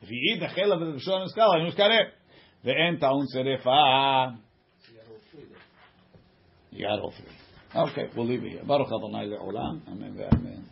If 0.00 0.10
you 0.10 0.32
eat 0.32 0.40
the 0.40 0.46
chelev 0.46 0.88
of 0.88 0.94
the 0.94 1.00
shor 1.00 1.20
neskal, 1.20 1.54
anush 1.54 1.76
karet. 1.78 2.12
Ve'en 2.64 2.98
ta'un 2.98 3.26
serefa. 3.34 4.38
You 6.76 6.84
got 6.84 7.00
all 7.00 7.12
three. 7.12 7.32
Okay, 7.74 8.10
we'll 8.14 8.26
leave 8.26 8.44
it 8.44 8.50
here. 8.50 8.62
Baruch 8.64 8.88
Adonai 8.88 9.26
le'olam. 9.28 9.80
Amen 9.88 10.14
ve'amen. 10.14 10.62